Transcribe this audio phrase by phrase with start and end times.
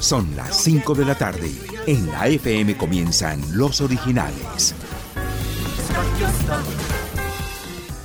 [0.00, 1.52] Son las 5 de la tarde.
[1.86, 4.74] En la FM comienzan los originales.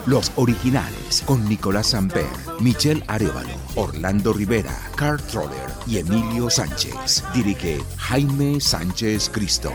[0.07, 2.29] Los originales con Nicolás Samper,
[2.61, 7.25] Michelle Arevalo, Orlando Rivera, Carl Troller y Emilio Sánchez.
[7.35, 9.73] Dirige Jaime Sánchez Cristo.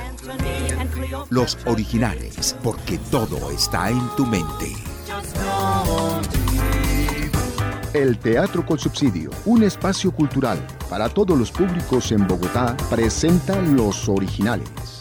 [1.30, 4.74] Los originales, porque todo está en tu mente.
[7.94, 14.08] El Teatro con Subsidio, un espacio cultural para todos los públicos en Bogotá, presenta Los
[14.08, 15.01] Originales.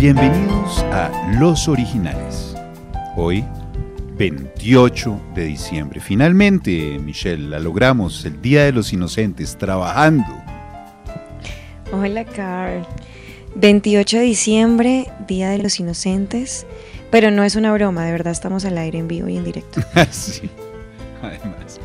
[0.00, 2.54] Bienvenidos a Los Originales.
[3.16, 3.44] Hoy,
[4.16, 6.00] 28 de diciembre.
[6.00, 10.24] Finalmente, Michelle, la logramos, el Día de los Inocentes, trabajando.
[11.92, 12.86] Hola, Carl.
[13.56, 16.66] 28 de diciembre, Día de los Inocentes.
[17.10, 19.82] Pero no es una broma, de verdad estamos al aire en vivo y en directo.
[20.10, 20.48] sí,
[21.20, 21.78] además.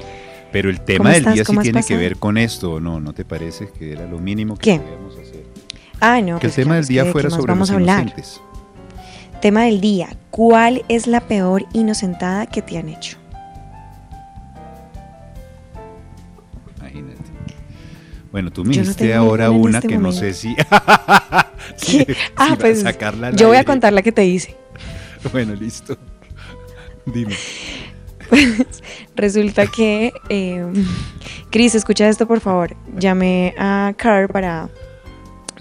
[0.54, 1.34] Pero el tema ¿Cómo del estás?
[1.34, 3.02] día sí ¿Cómo has tiene que ver con esto, ¿o ¿no?
[3.02, 4.80] ¿No te parece que era lo mínimo que ¿Qué?
[4.80, 5.25] podíamos hacer?
[6.00, 6.40] Ah, no.
[6.40, 8.02] que el pues tema claro, del día ¿de fuera sobre vamos los a hablar?
[8.02, 8.42] inocentes.
[9.42, 10.10] Tema del día.
[10.32, 13.18] ¿Cuál es la peor inocentada que te han hecho?
[16.80, 17.22] Imagínate.
[18.32, 20.56] Bueno, tú me Yo diste ahora una este que no sé si.
[21.78, 22.06] Si
[22.38, 24.56] ah, pues sacarla yo voy a contar la que te hice.
[25.32, 25.98] Bueno, listo.
[27.08, 27.34] Dime.
[28.30, 28.68] Pues
[29.16, 30.64] resulta que, eh,
[31.50, 32.76] Cris, escucha esto por favor.
[32.96, 34.70] Llamé a Carl para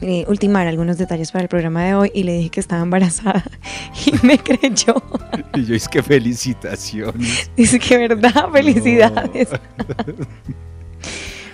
[0.01, 3.45] eh, ultimar algunos detalles para el programa de hoy y le dije que estaba embarazada
[4.07, 4.95] y me creyó.
[5.55, 7.51] Y yo es que felicitaciones.
[7.57, 9.49] Dice que verdad, felicidades.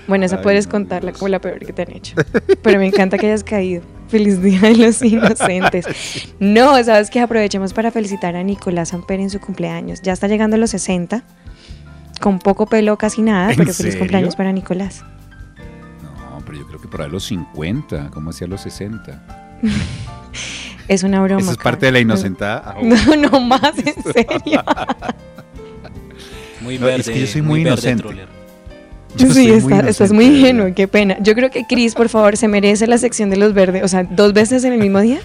[0.09, 1.19] Bueno, esa Ay, puedes contarla Dios.
[1.19, 2.17] como la peor que te han hecho.
[2.63, 3.83] Pero me encanta que hayas caído.
[4.09, 5.87] Feliz Día de los Inocentes.
[6.41, 10.03] No, sabes que aprovechemos para felicitar a Nicolás Amper en su cumpleaños.
[10.03, 11.23] Ya está llegando a los 60.
[12.21, 15.05] Con poco pelo, casi nada, ¿En pero feliz cumpleaños para Nicolás.
[16.51, 19.59] No, No, pero yo creo que por ahí los 50, como hacia los 60.
[20.89, 21.41] Es una broma.
[21.43, 22.63] Esa es parte de la inocentada.
[22.67, 24.63] Ah, No, no más, en serio.
[26.61, 27.01] Muy No, verde.
[27.03, 28.05] es que yo soy muy inocente.
[29.17, 31.17] Yo sí, soy muy está- estás muy ingenuo, qué pena.
[31.21, 33.83] Yo creo que Chris, por favor, se merece la sección de los verdes.
[33.85, 35.21] O sea, dos veces en el mismo día.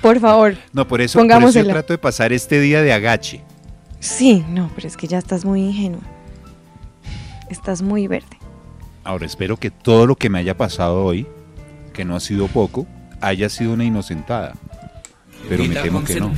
[0.00, 0.56] Por favor.
[0.72, 3.42] No, por eso, por eso yo trato de pasar este día de agache.
[4.00, 6.00] Sí, no, pero es que ya estás muy ingenuo.
[7.52, 8.38] Estás muy verde.
[9.04, 11.26] Ahora espero que todo lo que me haya pasado hoy,
[11.92, 12.86] que no ha sido poco,
[13.20, 14.54] haya sido una inocentada.
[15.50, 16.32] Pero me temo que no.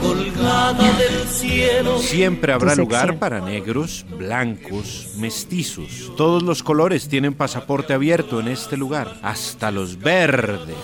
[0.00, 1.98] colgada del cielo.
[1.98, 6.10] Siempre habrá lugar para negros, blancos, mestizos.
[6.16, 10.76] Todos los colores tienen pasaporte abierto en este lugar, hasta los verdes.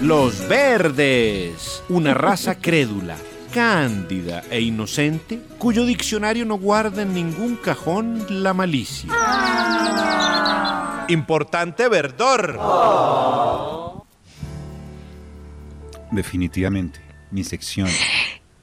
[0.00, 3.16] Los verdes, una raza crédula,
[3.54, 9.08] cándida e inocente, cuyo diccionario no guarda en ningún cajón la malicia.
[11.08, 12.58] Importante verdor.
[16.10, 17.88] Definitivamente, mi sección.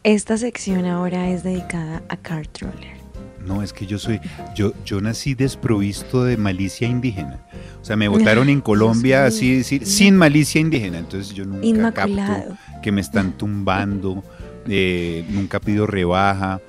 [0.04, 3.00] Esta sección ahora es dedicada a Car Troller.
[3.46, 4.20] No, es que yo soy,
[4.56, 7.40] yo, yo nací desprovisto de malicia indígena.
[7.82, 11.00] O sea, me votaron en Colombia así decir, sin malicia indígena.
[11.00, 12.50] Entonces yo nunca Inmaculado.
[12.50, 14.24] capto que me están tumbando,
[14.68, 16.62] eh, nunca pido rebaja,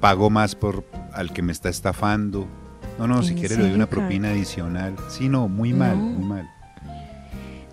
[0.00, 2.46] pago más por al que me está estafando.
[2.98, 4.96] No, no, si ¿En quiere le doy una propina adicional.
[5.08, 6.04] Sí, no, muy mal, No.
[6.04, 6.50] muy mal.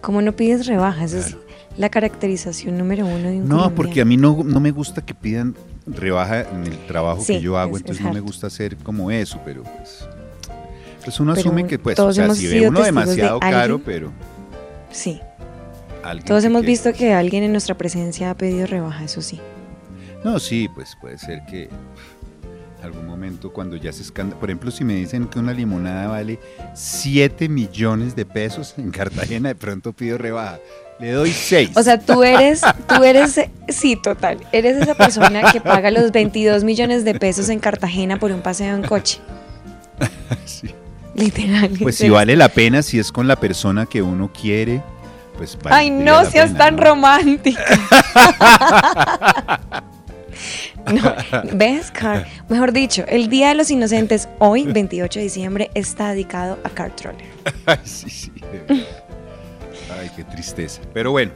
[0.02, 1.38] Como no pides rebajas, esa es
[1.78, 5.16] la caracterización número uno de un No, porque a mí no, no me gusta que
[5.16, 5.56] pidan
[5.88, 8.78] rebaja en el trabajo Sí, que yo hago, es- es entonces no me gusta hacer
[8.78, 10.08] como eso, pero pues,
[11.04, 13.40] pues uno Pero asume que pues, todos o sea, hemos si ve uno de demasiado
[13.40, 14.12] caro, pero
[14.92, 15.20] Sí.
[16.26, 19.42] Todos hemos quiere- visto que alguien en nuestra presencia ha pedido rebaja, eso sí.
[20.26, 24.72] No, sí, pues puede ser que en algún momento cuando ya se escanda, por ejemplo,
[24.72, 26.40] si me dicen que una limonada vale
[26.74, 30.58] 7 millones de pesos en Cartagena, de pronto pido rebaja.
[31.00, 31.74] Le doy 6.
[31.76, 36.64] O sea, tú eres, tú eres, sí, total, eres esa persona que paga los 22
[36.64, 39.20] millones de pesos en Cartagena por un paseo en coche.
[40.46, 40.74] Sí.
[41.14, 41.70] Literal.
[41.80, 44.82] Pues si vale la pena, si es con la persona que uno quiere,
[45.38, 45.76] pues vale.
[45.76, 47.64] Ay, no seas tan romántica.
[50.94, 51.16] No,
[51.54, 52.28] ¿Ves, Car?
[52.50, 56.96] Mejor dicho, el Día de los Inocentes, hoy, 28 de diciembre, está dedicado a Car
[56.96, 57.26] Troller.
[57.66, 58.32] Ay, sí, sí.
[60.00, 60.82] Ay, qué tristeza.
[60.94, 61.32] Pero bueno,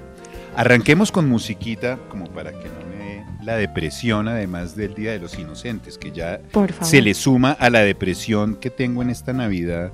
[0.56, 5.20] arranquemos con musiquita como para que no me dé la depresión, además del Día de
[5.20, 6.88] los Inocentes, que ya Por favor.
[6.88, 9.92] se le suma a la depresión que tengo en esta Navidad,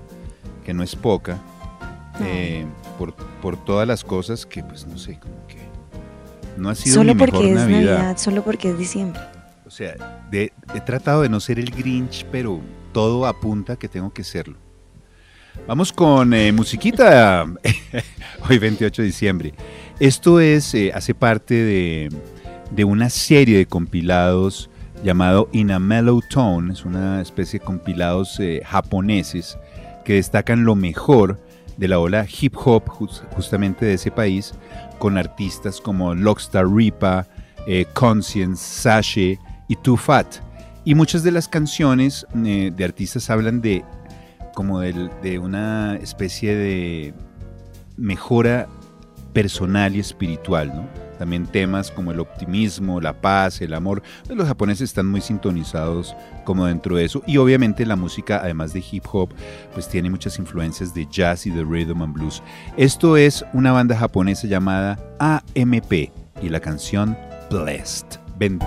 [0.65, 1.37] que no es poca,
[2.23, 2.65] eh,
[2.97, 5.19] por, por todas las cosas que, pues no sé,
[6.57, 7.79] no ha sido Solo mi porque mejor es Navidad.
[7.99, 9.21] Navidad, solo porque es diciembre.
[9.65, 9.95] O sea,
[10.31, 12.61] de- he tratado de no ser el Grinch, pero
[12.93, 14.57] todo apunta que tengo que serlo.
[15.67, 17.45] Vamos con eh, musiquita.
[18.49, 19.53] Hoy 28 de diciembre.
[19.99, 22.09] Esto es, eh, hace parte de,
[22.71, 24.69] de una serie de compilados
[25.03, 26.73] llamado In a Mellow Tone.
[26.73, 29.57] Es una especie de compilados eh, japoneses
[30.03, 31.39] que destacan lo mejor
[31.77, 34.53] de la ola hip hop jus- justamente de ese país,
[34.97, 37.27] con artistas como Lockstar Ripa,
[37.67, 40.27] eh, Conscience, Sashe y Too Fat.
[40.83, 43.83] Y muchas de las canciones eh, de artistas hablan de
[44.53, 47.13] como del- de una especie de
[47.97, 48.67] mejora
[49.33, 51.04] personal y espiritual, ¿no?
[51.17, 54.01] También temas como el optimismo, la paz, el amor.
[54.25, 57.21] Pues Los japoneses están muy sintonizados como dentro de eso.
[57.25, 59.29] Y obviamente la música, además de hip hop,
[59.73, 62.43] pues tiene muchas influencias de jazz y de rhythm and blues.
[62.77, 65.91] Esto es una banda japonesa llamada AMP
[66.41, 67.17] y la canción
[67.49, 68.05] Blessed.
[68.37, 68.59] Ven.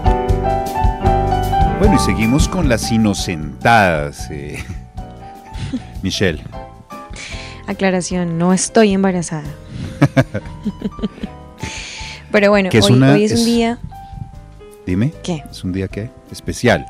[1.78, 4.31] Bueno, y seguimos con las inocentadas.
[4.31, 4.64] eh.
[6.02, 6.43] Michelle.
[7.67, 9.45] Aclaración, no estoy embarazada.
[12.31, 13.79] Pero bueno, Que es hoy, una- hoy es, es- un día.
[14.87, 15.13] Dime.
[15.23, 15.45] ¿Qué?
[15.51, 16.11] ¿Es un día qué?
[16.31, 16.87] Especial.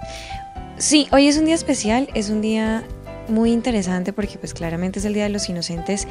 [0.78, 2.84] Sí, hoy es un día especial, es un día
[3.28, 6.06] muy interesante porque pues claramente es el Día de los Inocentes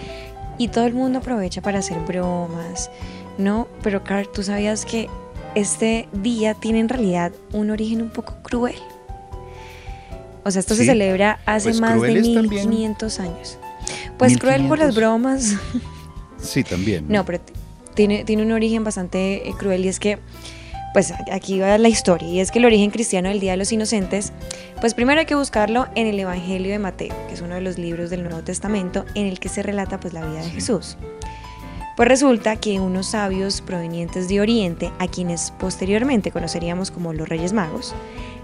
[0.58, 2.92] y todo el mundo aprovecha para hacer bromas,
[3.38, 3.68] ¿no?
[3.82, 5.08] Pero Carl, ¿tú sabías que
[5.56, 8.76] este día tiene en realidad un origen un poco cruel?
[10.44, 12.70] O sea, esto se celebra hace pues más de cruel es también.
[12.70, 13.58] 1500 años.
[14.18, 14.96] Pues cruel por las 1500.
[14.96, 15.56] bromas.
[16.42, 17.06] Sí, también.
[17.08, 17.40] No, pero
[17.98, 20.20] tiene, tiene un origen bastante eh, cruel y es que,
[20.94, 23.72] pues aquí va la historia, y es que el origen cristiano del Día de los
[23.72, 24.32] Inocentes,
[24.80, 27.78] pues primero hay que buscarlo en el Evangelio de Mateo, que es uno de los
[27.78, 30.96] libros del Nuevo Testamento en el que se relata pues la vida de Jesús.
[31.98, 37.54] Pues resulta que unos sabios provenientes de Oriente, a quienes posteriormente conoceríamos como los Reyes
[37.54, 37.96] Magos,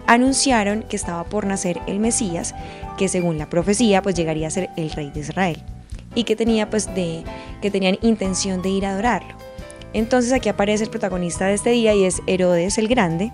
[0.07, 2.55] anunciaron que estaba por nacer el Mesías,
[2.97, 5.63] que según la profecía pues llegaría a ser el rey de Israel
[6.15, 7.23] y que tenía pues de
[7.61, 9.35] que tenían intención de ir a adorarlo.
[9.93, 13.31] Entonces aquí aparece el protagonista de este día y es Herodes el Grande,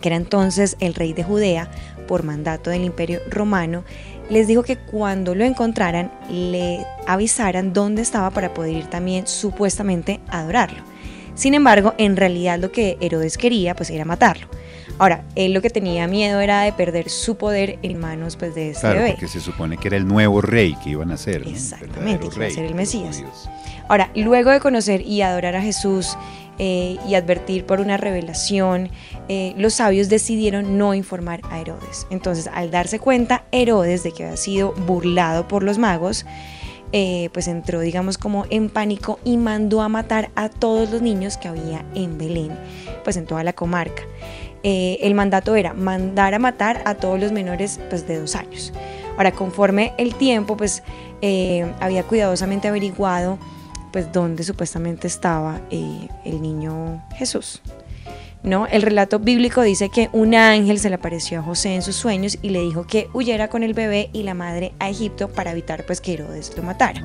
[0.00, 1.70] que era entonces el rey de Judea
[2.06, 3.84] por mandato del Imperio Romano,
[4.30, 10.20] les dijo que cuando lo encontraran le avisaran dónde estaba para poder ir también supuestamente
[10.28, 10.82] a adorarlo.
[11.34, 14.48] Sin embargo, en realidad lo que Herodes quería pues era matarlo.
[14.98, 18.70] Ahora, él lo que tenía miedo era de perder su poder en manos pues, de
[18.70, 19.10] este Claro, bebé.
[19.12, 21.44] porque se supone que era el nuevo rey que iban a ser.
[21.46, 21.50] ¿no?
[21.50, 23.22] Exactamente, Verdadero que iba a ser el Mesías.
[23.88, 26.16] Ahora, luego de conocer y adorar a Jesús
[26.58, 28.90] eh, y advertir por una revelación,
[29.28, 32.06] eh, los sabios decidieron no informar a Herodes.
[32.10, 36.26] Entonces, al darse cuenta Herodes de que había sido burlado por los magos,
[36.92, 41.36] eh, pues entró, digamos, como en pánico y mandó a matar a todos los niños
[41.36, 42.50] que había en Belén,
[43.04, 44.02] pues en toda la comarca.
[44.62, 48.72] Eh, el mandato era mandar a matar a todos los menores pues, de dos años.
[49.16, 50.82] Ahora, conforme el tiempo, pues
[51.22, 53.38] eh, había cuidadosamente averiguado
[53.92, 57.60] pues dónde supuestamente estaba eh, el niño Jesús.
[58.42, 58.66] ¿No?
[58.66, 62.38] El relato bíblico dice que un ángel se le apareció a José en sus sueños
[62.40, 65.84] y le dijo que huyera con el bebé y la madre a Egipto para evitar
[65.84, 67.02] pues que Herodes lo matara.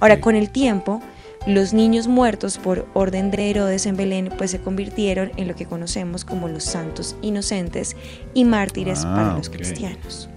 [0.00, 1.00] Ahora, con el tiempo,
[1.46, 5.66] los niños muertos por orden de Herodes en Belén pues se convirtieron en lo que
[5.66, 7.96] conocemos como los santos inocentes
[8.34, 10.28] y mártires Ah, para los cristianos.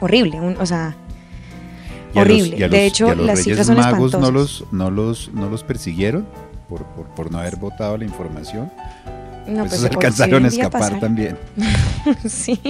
[0.00, 0.96] Horrible, un- o sea,
[2.14, 2.58] ¿Y a los- horrible.
[2.60, 4.20] los- de hecho, los las Reyes cifras son magos espantosas.
[4.20, 6.26] no los, no los, no los persiguieron
[6.68, 8.70] por, por, por no haber votado la información.
[9.48, 11.38] No, Pues pues, alcanzaron a en día escapar también.
[12.28, 12.60] sí.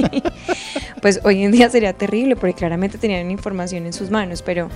[1.02, 4.68] Pues hoy en día sería terrible porque claramente tenían información en sus manos, pero,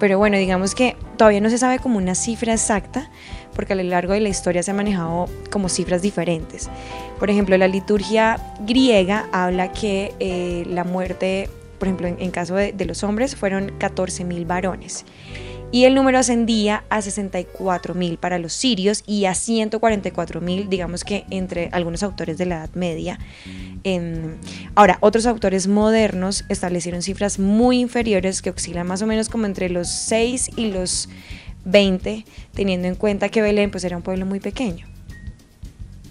[0.00, 3.08] pero bueno, digamos que todavía no se sabe como una cifra exacta
[3.54, 6.68] porque a lo largo de la historia se han manejado como cifras diferentes.
[7.20, 12.56] Por ejemplo, la liturgia griega habla que eh, la muerte, por ejemplo, en, en caso
[12.56, 15.04] de, de los hombres, fueron 14.000 varones.
[15.74, 21.68] Y el número ascendía a 64.000 para los sirios y a 144.000, digamos que entre
[21.72, 23.18] algunos autores de la Edad Media.
[23.82, 24.36] Em,
[24.76, 29.68] ahora, otros autores modernos establecieron cifras muy inferiores que oscilan más o menos como entre
[29.68, 31.08] los 6 y los
[31.64, 34.86] 20, teniendo en cuenta que Belén pues era un pueblo muy pequeño.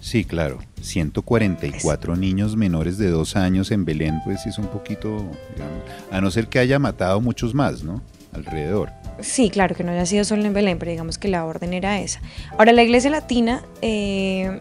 [0.02, 0.58] Sí, claro.
[0.82, 6.30] 144 niños menores de dos años en Belén, pues es un poquito, digamos, a no
[6.30, 8.02] ser que haya matado muchos más, ¿no?
[8.34, 8.90] Alrededor.
[9.20, 12.00] Sí, claro, que no haya sido solo en Belén, pero digamos que la orden era
[12.00, 12.20] esa.
[12.58, 14.60] Ahora, la Iglesia Latina eh,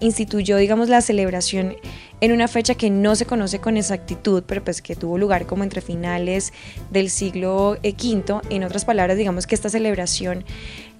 [0.00, 1.76] instituyó, digamos, la celebración
[2.22, 5.62] en una fecha que no se conoce con exactitud, pero pues que tuvo lugar como
[5.64, 6.52] entre finales
[6.90, 8.40] del siglo eh, V.
[8.50, 10.44] En otras palabras, digamos que esta celebración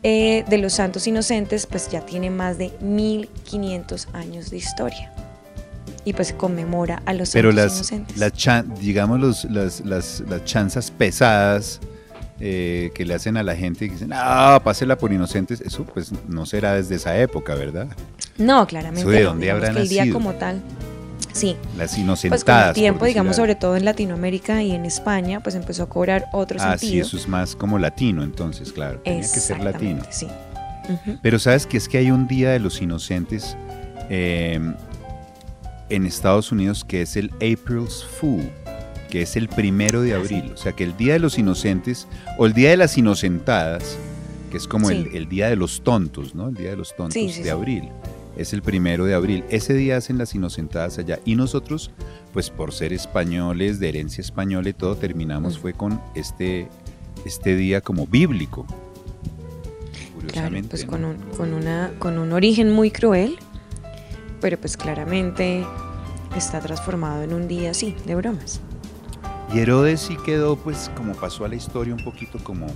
[0.02, 5.12] eh, de los santos inocentes pues ya tiene más de 1500 años de historia.
[6.04, 8.16] Y pues conmemora a los Pero santos las, inocentes.
[8.16, 11.80] las chan- digamos, los- las, las, las chanzas pesadas
[12.40, 16.11] eh, que le hacen a la gente y dicen, ah, pásela por inocentes, eso pues
[16.28, 17.88] no será desde esa época, ¿verdad?
[18.38, 19.02] No, claramente.
[19.02, 20.14] ¿Eso de no, dónde digamos habrán que el día nacido?
[20.14, 20.61] como tal.
[21.32, 21.56] Sí.
[21.76, 22.68] Las Pues con inocentadas.
[22.68, 26.59] el tiempo, digamos, sobre todo en Latinoamérica y en España, pues empezó a cobrar otro
[26.61, 27.06] Ah, sí, sentido.
[27.06, 28.99] eso es más como latino, entonces, claro.
[29.04, 30.02] Tenía que ser latino.
[30.11, 30.26] Sí.
[30.88, 31.18] Ujú.
[31.23, 33.56] Pero sabes que es que hay un día de los inocentes
[34.09, 34.59] eh,
[35.88, 38.50] en Estados Unidos que es el April's Fool,
[39.10, 40.52] que es el primero de abril.
[40.54, 42.06] O sea que el día de los inocentes
[42.38, 43.98] o el día de las inocentadas,
[44.50, 45.16] que es como el, Sí.
[45.16, 46.48] el día de los tontos, ¿no?
[46.48, 47.88] El día de los tontos Sí, sí, de abril.
[48.36, 49.44] Es el primero de abril.
[49.50, 51.18] Ese día hacen las inocentadas allá.
[51.24, 51.90] Y nosotros,
[52.32, 55.60] pues por ser españoles, de herencia española y todo, terminamos Mm.
[55.60, 56.68] fue con este,
[57.26, 58.66] este día como bíblico.
[60.28, 60.90] Claro, pues ¿no?
[60.92, 63.36] con un, con, una, con un origen muy cruel,
[64.40, 65.64] pero pues claramente
[66.36, 68.60] está transformado en un día así, de bromas.
[69.52, 72.66] Y Herodes sí quedó, pues, como pasó a la historia, un poquito como,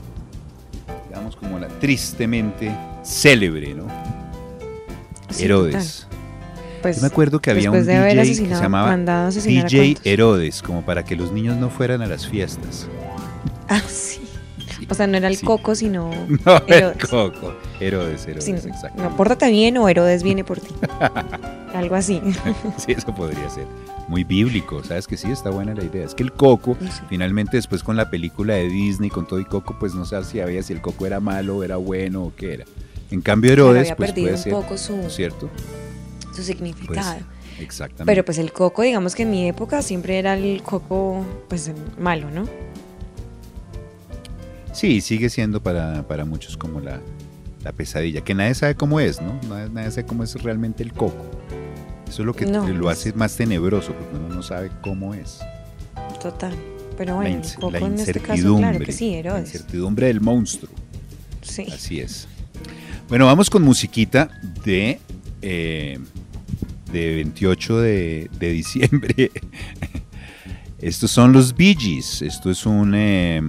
[1.08, 3.86] digamos, como la tristemente célebre, ¿no?
[5.30, 6.06] Sí, Herodes.
[6.82, 9.96] Pues, Yo me acuerdo que había un DJ que se llamaba DJ.
[10.04, 12.88] Herodes, como para que los niños no fueran a las fiestas.
[13.68, 14.20] Ah, sí.
[14.90, 15.46] O sea, no era el sí.
[15.46, 16.10] coco, sino
[16.44, 17.06] No, el Herodes.
[17.08, 17.54] coco.
[17.80, 19.02] Herodes, Herodes, Sí, exacto.
[19.02, 20.74] no, pórtate bien o Herodes viene por ti.
[21.74, 22.20] Algo así.
[22.76, 23.66] Sí, eso podría ser.
[24.08, 25.30] Muy bíblico, ¿sabes que sí?
[25.30, 26.04] Está buena la idea.
[26.04, 26.76] Es que el coco,
[27.08, 30.40] finalmente después con la película de Disney, con todo y coco, pues no sabes si
[30.40, 32.64] había si el coco era malo, era bueno o qué era.
[33.10, 35.48] En cambio Herodes, había pues perdido puede un ser, poco su- ¿cierto?
[36.34, 37.20] Su significado.
[37.60, 38.04] Exactamente.
[38.04, 42.28] Pero pues el coco, digamos que en mi época siempre era el coco, pues malo,
[42.30, 42.46] ¿no?
[44.72, 47.00] Sí, sigue siendo para, para muchos como la,
[47.62, 49.38] la pesadilla, que nadie sabe cómo es, ¿no?
[49.48, 51.24] Nadie, nadie sabe cómo es realmente el coco.
[52.08, 55.40] Eso es lo que No, lo hace más tenebroso, porque uno no sabe cómo es.
[56.22, 56.54] Total.
[56.96, 57.40] Pero La, bueno,
[57.72, 59.46] la en este caso, claro que sí, la Herodes.
[59.54, 60.70] incertidumbre del monstruo.
[61.42, 61.66] Sí.
[61.72, 62.28] Así es.
[63.08, 64.30] Bueno, vamos con musiquita
[64.64, 65.00] de,
[65.42, 65.98] eh,
[66.92, 69.30] de 28 de, de diciembre.
[70.78, 72.22] Estos son los Bee Gees.
[72.22, 73.40] Esto es un, eh,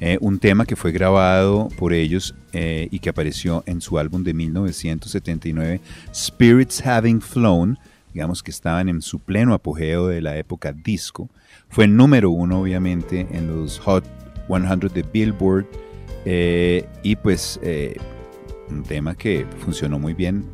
[0.00, 4.24] eh, un tema que fue grabado por ellos eh, y que apareció en su álbum
[4.24, 5.78] de 1979,
[6.14, 7.78] Spirits Having Flown.
[8.14, 11.28] Digamos que estaban en su pleno apogeo de la época disco.
[11.68, 14.06] Fue número uno, obviamente, en los Hot
[14.46, 15.66] 100 de Billboard.
[16.24, 17.98] eh, y pues eh,
[18.70, 20.46] un tema que funcionó muy bien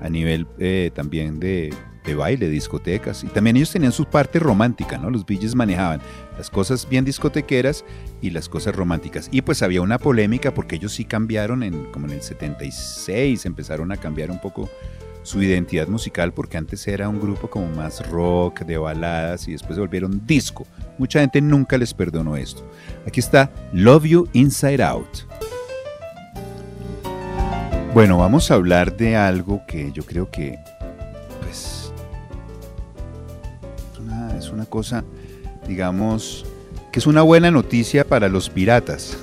[0.00, 0.46] a nivel
[0.94, 1.74] también de,
[2.04, 3.24] de baile, discotecas.
[3.24, 5.10] Y también ellos tenían su parte romántica, ¿no?
[5.10, 6.00] Los Gees manejaban
[6.36, 7.84] las cosas bien discotequeras
[8.20, 9.28] y las cosas románticas.
[9.32, 13.92] Y pues había una polémica porque ellos sí cambiaron, en, como en el 76, empezaron
[13.92, 14.68] a cambiar un poco
[15.22, 19.74] su identidad musical porque antes era un grupo como más rock, de baladas y después
[19.74, 20.66] se volvieron disco.
[20.98, 22.68] Mucha gente nunca les perdonó esto.
[23.06, 25.18] Aquí está Love You Inside Out.
[27.92, 30.58] Bueno, vamos a hablar de algo que yo creo que
[31.40, 31.79] pues
[34.40, 35.04] es una, cosa,
[35.66, 36.44] digamos,
[36.92, 39.16] que es una buena noticia para los piratas.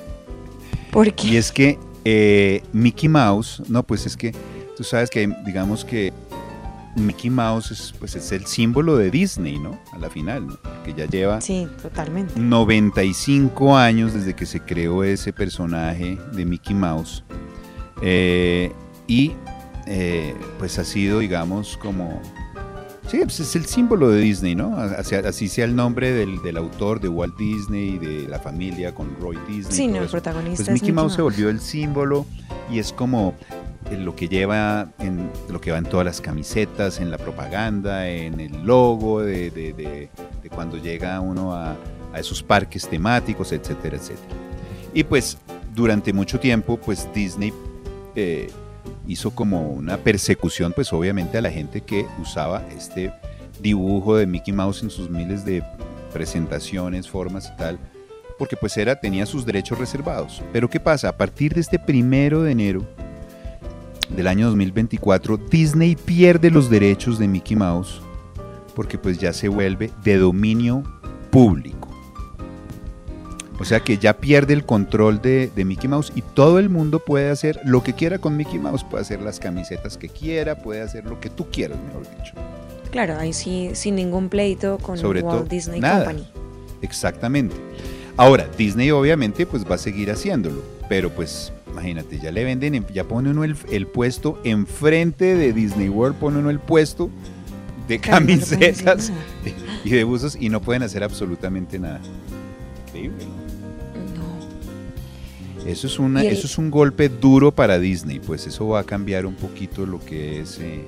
[0.90, 1.28] ¿Por qué?
[1.28, 4.34] Y es que eh, Mickey Mouse, no, pues es que
[4.76, 6.12] tú sabes que, digamos que
[6.96, 9.78] Mickey Mouse es, pues es el símbolo de Disney, ¿no?
[9.92, 10.58] A la final, ¿no?
[10.84, 12.38] Que ya lleva Sí, totalmente.
[12.38, 17.22] 95 años desde que se creó ese personaje de Mickey Mouse.
[18.02, 18.72] Eh,
[19.06, 19.32] y
[19.86, 22.20] eh, pues ha sido, digamos, como...
[23.10, 24.76] Sí, pues es el símbolo de Disney, ¿no?
[24.76, 29.16] Así, así sea el nombre del, del autor de Walt Disney, de la familia con
[29.20, 29.76] Roy Disney.
[29.76, 30.12] Sí, no, el eso.
[30.12, 32.24] protagonista Pues es Mickey Mickey Mouse se volvió el símbolo
[32.70, 33.34] y es como
[33.90, 38.08] eh, lo que lleva en lo que va en todas las camisetas, en la propaganda,
[38.08, 40.08] en el logo de, de- de-
[40.42, 41.74] de cuando llega uno a,
[42.12, 44.28] a esos parques temáticos, etcétera, etcétera.
[44.94, 45.36] Y pues
[45.74, 47.52] durante mucho tiempo, pues Disney
[48.14, 48.48] eh,
[49.06, 53.12] hizo como una persecución, pues obviamente a la gente que usaba este
[53.60, 55.62] dibujo de Mickey Mouse en sus miles de
[56.12, 57.78] presentaciones, formas y tal,
[58.38, 60.42] porque pues era, tenía sus derechos reservados.
[60.52, 61.08] Pero ¿qué pasa?
[61.08, 62.86] A partir de este primero de enero
[64.08, 68.00] del año 2024, Disney pierde los derechos de Mickey Mouse
[68.74, 70.82] porque pues ya se vuelve de dominio
[71.30, 71.79] público.
[73.60, 76.98] O sea que ya pierde el control de, de Mickey Mouse y todo el mundo
[76.98, 78.82] puede hacer lo que quiera con Mickey Mouse.
[78.84, 82.32] Puede hacer las camisetas que quiera, puede hacer lo que tú quieras, mejor dicho.
[82.90, 86.06] Claro, ahí sí, sin ningún pleito con Sobre Walt todo, Disney nada.
[86.06, 86.26] Company.
[86.82, 87.54] Exactamente.
[88.16, 92.86] Ahora, Disney obviamente pues va a seguir haciéndolo, pero pues imagínate, ya le venden, en-
[92.88, 97.10] ya pone uno el, el puesto enfrente de Disney World, pone uno el puesto
[97.86, 99.12] de Claro, no camisetas
[99.84, 102.00] y de buzos y no pueden hacer absolutamente nada.
[102.88, 103.39] Increíble, ¿no?
[105.70, 108.84] Eso es, una, el- eso es un golpe duro para Disney, pues eso va a
[108.84, 110.58] cambiar un poquito lo que es...
[110.60, 110.84] eh,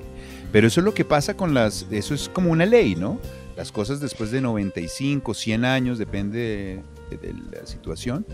[0.51, 1.87] pero eso es lo que pasa con las...
[1.89, 3.19] Eso es como una ley, ¿no?
[3.57, 8.25] Las cosas después de 95, 100 años, depende de, de la situación,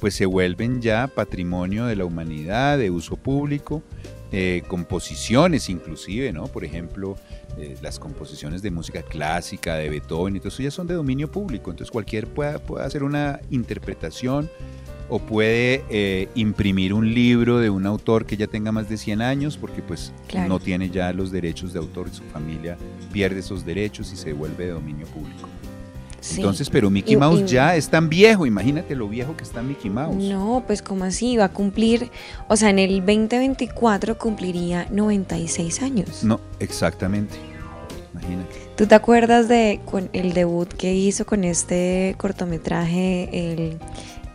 [0.00, 3.82] pues se vuelven ya patrimonio de la humanidad, de uso público,
[4.32, 6.46] eh, composiciones inclusive, ¿no?
[6.48, 7.16] Por ejemplo,
[7.58, 11.30] eh, las composiciones de música clásica, de Beethoven y todo eso ya son de dominio
[11.30, 14.50] público, entonces cualquier pueda, puede hacer una interpretación
[15.08, 19.22] o puede eh, imprimir un libro de un autor que ya tenga más de 100
[19.22, 20.48] años porque pues Claro.
[20.48, 22.76] no tiene ya los derechos de autor y su familia
[23.12, 25.48] pierde esos derechos y se vuelve de dominio público.
[26.20, 26.36] Sí.
[26.40, 29.62] Entonces, pero Mickey Y- Mouse y- ya es tan viejo, imagínate lo viejo que está
[29.62, 30.16] Mickey Mouse.
[30.16, 32.10] No, pues como así, va a cumplir,
[32.48, 36.24] o sea, en el 2024 cumpliría 96 años.
[36.24, 37.36] No, exactamente.
[38.12, 38.68] Imagínate.
[38.76, 43.78] ¿Tú te acuerdas de con el debut que hizo con este cortometraje, el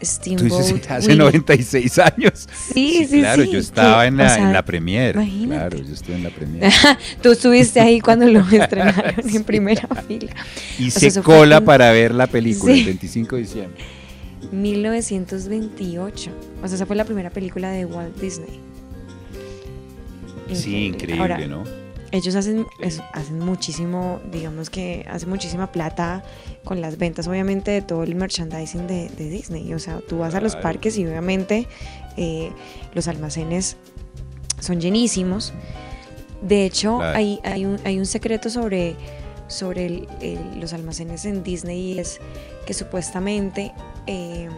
[0.10, 1.18] Tú Steamboat dices, hace Willie?
[1.24, 2.48] 96 años.
[2.74, 5.16] Sí, sí, Claro, sí, yo estaba en, o la, sea, en la premier.
[5.16, 5.48] imagínate.
[5.78, 6.72] Claro, yo estuve en la premier.
[7.22, 10.34] Tú estuviste ahí cuando lo estrenaron en primera fila.
[10.80, 12.80] O Hice sea, cola en para ver la película Sí.
[12.80, 13.84] el 25 de diciembre.
[14.52, 16.32] 1928.
[16.62, 18.60] O sea, esa fue la primera película de Walt Disney.
[20.52, 21.64] Sí, increíble, Ahora, ¿no?
[22.14, 26.24] Ellos hacen, es- hacen muchísimo, digamos que hacen muchísima plata
[26.64, 29.74] con las ventas, obviamente, de todo el merchandising de, de Disney.
[29.74, 31.68] O sea, tú vas a los parques y obviamente
[32.16, 32.52] eh,
[32.94, 33.78] los almacenes
[34.60, 35.54] son llenísimos.
[36.42, 37.18] De hecho, Claro.
[37.18, 38.96] hay, hay, un, hay un secreto sobre,
[39.48, 42.20] sobre el- el- los almacenes en Disney y es
[42.68, 43.74] que supuestamente
[44.06, 44.50] eh,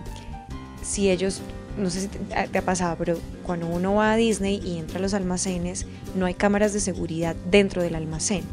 [0.83, 1.41] si ellos
[1.77, 4.99] no sé si te, te, ha pasado, pero cuando uno va a Disney y entra
[4.99, 5.85] a los almacenes,
[6.15, 8.43] no hay cámaras de seguridad dentro del almacén,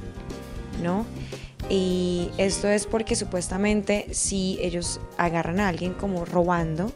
[0.82, 1.06] ¿no?
[1.70, 6.92] Y esto es porque supuestamente si ellos agarran a alguien como robando,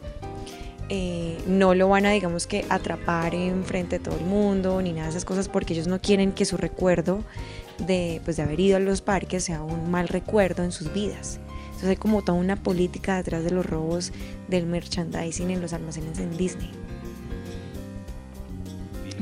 [0.89, 4.93] eh, no lo van a, digamos que, atrapar en frente de todo el mundo ni
[4.93, 7.23] nada de esas cosas porque ellos no quieren que su recuerdo
[7.79, 11.39] de, pues, de haber ido a los parques sea un mal recuerdo en sus vidas.
[11.77, 14.11] Entonces hay como toda una política detrás de los robos
[14.47, 16.71] del merchandising en los almacenes en Disney.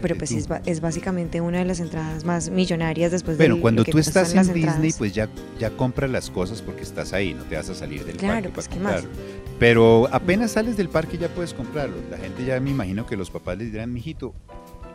[0.01, 3.83] Pero pues es, es, básicamente una de las entradas más millonarias después de Bueno, cuando
[3.83, 5.27] tú estás en Disney, pues ya,
[5.59, 8.49] ya compras las cosas porque estás ahí, no te vas a salir del claro, parque
[8.49, 9.01] pues, para ¿qué más?
[9.01, 9.45] comprarlo.
[9.59, 11.97] Pero apenas sales del parque ya puedes comprarlo.
[12.09, 14.33] La gente ya me imagino que los papás les dirán, mijito,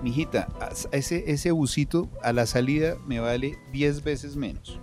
[0.02, 0.48] mijita,
[0.92, 4.80] ese, ese busito a la salida me vale 10 veces menos.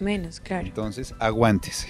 [0.00, 0.66] Menos, claro.
[0.66, 1.86] Entonces, aguántese.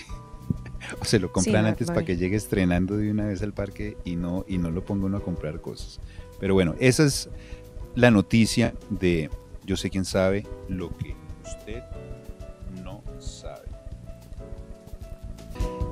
[1.00, 3.96] o se lo compran Sí, antes para que llegue estrenando de una vez al parque
[4.04, 6.00] y no, y no lo ponga uno a comprar cosas.
[6.40, 7.28] Pero bueno, esa es
[7.94, 9.30] la noticia de
[9.64, 11.82] Yo sé quién sabe lo que usted
[12.84, 13.66] no sabe.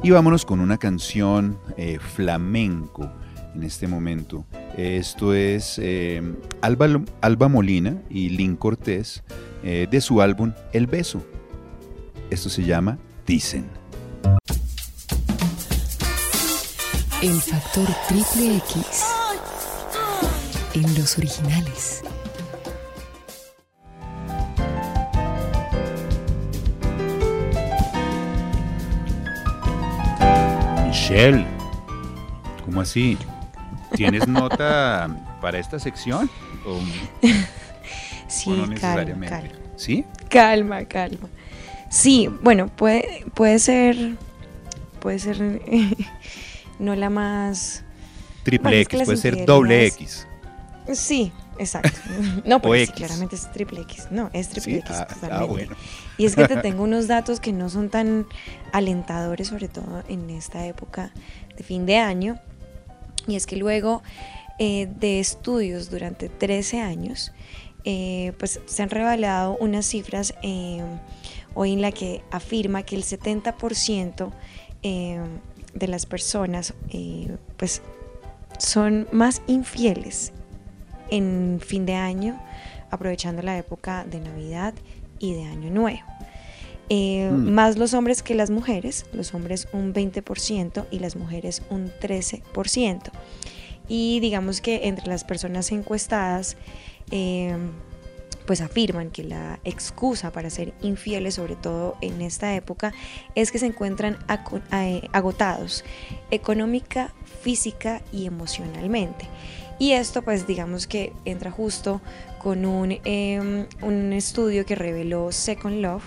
[0.02, 3.10] Y vámonos con una canción eh, flamenco
[3.54, 4.44] en este momento.
[4.76, 6.20] Esto es eh,
[6.60, 9.22] Alba, Alba Molina y Lynn Cortés
[9.62, 11.24] eh, de su álbum El Beso.
[12.30, 13.83] Esto se llama Dicen.
[17.24, 19.02] El factor triple X
[20.74, 22.02] en los originales.
[30.86, 31.46] Michelle,
[32.66, 33.16] ¿cómo así?
[33.96, 35.08] ¿Tienes nota
[35.40, 36.28] para esta sección?
[36.66, 36.78] ¿O,
[38.28, 39.28] Sí, o no necesariamente?
[39.30, 39.54] calma.
[39.76, 40.04] ¿Sí?
[40.28, 41.28] Calma, calma.
[41.88, 44.16] Sí, bueno, puede, puede ser,
[45.00, 45.38] puede ser
[46.78, 47.84] no la más...
[48.42, 50.26] Triple Bueno, X, puede ser doble X.
[50.92, 51.98] Sí, exacto.
[52.44, 54.08] No, pero sí, claramente es triple X.
[54.10, 54.78] No, es triple ¿Sí?
[54.80, 54.90] X.
[54.90, 55.46] Ah, ah, totalmente.
[55.46, 55.76] bueno.
[56.18, 58.26] Y es que te tengo unos datos que no son tan
[58.72, 61.12] alentadores, sobre todo en esta época
[61.56, 62.38] de fin de año.
[63.26, 64.02] Y es que luego
[64.58, 67.32] eh, de estudios durante 13 años,
[67.84, 70.82] eh, pues se han revelado unas cifras eh,
[71.54, 74.32] hoy en la que afirma que el 70%
[74.82, 75.20] eh,
[75.74, 77.82] de las personas eh, pues
[78.58, 80.32] son más infieles
[81.10, 82.40] en fin de año,
[82.90, 84.74] aprovechando la época de Navidad
[85.18, 86.00] y de Año Nuevo.
[86.88, 87.50] Eh, Mm.
[87.52, 93.10] Más los hombres que las mujeres, los hombres un 20% y las mujeres un 13%.
[93.88, 96.56] Y digamos que entre las personas encuestadas,
[97.10, 97.56] eh,
[98.46, 102.92] pues afirman que la excusa para ser infieles, sobre todo en esta época,
[103.34, 104.18] es que se encuentran
[104.72, 105.84] eh, agotados
[106.30, 109.26] económica, física y emocionalmente.
[109.78, 112.00] Y esto pues digamos que entra justo
[112.42, 116.04] con un, eh, un estudio que reveló Second Love,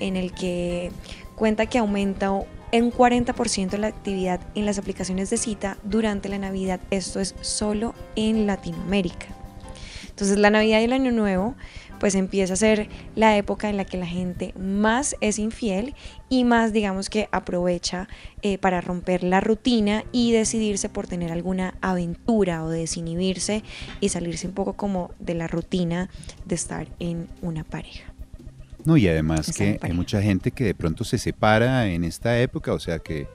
[0.00, 0.90] en el que
[1.36, 2.30] cuenta que aumenta
[2.72, 6.80] en 40% la actividad en las aplicaciones de cita durante la Navidad.
[6.90, 9.45] Esto es solo en Latinoamérica.
[10.16, 11.54] Entonces la Navidad y el Año Nuevo
[12.00, 15.94] pues empieza a ser la época en la que la gente más es infiel
[16.30, 18.08] y más digamos que aprovecha
[18.40, 23.62] eh, para romper la rutina y decidirse por tener alguna aventura o desinhibirse
[24.00, 26.08] y salirse un poco como de la rutina
[26.46, 28.10] de estar en una pareja.
[28.86, 32.72] No, y además que hay mucha gente que de pronto se separa en esta época,
[32.72, 33.26] o sea que,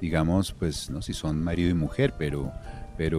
[0.00, 2.52] digamos, pues, no si son marido y mujer, pero,
[2.96, 3.18] pero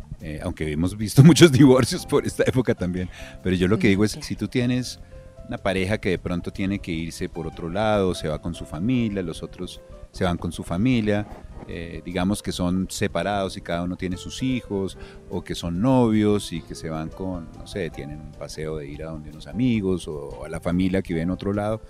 [0.21, 3.09] Eh, aunque hemos visto muchos divorcios por esta época también,
[3.43, 4.99] pero yo lo que digo es, si tú tienes
[5.47, 8.65] una pareja que de pronto tiene que irse por otro lado, se va con su
[8.65, 9.81] familia, los otros
[10.11, 11.27] se van con su familia,
[11.67, 14.97] eh, digamos que son separados y cada uno tiene sus hijos,
[15.29, 18.87] o que son novios y que se van con, no sé, tienen un paseo de
[18.87, 21.81] ir a donde unos amigos o a la familia que vive en otro lado,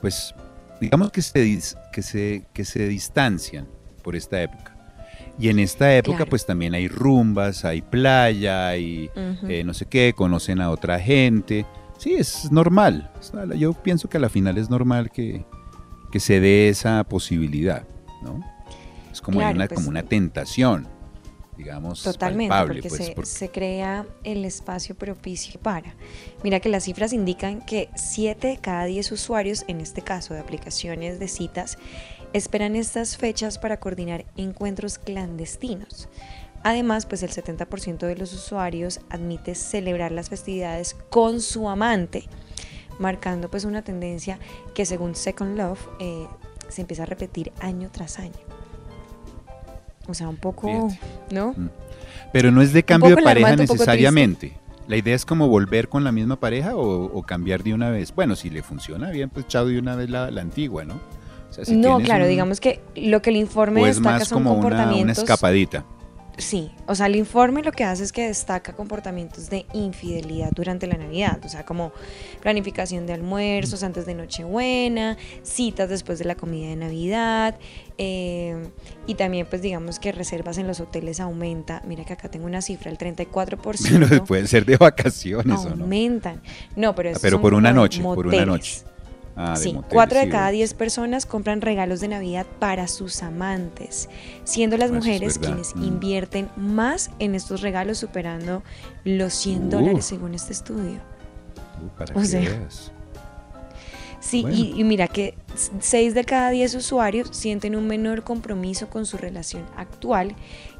[0.00, 0.34] pues
[0.80, 1.60] digamos que se,
[1.92, 3.66] que se, que se distancian
[4.02, 4.75] por esta época.
[5.38, 6.30] Y en esta época Claro.
[6.30, 9.10] pues también hay rumbas, hay playa, hay
[9.48, 11.66] eh, no sé qué, conocen a otra gente.
[11.98, 13.10] Sí, es normal.
[13.58, 15.44] Yo pienso que a la final es normal que,
[16.10, 17.86] que se dé esa posibilidad,
[18.22, 18.40] ¿no?
[19.12, 20.88] Es como, Claro, una, pues- como una tentación.
[21.56, 22.74] Digamos, Totalmente, palpable.
[22.82, 25.94] porque, pues, se, porque- se crea el espacio propicio para.
[26.42, 30.40] Mira que las cifras indican que 7 de cada 10 usuarios, en este caso de
[30.40, 31.78] aplicaciones de citas,
[32.32, 36.08] esperan estas fechas para coordinar encuentros clandestinos.
[36.62, 42.24] Además, pues el 70% de los usuarios admite celebrar las festividades con su amante,
[42.98, 44.38] marcando pues una tendencia
[44.74, 46.26] que según Second Love eh,
[46.68, 48.32] se empieza a repetir año tras año.
[50.08, 50.88] O sea, un poco,
[51.30, 51.54] ¿no?
[52.32, 54.52] Pero no es de cambio de pareja necesariamente.
[54.88, 58.14] La idea es como volver con la misma pareja o, o cambiar de una vez.
[58.14, 60.94] Bueno, si le funciona bien, pues chao de una vez la, la antigua, ¿no?
[61.50, 64.28] O sea, si no, claro, un- digamos que lo que el informe es destaca más
[64.28, 65.18] son como una, una comportamientos.
[65.18, 65.84] escapadita.
[66.38, 70.86] Sí, o sea, el informe lo que hace es que destaca comportamientos de infidelidad durante
[70.86, 71.92] la Navidad, o sea, como
[72.42, 77.58] planificación de almuerzos antes de Nochebuena, citas después de la comida de Navidad,
[77.96, 78.68] eh,
[79.06, 82.60] y también pues digamos que reservas en los hoteles aumenta, mira que acá tengo una
[82.60, 85.84] cifra, el 34% Pero puede ser de vacaciones o no.
[85.84, 86.42] aumentan.
[86.76, 88.82] No, pero, Ah, pero por una noche, por una noche.
[89.36, 90.50] Ah, de sí, moteles, 4 de cada.
[90.50, 94.08] 10 personas compran regalos de Navidad para sus amantes,
[94.44, 95.84] siendo las Ah, mujeres quienes Mm.
[95.84, 98.62] invierten más en estos regalos, superando
[99.04, 99.70] los 100 Uh.
[99.70, 101.00] dólares según este estudio.
[101.84, 102.92] Uh, para o que sea, veas.
[104.20, 104.56] Sí, Bueno.
[104.56, 105.34] y, y mira que
[105.78, 110.34] 6 de cada 10 usuarios sienten un menor compromiso con su relación actual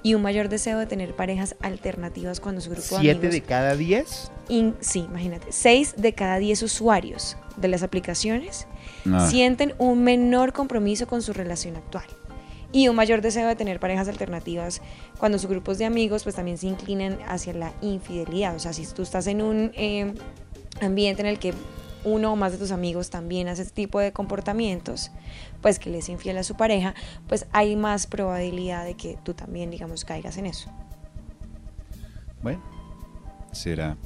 [0.06, 3.42] y un mayor deseo de tener parejas alternativas cuando su grupo de ¿Siete amigos de
[3.42, 4.30] cada diez?
[4.48, 5.48] In- sí, imagínate.
[5.50, 8.68] 6 de cada 10 usuarios de las aplicaciones
[9.28, 12.04] sienten un menor compromiso con su relación actual
[12.70, 14.80] y un mayor deseo de tener parejas alternativas
[15.18, 18.54] cuando sus grupos de amigos pues también se inclinan hacia la infidelidad.
[18.54, 20.14] O sea, si tú estás en un eh,
[20.80, 21.52] ambiente en el que
[22.04, 25.10] uno o más de tus amigos también hace este tipo de comportamientos,
[25.62, 26.94] pues que le es infiel a su pareja,
[27.28, 30.70] pues hay más probabilidad de que tú también, digamos, caigas en eso.
[32.42, 32.62] Bueno,
[33.52, 33.96] ¿será,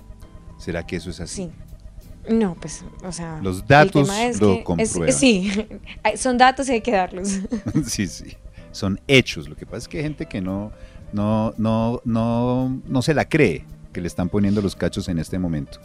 [0.58, 1.44] ¿será que eso es así?
[1.44, 2.32] Sí.
[2.34, 3.40] No, pues, o sea.
[3.42, 4.06] Los datos
[4.40, 5.12] lo es- comprueban.
[5.12, 5.50] sí,
[6.16, 7.40] son datos y hay que darlos.
[7.86, 8.36] sí, sí.
[8.72, 9.48] Son hechos.
[9.48, 10.70] Lo que pasa es que hay gente que no,
[11.12, 15.38] no, no, no, no se la cree que le están poniendo los cachos en este
[15.38, 15.80] momento.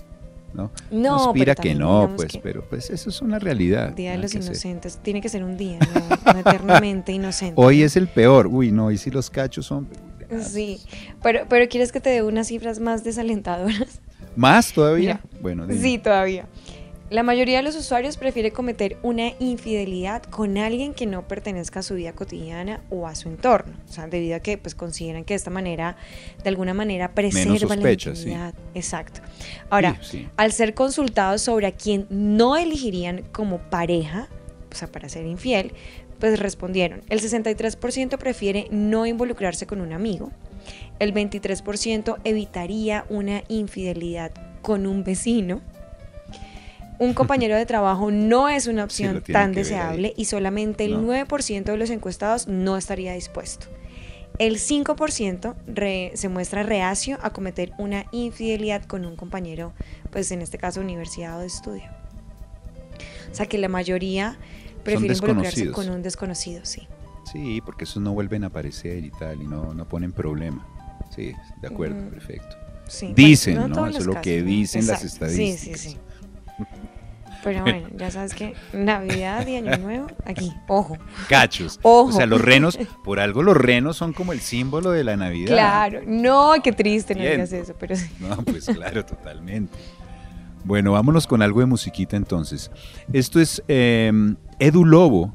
[0.56, 0.72] ¿No?
[0.90, 3.92] No, pero que no, pues, que- pero pues eso es una realidad.
[3.92, 4.34] Día de los.
[4.34, 4.98] Inocentes.
[5.02, 7.54] Tiene que ser un día, no, no eternamente inocente.
[7.62, 8.48] Hoy es el peor.
[8.48, 9.88] Uy, no, y si los cachos son
[10.42, 10.80] Sí,
[11.22, 14.02] pero, pero ¿quieres que te dé unas cifras más desalentadoras?
[14.36, 15.22] más todavía.
[15.24, 15.80] Mira, bueno, dime.
[15.82, 16.48] Sí, todavía.
[17.12, 21.84] La mayoría de los usuarios prefiere cometer una infidelidad con alguien que no pertenezca a
[21.84, 23.74] su vida cotidiana o a su entorno.
[23.88, 25.98] O sea, debido a que pues consideran que de esta manera,
[26.44, 28.22] de alguna manera, preserva la sospecha, sí.
[28.22, 28.56] intimidad.
[28.74, 29.22] Exacto.
[29.70, 30.28] Ahora, Sí, sí.
[30.36, 34.28] al ser consultados sobre a quién no elegirían como pareja,
[34.72, 35.74] o sea, para ser infiel,
[36.20, 40.32] pues respondieron, el 63% prefiere no involucrarse con un amigo,
[40.98, 44.32] el 23% evitaría una infidelidad
[44.64, 45.62] con un vecino,
[47.00, 51.14] un compañero de trabajo no es una opción tan deseable y solamente el No.
[51.14, 53.68] 9% de los encuestados no estaría dispuesto.
[54.38, 59.74] El 5% re- se muestra reacio a cometer una infidelidad con un compañero,
[60.12, 61.86] pues en este caso universidad o de estudio.
[63.32, 64.38] O sea que la mayoría
[64.84, 66.88] prefiere involucrarse con un desconocido, sí.
[67.32, 70.68] Sí, porque esos no vuelven a aparecer y tal, y no, no ponen problema.
[71.16, 72.56] Sí, de acuerdo, perfecto.
[72.88, 75.28] sí, Dicen, bueno, no Eso es lo que dicen las Exacto.
[75.34, 75.80] Sí, sí, estadísticas.
[75.82, 75.98] sí.
[77.46, 80.98] Pero bueno, ya sabes que Navidad y Año Nuevo, aquí, ojo.
[81.30, 81.80] Cachos.
[81.84, 82.10] Ojo.
[82.10, 85.54] O sea, los renos, por algo los renos son como el símbolo de la Navidad.
[85.54, 88.08] Claro, no, qué triste, no digas eso, pero sí.
[88.20, 89.78] No, pues claro, totalmente.
[90.64, 92.72] Bueno, vámonos con algo de musiquita entonces.
[93.14, 94.12] Esto es eh,
[94.58, 95.32] Edu Lobo,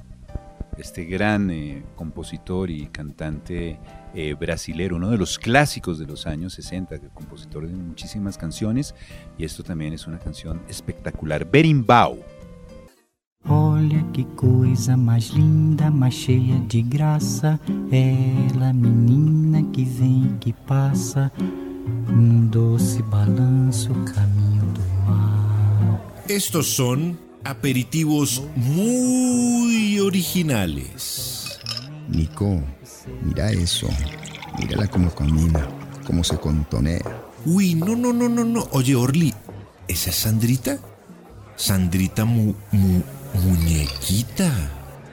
[0.79, 3.79] este gran eh, compositor y cantante
[4.15, 8.95] eh, brasilero, uno de los clásicos de los años 60, compositor de muchísimas canciones,
[9.39, 12.25] y esto también es una canción espectacular, Berimbau.
[13.49, 17.59] Olha que coisa mais linda, mais cheia de graça.
[17.91, 21.33] Ela, menina que vem, que passa,
[22.09, 26.01] num doce balanço, caminho do mar.
[26.29, 31.59] Estos son aperitivos muy originales.
[32.09, 32.63] Nico,
[33.23, 33.89] mira eso.
[34.59, 35.67] Mírala cómo camina,
[36.07, 37.03] cómo se contonea.
[37.47, 38.69] Uy, no, no, no, no, no.
[38.73, 39.35] Oye, Orly,
[39.89, 40.79] ¿esa es Sandrita?
[41.57, 43.03] Sandrita mu, mu-
[43.45, 44.51] muñequita.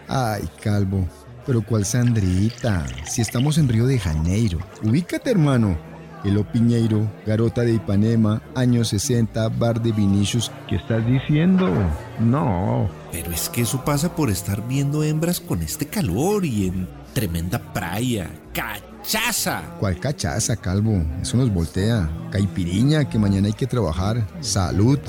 [0.08, 1.06] Ay, Calvo,
[1.46, 2.86] pero ¿cuál Sandrita?
[3.06, 4.60] Si estamos en Río de Janeiro.
[4.84, 5.78] Ubícate, hermano.
[6.24, 10.52] El Piñeiro, Garota de Ipanema, años 60, bar de Vinicius.
[10.68, 11.70] ¿Qué estás diciendo?
[12.20, 12.90] No.
[13.14, 16.88] Pero es que eso pasa por estar viendo hembras con este calor y en
[17.18, 18.30] tremenda playa.
[18.54, 19.64] ¡Cachaza!
[19.80, 21.04] ¿Cuál cachaza, calvo?
[21.20, 22.08] Eso nos voltea.
[22.30, 24.24] Caipiriña, que mañana hay que trabajar.
[24.40, 25.00] Salud.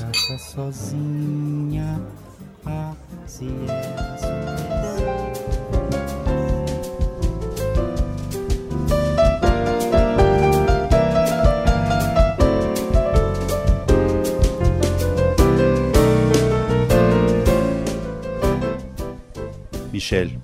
[19.91, 20.39] Michelle,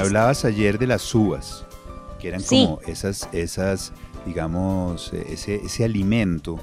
[0.00, 1.64] me hablabas ayer de las uvas,
[2.20, 2.64] que eran Sí.
[2.64, 3.92] como esas, esas,
[4.24, 6.58] digamos, eh, ese, ese alimento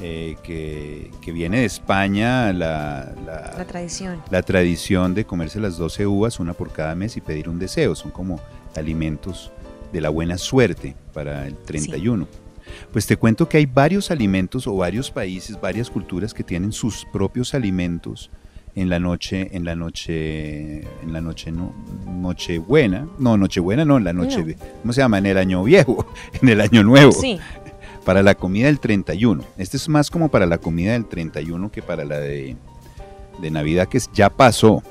[0.00, 4.20] eh, que, que viene de España, la, la- La tradición.
[4.30, 7.94] la tradición de comerse las 12 uvas, una por cada mes, y pedir un deseo.
[7.94, 8.40] Son como
[8.74, 9.52] alimentos
[9.92, 12.26] de la buena suerte para el 31.
[12.92, 17.04] Pues te cuento que hay varios alimentos o varios países, varias culturas que tienen sus
[17.12, 18.30] propios alimentos
[18.74, 21.74] en la noche, en la noche, en la noche, no,
[22.06, 24.54] Nochebuena, no, Nochebuena no, en la noche, No.
[24.80, 25.18] ¿cómo se llama?
[25.18, 26.06] En el año viejo,
[26.42, 27.12] en el año nuevo.
[27.12, 27.38] Sí.
[28.04, 29.44] Para la comida del 31.
[29.58, 32.56] Este es más como para la comida del 31 que para la de,
[33.40, 34.82] de Navidad, que ya pasó.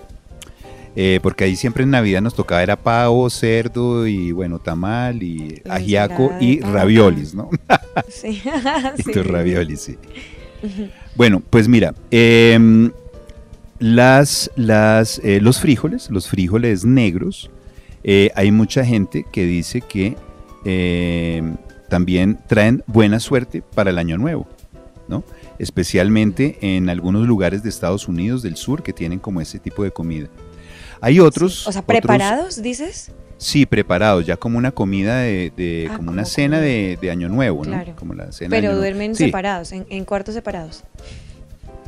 [0.95, 5.61] Eh, porque ahí siempre en Navidad nos tocaba era pavo, cerdo y bueno, tamal y
[5.65, 7.49] La ajiaco y raviolis, ¿no?
[8.09, 8.41] Sí.
[8.97, 9.21] Estos Sí.
[9.23, 9.97] raviolis, sí.
[11.15, 12.91] Bueno, pues mira, em,
[13.81, 17.49] las, las, eh, los frijoles, los frijoles negros,
[18.03, 20.15] eh, hay mucha gente que dice que
[20.63, 21.57] em,
[21.89, 24.47] también traen buena suerte para el año nuevo,
[25.07, 25.23] ¿no?
[25.59, 29.91] Especialmente en algunos lugares de Estados Unidos del sur que tienen como ese tipo de
[29.91, 30.27] comida.
[31.01, 31.67] Hay otros.
[31.67, 33.11] O sea, otros- preparados, dices.
[33.37, 37.09] Sí, preparados, ya como una comida de, de- Ah, como una como cena de, de
[37.09, 37.71] Año Nuevo, ¿no?
[37.71, 37.95] Claro.
[37.95, 38.81] Como la cena de Pero Nuevo.
[38.81, 39.25] duermen Sí.
[39.25, 40.83] separados, en, en cuartos separados.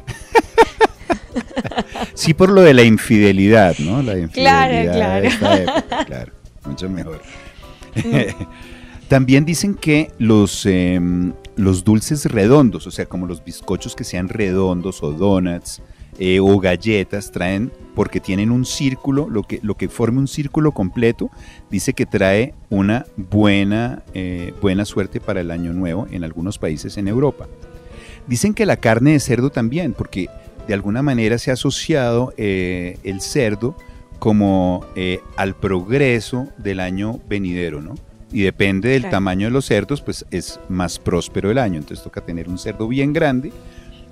[2.13, 4.01] Sí, por lo de la infidelidad, ¿no?
[4.01, 5.77] La infidelidad Claro, de esta claro.
[5.77, 6.33] época, claro,
[6.65, 7.21] mucho mejor.
[9.07, 14.29] También dicen que los, em, los dulces redondos, o sea, como los bizcochos que sean
[14.29, 15.81] redondos o donuts
[16.19, 20.71] eh, o galletas, traen, porque tienen un círculo, lo que, lo que forme un círculo
[20.71, 21.29] completo,
[21.69, 26.97] dice que trae una buena, eh, buena suerte para el año nuevo en algunos países
[26.97, 27.47] en Europa.
[28.27, 30.27] Dicen que la carne de cerdo también, porque
[30.67, 33.75] de alguna manera se ha asociado eh, el cerdo
[34.19, 37.95] como eh, al progreso del año venidero, ¿no?
[38.31, 39.11] Y depende del Claro.
[39.17, 41.77] tamaño de los cerdos, pues es más próspero el año.
[41.79, 43.51] Entonces toca tener un cerdo bien grande.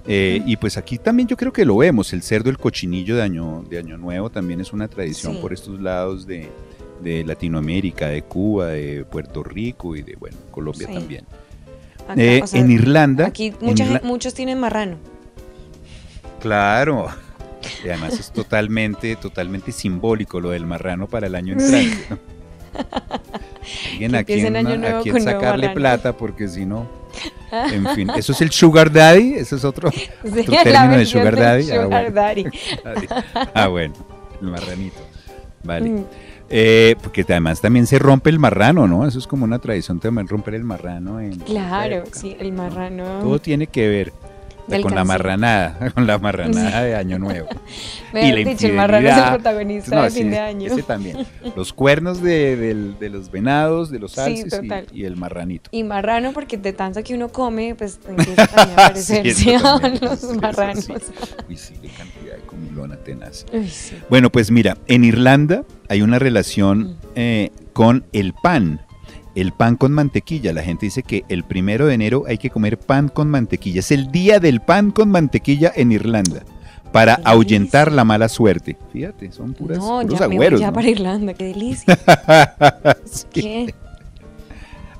[0.07, 3.21] eh, y pues aquí también yo creo que lo vemos, el cerdo, el cochinillo de
[3.21, 5.39] año, de año nuevo también es una tradición Sí.
[5.39, 6.49] por estos lados de,
[7.03, 10.93] de Latinoamérica, de Cuba, de Puerto Rico y de, bueno, Colombia Sí.
[10.95, 11.23] también.
[12.07, 13.27] Acá, Eh, o sea, en Irlanda.
[13.27, 14.97] Aquí mucha muchos tienen marrano.
[16.41, 17.07] Claro.
[17.83, 22.05] Y además es totalmente, totalmente simbólico lo del marrano para el año entrante.
[22.09, 22.17] ¿no?
[23.91, 26.87] Alguien a quien, empiecen año nuevo a quien sacarle plata, porque si no.
[27.51, 31.05] En fin, eso es el sugar daddy, eso es otro, Sí, otro la término de
[31.05, 31.69] sugar daddy.
[31.69, 32.11] Ah, sugar bueno.
[32.15, 32.45] daddy.
[33.53, 33.93] Ah, bueno,
[34.41, 35.01] el marranito.
[35.61, 35.89] Vale.
[35.89, 36.05] Mm.
[36.49, 39.05] Eh, porque además también se rompe el marrano, ¿no?
[39.05, 41.19] Eso es como una tradición también romper el marrano.
[41.19, 42.19] En Claro, época.
[42.19, 43.19] sí, el marrano.
[43.19, 44.13] Todo tiene que ver
[44.79, 47.47] Con la marranada, con la marranada de Año Nuevo.
[48.13, 50.67] Mejor la dicho, el marrano es el protagonista No, de sí, fin de año.
[50.71, 51.17] Ese también.
[51.55, 54.85] Los cuernos de, del- de los venados, de los Sí, alces y- total.
[54.93, 55.69] y, el marranito.
[55.73, 59.67] Y marrano porque de tanto que uno come, pues empieza también a parecerse Sí, eso
[59.67, 60.85] a los sí, marranos.
[60.85, 60.93] sí.
[61.49, 63.45] Uy, sí, qué cantidad de comilona tenaz.
[63.53, 63.95] Uy, sí.
[64.09, 68.81] Bueno, pues mira, en Irlanda hay una relación eh, con el pan.
[69.35, 70.51] El pan con mantequilla.
[70.53, 73.79] La gente dice que el primero de enero hay que comer pan con mantequilla.
[73.79, 76.43] Es el día del pan con mantequilla en Irlanda.
[76.91, 77.95] Para Qué ahuyentar delicia.
[77.95, 78.75] la mala suerte.
[78.91, 80.59] Fíjate, son puras, No, puros ya me voy agüeros.
[80.59, 80.73] ya ¿no?
[80.73, 81.97] para Irlanda, qué delicia.
[83.33, 83.73] ¿Qué?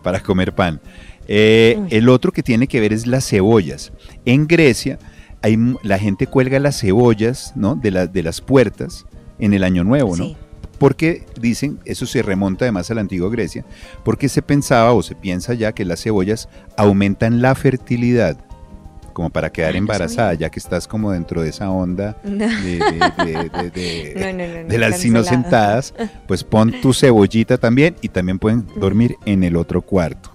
[0.02, 0.80] Para comer pan.
[1.28, 3.92] Eh, el otro que tiene que ver es las cebollas.
[4.26, 5.00] En Grecia,
[5.42, 7.76] hay, la gente cuelga las cebollas ¿no?
[7.76, 9.06] de, la- de las puertas
[9.40, 10.24] en el Año Nuevo, ¿no?
[10.24, 10.38] Sí.
[10.82, 13.64] Porque dicen, eso se remonta además a la antigua Grecia,
[14.04, 18.36] porque se pensaba o se piensa ya que las cebollas aumentan la fertilidad,
[19.14, 22.80] como para quedar Ah, no embarazada, ya que estás como dentro de esa onda de,
[24.80, 25.94] las inocentadas,
[26.28, 30.32] pues pon tu cebollita también y también pueden dormir en el otro cuarto.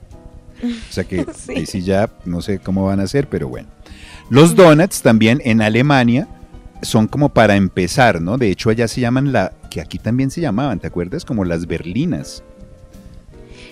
[0.63, 1.55] O sea que Sí.
[1.57, 3.67] ahí sí ya no sé cómo van a hacer, pero bueno.
[4.31, 6.29] Los donuts también en Alemania
[6.83, 8.39] son como para empezar, ¿no?
[8.39, 11.25] De hecho allá se llaman la, que aquí también se llamaban, ¿te acuerdas?
[11.25, 12.43] Como las berlinas.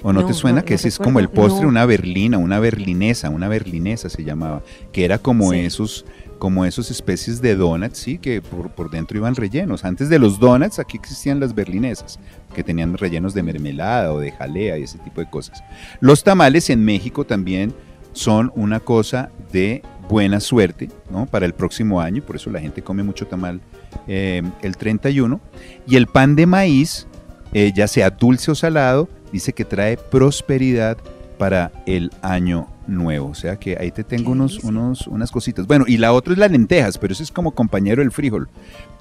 [0.03, 2.59] ¿O no, No, te suena no, que ese es como el postre, una berlina, una
[2.59, 5.61] berlinesa, una berlinesa se llamaba, que era como Sí.
[5.61, 6.05] esos
[6.39, 9.83] como esos especies de donuts, sí, que por, por dentro iban rellenos.
[9.85, 12.19] Antes de los donuts aquí existían las berlinesas,
[12.55, 15.63] que tenían rellenos de mermelada o de jalea y ese tipo de cosas.
[16.01, 17.73] Los tamales en México también
[18.13, 21.27] son una cosa de buena suerte, ¿no?
[21.27, 23.61] Para el próximo año, por eso la gente come mucho tamal
[24.07, 25.41] eh, el 31.
[25.87, 27.07] Y el pan de maíz,
[27.53, 30.99] eh, ya sea dulce o salado, dice que trae prosperidad
[31.39, 33.29] para el año nuevo.
[33.29, 35.67] O sea que ahí te tengo unos, unos, unas cositas.
[35.67, 38.49] Bueno, y la otra es las lentejas, pero eso es como compañero del frijol,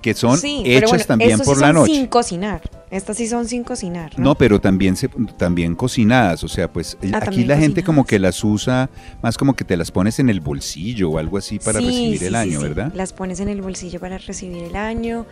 [0.04, 1.94] que son Sí, hechas bueno, también por sí la son noche.
[1.96, 2.62] sin cocinar.
[2.92, 4.12] Estas sí son sin cocinar.
[4.20, 4.24] ¿no?
[4.26, 8.20] No, pero también se, también cocinadas, o sea, pues Ah, aquí la gente como que
[8.20, 8.92] las usa
[9.24, 12.24] más como que te las pones en el bolsillo o algo así para Sí, recibir
[12.26, 12.62] el año.
[12.62, 12.92] ¿verdad?
[12.94, 15.26] Las pones en el bolsillo para recibir el año.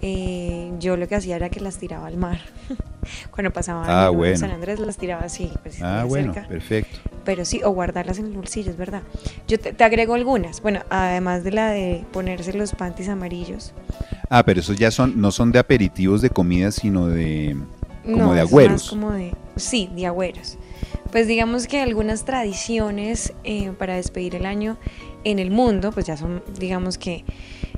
[0.00, 2.38] Eh, yo lo que hacía era que las tiraba al mar.
[3.30, 4.36] Cuando pasaba Ah, nuevo en bueno.
[4.38, 5.50] San Andrés las tiraba así.
[5.62, 6.48] pues, Ah, bueno, cerca.
[6.48, 6.98] perfecto.
[7.24, 9.02] Pero sí, o guardarlas en el bolsillo, es verdad.
[9.48, 10.62] Yo te, te agrego algunas.
[10.62, 13.72] Bueno, además de la de ponerse los panties amarillos.
[14.30, 17.56] Ah, pero esos ya son no son de aperitivos de comida, sino de
[18.04, 18.90] como No, de es más agüeros.
[18.90, 20.58] como de, sí, de agüeros.
[21.10, 24.76] Pues digamos que algunas tradiciones eh, para despedir el año
[25.24, 27.24] en el mundo, pues ya son, digamos que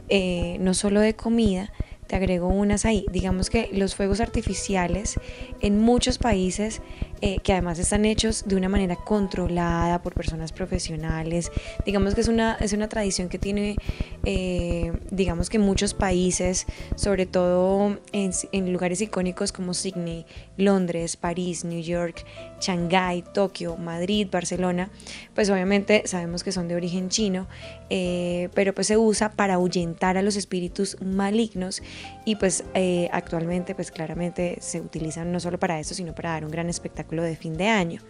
[0.09, 1.73] eh, no solo de comida,
[2.11, 3.07] te agrego unas ahí.
[3.13, 5.21] Digamos que los fuegos artificiales
[5.61, 6.83] en muchos países,
[7.21, 11.53] eh, que además están hechos de una manera controlada por personas profesionales,
[11.87, 13.77] digamos que es una, es una tradición que tiene,
[14.25, 21.65] eh, digamos que muchos países, sobre todo en, en lugares icónicos como Sydney, Londres, París,
[21.65, 22.25] New York,
[22.61, 24.91] Shanghái, Tokio, Madrid, Barcelona,
[25.35, 27.47] pues obviamente sabemos que son de origen chino,
[27.89, 31.83] eh, pero pues se usa para ahuyentar a los espíritus malignos
[32.25, 36.45] y pues eh, actualmente pues claramente se utilizan no solo para eso, sino para dar
[36.45, 38.01] un gran espectáculo de fin de año.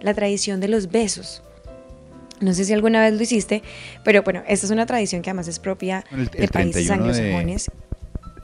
[0.00, 1.42] La tradición de los besos.
[2.40, 3.62] No sé si alguna vez lo hiciste,
[4.04, 7.06] pero bueno, esta es una tradición que además es propia El- el de países 31
[7.16, 7.32] de-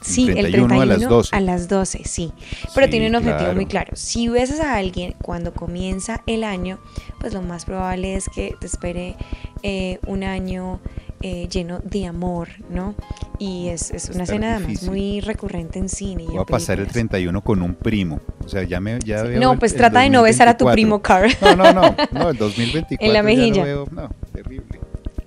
[0.02, 1.36] Sí, el 31 31 a las 12.
[1.36, 2.32] a las 12, sí.
[2.74, 3.54] Pero Sí, tiene un objetivo claro.
[3.54, 3.90] muy claro.
[3.94, 6.78] Si besas a alguien cuando comienza el año,
[7.20, 9.16] pues lo más probable es que te espere
[9.62, 10.80] eh, un año
[11.24, 12.96] eh, lleno de amor, ¿no?
[13.38, 16.24] Y es, es una escena además muy recurrente en cine.
[16.24, 16.92] y Voy en a pasar el películas.
[17.10, 18.20] 31 con un primo.
[18.44, 20.56] O sea, ya me ya veo No, el- pues el trata de no besar a
[20.56, 20.72] tu 2024.
[20.72, 21.56] primo, Carl.
[21.56, 23.64] No, no, no, no, el 2024 En la ya lo mejilla.
[23.64, 24.80] veo, no, terrible.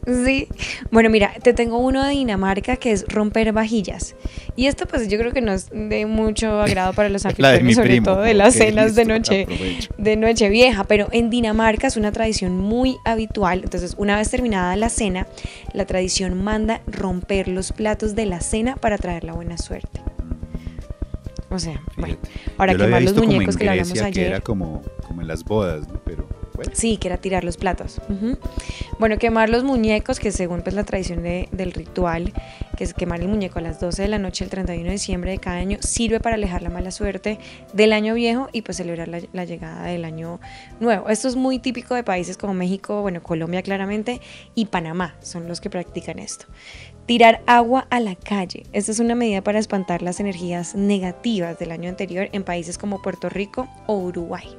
[0.06, 0.47] Sí,
[0.91, 4.16] bueno, mira, te tengo uno de Dinamarca que es romper vajillas.
[4.56, 7.89] Y esto pues yo creo que no es de mucho agrado para los anfitriones, sobre
[7.89, 9.89] primo, todo de las cenas de noche aprovecho.
[9.97, 13.62] de noche vieja, pero en Dinamarca es una tradición muy habitual.
[13.64, 15.28] Entonces, una vez terminada la cena,
[15.74, 20.01] la tradición manda romper los platos de la cena para traer la buena suerte.
[21.49, 22.18] O sea, bueno,
[22.58, 24.32] ahora Yo lo quemar los visto como en muñecos que le hablamos Grecia, que ayer.
[24.34, 25.95] era como, como en las bodas, ¿no?
[26.74, 28.01] Sí, que era tirar los platos.
[28.99, 32.34] Bueno, quemar los muñecos, que según pues la tradición de- del ritual,
[32.78, 35.32] que es quemar el muñeco a las 12 de la noche el 31 de diciembre
[35.32, 37.39] de cada año, sirve para alejar la mala suerte
[37.74, 40.39] del año viejo y pues celebrar la, la llegada del año
[40.80, 41.10] nuevo.
[41.10, 44.22] Esto es muy típico de países como México, bueno, Colombia claramente,
[44.56, 46.45] y Panamá, son los que practican esto.
[47.06, 48.64] Tirar agua a la calle.
[48.74, 53.01] Esta es una medida para espantar las energías negativas del año anterior en países como
[53.01, 54.58] Puerto Rico o Uruguay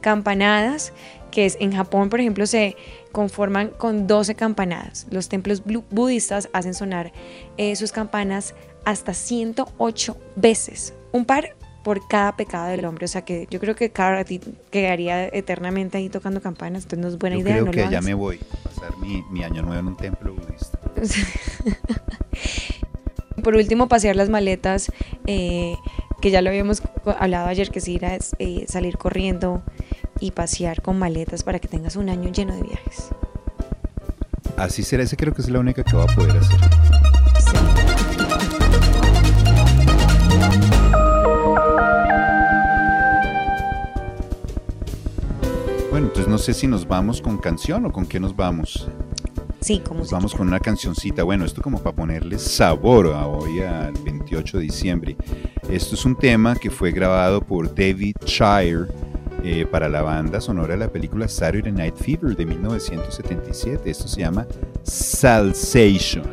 [0.00, 0.92] campanadas,
[1.30, 2.76] que es en Japón, por ejemplo, se
[3.12, 5.06] conforman con 12 campanadas.
[5.10, 7.12] Los templos budistas hacen sonar
[7.56, 13.04] eh, sus campanas hasta 108 veces, un par por cada pecado del hombre.
[13.04, 14.40] O sea que yo creo que cada ti
[14.70, 17.52] quedaría eternamente ahí tocando campanas, entonces no es buena Yo idea.
[17.54, 18.04] creo no que lo hagas.
[18.04, 20.78] me voy a pasar mi, mi año nuevo en un templo budista.
[23.42, 24.92] Por último, pasear las maletas,
[25.26, 25.74] eh,
[26.20, 26.82] que ya lo habíamos
[27.18, 29.62] hablado ayer, que sí era eh, salir corriendo
[30.20, 33.08] y pasear con maletas para que tengas un año lleno de viajes.
[34.56, 36.60] Así será, ese creo que es la única que va a poder hacer.
[45.90, 48.88] Bueno, entonces no sé si nos vamos con canción o con qué nos vamos.
[49.60, 51.22] Sí, como Nos vamos con una cancioncita.
[51.22, 55.16] Bueno, esto como para ponerle sabor a hoy al 28 de diciembre.
[55.70, 58.88] Esto es un tema que fue grabado por David Shire
[59.42, 63.90] eh, para la banda sonora de la película Saturday Night Fever de 1977.
[63.90, 64.46] Esto se llama
[64.82, 66.24] Salsation.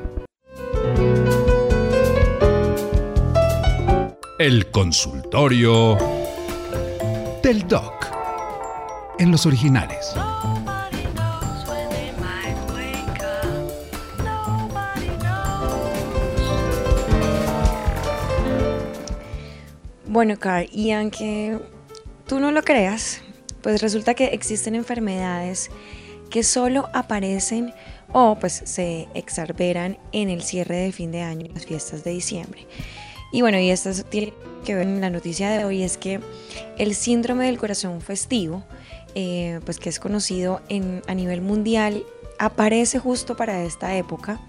[4.40, 5.98] El consultorio
[7.42, 7.94] del doc.
[9.20, 10.14] En los originales.
[20.06, 21.60] Bueno, Carl, y aunque
[22.28, 23.22] tú no lo creas,
[23.62, 25.72] Pues resulta que existen enfermedades
[26.30, 27.74] que solo aparecen
[28.14, 32.68] o pues se exacerban en el cierre de fin de año, las fiestas de diciembre.
[33.32, 36.22] Y bueno, y esto tiene que ver en la noticia de hoy es que
[36.78, 38.64] el síndrome del corazón festivo,
[39.16, 40.62] eh, pues que es conocido
[41.08, 42.04] a nivel mundial,
[42.40, 44.40] aparece justo para esta época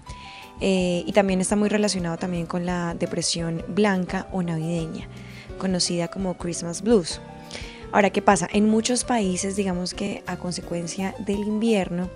[0.61, 5.07] eh, y también está muy relacionado también con la depresión blanca o navideña,
[5.57, 7.19] conocida como Christmas Blues.
[7.91, 8.47] Ahora, ¿qué pasa?
[8.51, 12.09] En muchos países, digamos que a consecuencia del invierno,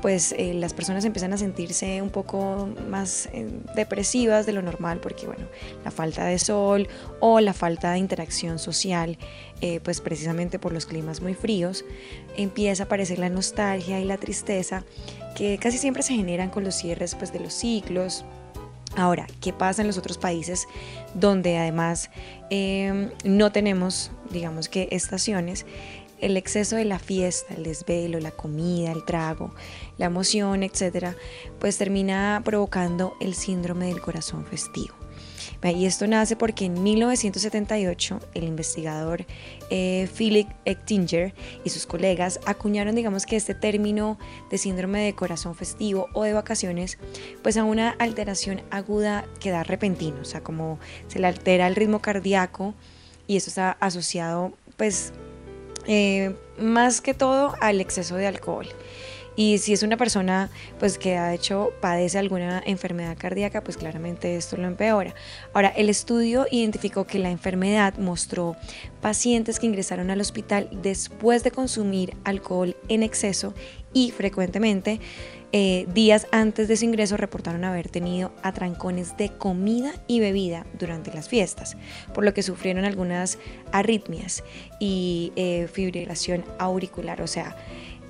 [0.00, 4.98] pues eh, las personas empiezan a sentirse un poco más eh, depresivas de lo normal
[5.00, 5.44] porque bueno,
[5.84, 6.88] la falta de sol
[7.20, 9.18] o la falta de interacción social,
[9.60, 11.84] eh, pues precisamente por los climas muy fríos,
[12.36, 14.82] empieza a aparecer la nostalgia y la tristeza
[15.36, 18.24] que casi siempre se generan con los cierres pues, de los ciclos,
[18.96, 20.68] Ahora, ¿qué pasa en los otros países
[21.14, 22.10] donde además
[22.50, 25.66] em, no tenemos, digamos que, estaciones?
[26.20, 29.54] El exceso de la fiesta, el desvelo, la comida, el trago,
[29.98, 31.16] la emoción, etcétera,
[31.58, 35.01] pues termina provocando el síndrome del corazón festivo.
[35.70, 39.24] Y esto nace porque en 1978 el investigador
[39.70, 41.34] eh, Philip Ectinger
[41.64, 44.18] y sus colegas acuñaron, digamos que este término
[44.50, 46.98] de síndrome de corazón festivo o de vacaciones,
[47.42, 51.76] pues a una alteración aguda que da repentino, o sea, como se le altera el
[51.76, 52.74] ritmo cardíaco
[53.28, 55.12] y esto está asociado, pues,
[55.86, 58.66] eh, más que todo al exceso de alcohol.
[59.36, 64.36] Y si es una persona pues que ha hecho, padece alguna enfermedad cardíaca, pues claramente
[64.36, 65.14] esto lo empeora.
[65.52, 68.56] Ahora, el estudio identificó que la enfermedad mostró
[69.00, 73.54] pacientes que ingresaron al hospital después de consumir alcohol en exceso
[73.92, 75.00] y frecuentemente
[75.54, 81.12] eh, días antes de su ingreso reportaron haber tenido atrancones de comida y bebida durante
[81.12, 81.76] las fiestas,
[82.14, 83.38] por lo que sufrieron algunas
[83.70, 84.44] arritmias
[84.80, 87.54] y eh, fibrilación auricular, o sea,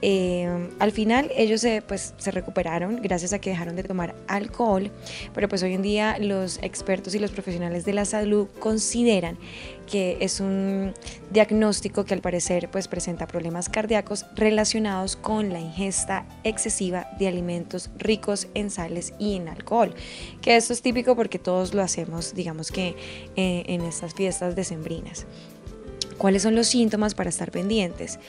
[0.04, 4.90] eh, al final ellos se, pues, se recuperaron gracias a que dejaron de tomar alcohol,
[5.32, 9.38] pero pues hoy en día los expertos y los profesionales de la salud consideran
[9.86, 10.92] que es un
[11.30, 17.90] diagnóstico que al parecer pues presenta problemas cardíacos relacionados con la ingesta excesiva de alimentos
[17.96, 19.94] ricos en sales y en alcohol,
[20.40, 22.96] que esto es típico porque todos lo hacemos digamos que
[23.36, 25.26] eh, en estas fiestas decembrinas.
[26.18, 28.20] ¿Cuáles son los síntomas para estar pendientes?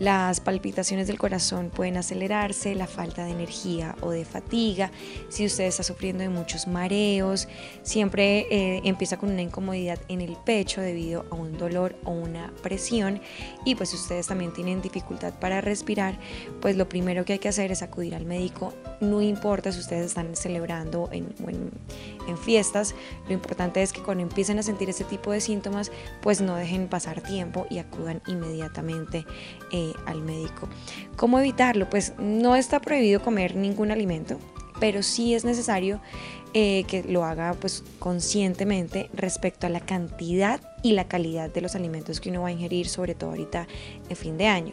[0.00, 4.90] Las palpitaciones del corazón pueden acelerarse, la falta de energía o de fatiga,
[5.28, 7.48] si usted está sufriendo de muchos mareos,
[7.82, 12.50] siempre eh, empieza con una incomodidad en el pecho debido a un dolor o una
[12.62, 13.20] presión
[13.66, 16.18] y pues si ustedes también tienen dificultad para respirar,
[16.62, 18.72] pues lo primero que hay que hacer es acudir al médico,
[19.02, 21.34] no importa si ustedes están celebrando en,
[22.26, 22.94] en fiestas,
[23.26, 25.92] lo importante es que cuando empiecen a sentir ese tipo de síntomas,
[26.22, 29.26] pues no dejen pasar tiempo y acudan inmediatamente
[29.72, 30.68] eh, al médico.
[31.16, 31.88] ¿Cómo evitarlo?
[31.88, 34.38] Pues no está prohibido comer ningún alimento,
[34.80, 36.00] pero sí es necesario
[36.52, 41.76] eh, que lo haga pues conscientemente respecto a la cantidad y la calidad de los
[41.76, 43.68] alimentos que uno va a ingerir, sobre todo ahorita
[44.08, 44.72] en fin de año.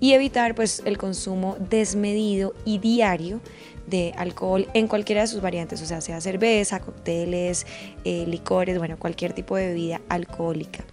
[0.00, 3.40] Y evitar pues el consumo desmedido y diario
[3.86, 7.64] de alcohol en cualquiera de sus variantes, o sea, sea cerveza, cócteles,
[8.04, 10.84] eh, licores, bueno, cualquier tipo de bebida alcohólica.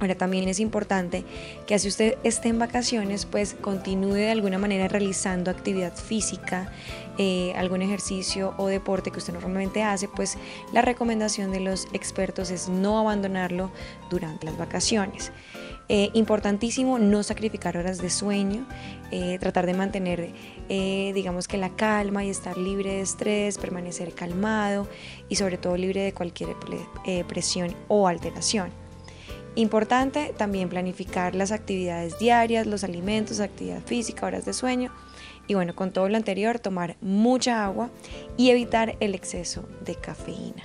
[0.00, 1.24] Ahora también es importante
[1.66, 6.72] que si usted esté en vacaciones, pues continúe de alguna manera realizando actividad física,
[7.18, 10.38] eh, algún ejercicio o deporte que usted normalmente hace, pues
[10.72, 13.70] la recomendación de los expertos es no abandonarlo
[14.10, 15.30] durante las vacaciones.
[15.88, 18.66] Eh, importantísimo no sacrificar horas de sueño,
[19.10, 20.32] eh, tratar de mantener,
[20.68, 24.88] digamos que la calma y estar libre de estrés, permanecer calmado
[25.28, 26.56] y sobre todo libre de cualquier
[27.28, 28.81] presión o alteración.
[29.54, 34.90] Importante también planificar las actividades diarias, los alimentos, actividad física, horas de sueño
[35.46, 37.90] y bueno, con todo lo anterior, tomar mucha agua
[38.36, 40.62] y evitar el exceso de cafeína.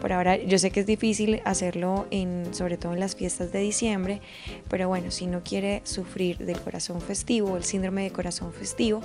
[0.00, 2.06] Por ahora yo sé que es difícil hacerlo
[2.50, 4.20] sobre todo en las fiestas de diciembre,
[4.68, 9.00] pero bueno, si no quiere sufrir del corazón festivo, el síndrome de corazón festivo,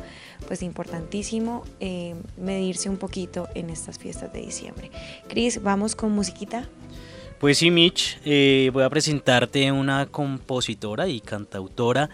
[0.47, 4.89] pues importantísimo eh, medirse un poquito en estas fiestas de diciembre.
[5.27, 6.67] Cris, vamos con musiquita.
[7.39, 12.09] Pues sí, Mitch, eh, voy a presentarte una compositora y cantautora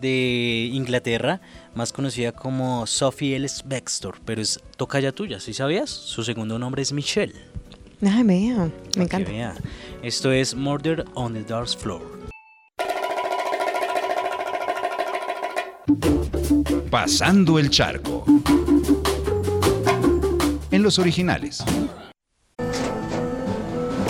[0.00, 1.40] de Inglaterra,
[1.76, 5.90] más conocida como Sophie Ellis Bextor, pero es tocaya tuya, ¿sí sabías?
[5.90, 7.34] Su segundo nombre es Michelle.
[8.04, 9.54] Ah, vea, me encanta.
[10.02, 12.02] Esto es Murder on the Dance Floor.
[16.90, 18.24] Pasando el charco.
[20.72, 21.64] En los originales.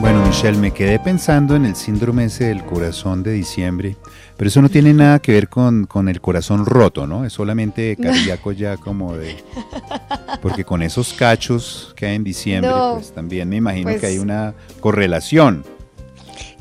[0.00, 3.96] Bueno, Michelle, me quedé pensando en el síndrome ese del corazón de diciembre,
[4.36, 7.24] pero eso no tiene nada que ver con, con el corazón roto, ¿no?
[7.24, 9.36] Es solamente cardíaco ya como de...
[10.40, 14.06] Porque con esos cachos que hay en diciembre, No, pues también me imagino pues- que
[14.06, 15.64] hay una correlación.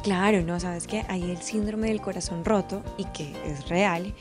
[0.01, 4.15] Claro, no, sabes que hay el síndrome del corazón roto y que es real.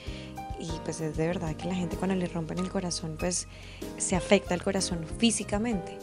[0.58, 3.46] Y pues es de verdad que la gente cuando le rompen el corazón, pues
[3.96, 5.98] se afecta el corazón físicamente.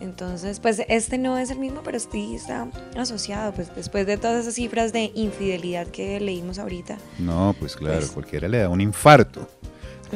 [0.00, 4.42] Entonces, pues este no es el mismo, pero sí está asociado, pues después de todas
[4.42, 6.98] esas cifras de infidelidad que leímos ahorita.
[7.18, 9.48] No, pues claro, Pues- cualquiera le da un infarto.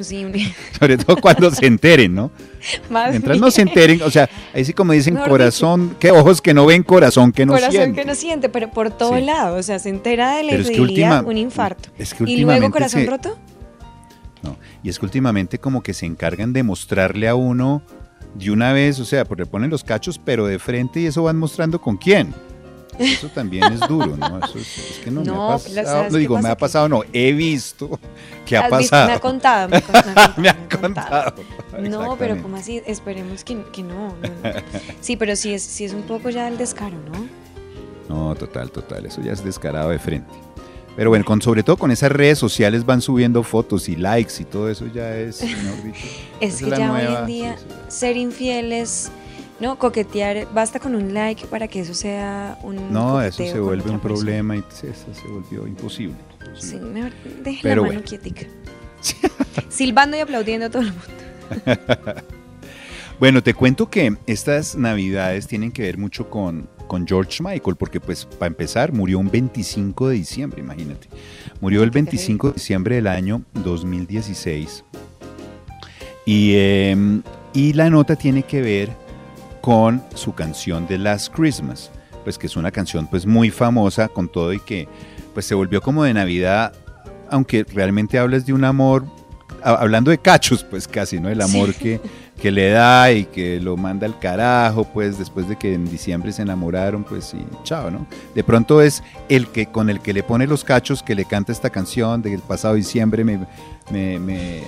[0.01, 0.33] Sí, un-
[0.79, 2.31] Sobre todo cuando se enteren, ¿no?
[2.91, 6.41] Más Mientras no se enteren, o sea, ahí sí como dicen Mejor corazón, que ojos
[6.41, 8.01] que no ven, corazón que no corazón siente.
[8.01, 9.25] que no siente, pero por todo Sí.
[9.25, 11.91] lado, o sea, se entera de la Pero es que infidelidad, última- un infarto.
[11.99, 13.39] es que y luego corazón se- roto.
[14.43, 17.83] No, y es que últimamente como que se encargan de mostrarle a uno
[18.35, 21.23] de una vez, o sea, pues le ponen los cachos pero de frente y eso
[21.23, 22.35] van mostrando con quién.
[22.99, 24.39] Eso también es duro, ¿no?
[24.45, 25.87] Eso es, es que no, No, me ha pasado.
[25.87, 27.99] ¿sabes No digo, me ha pasado, no, he visto
[28.47, 29.09] que ha pasado.
[29.09, 30.35] Me ha contado, me ha contado.
[30.37, 31.35] Me ha contado.
[31.81, 34.61] No, pero como así, esperemos que, que no, no, no.
[35.01, 37.27] Sí, pero sí es, sí es un poco ya el descaro, ¿no?
[38.09, 40.33] No, total, total, eso ya es descarado de frente.
[40.97, 44.45] Pero bueno, con, sobre todo con esas redes sociales van subiendo fotos y likes y
[44.45, 45.43] todo eso ya es.
[46.41, 47.75] Es que ya hoy en día sí, sí.
[47.89, 49.11] ser infieles,
[49.61, 49.79] ¿no?
[49.79, 54.01] Coquetear, basta con un like para que eso sea un No, eso se vuelve un
[54.01, 54.03] persona.
[54.03, 56.17] problema y se- se volvió imposible.
[56.59, 57.13] Sí, mejor
[57.43, 58.03] deje Pero la mano bueno.
[58.09, 58.47] quietica.
[59.71, 61.83] Silbando y aplaudiendo a todo el mundo.
[63.19, 68.01] Bueno, te cuento que estas navidades tienen que ver mucho con, con George Michael, porque
[68.01, 71.09] pues para empezar murió un 25 de diciembre, imagínate.
[71.59, 74.85] Murió el 25 de diciembre del año 2016.
[76.27, 77.23] Y, eh,
[77.55, 78.91] y la nota tiene que ver
[79.63, 81.91] con su canción de Last Christmas,
[82.25, 84.87] pues que es una canción pues muy famosa con todo y que
[85.33, 86.75] pues se volvió como de Navidad,
[87.31, 89.07] aunque realmente hablas de un amor,
[89.65, 91.29] hablando de cachos pues casi, ¿no?
[91.29, 91.79] El amor Sí.
[91.79, 92.01] que,
[92.41, 96.33] que le da y que lo manda al carajo, pues después de que en diciembre
[96.33, 98.07] se enamoraron, pues y chao, ¿no?
[98.35, 101.53] De pronto es el que con el que le pone los cachos que le canta
[101.53, 103.39] esta canción del pasado diciembre me,
[103.91, 104.63] me, me-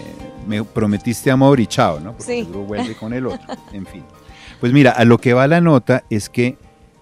[0.46, 2.12] me prometiste amor y chao, ¿no?
[2.12, 2.42] Porque Sí.
[2.48, 4.02] luego vuelve con el otro, en fin.
[4.60, 6.56] Pues mira, a lo que va la nota es que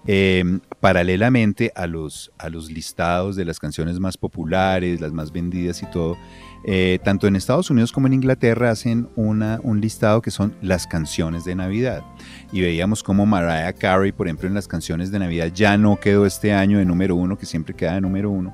[0.07, 0.43] eh,
[0.79, 5.85] paralelamente a los, a los listados de las canciones más populares, las más vendidas y
[5.87, 6.17] todo,
[6.65, 11.43] eh, tanto en Estados Unidos como en Inglaterra hacen un listado que son las canciones
[11.43, 12.03] de Navidad.
[12.51, 16.25] Y veíamos como Mariah Carey, por ejemplo, en las canciones de Navidad ya no quedó
[16.25, 18.53] este año de número uno, que siempre queda de número uno.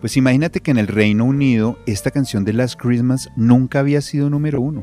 [0.00, 4.30] Pues imagínate que en el Reino Unido esta canción de Last Christmas nunca había sido
[4.30, 4.82] número uno.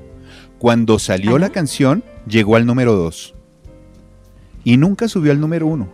[0.60, 3.34] Cuando salió la canción, llegó al número dos.
[4.64, 5.90] Y nunca subió al número uno.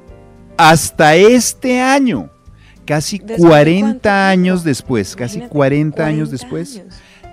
[0.58, 2.33] Hasta este año.
[2.86, 6.84] Casi ¿Después de 40 cuánto años después, casi Imagínate, 40, años 40 después.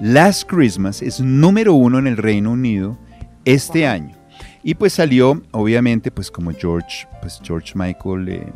[0.00, 2.98] Last Christmas es número uno en el Reino Unido
[3.44, 4.16] este año.
[4.62, 8.52] Y pues salió, obviamente, pues como George, pues George Michael eh,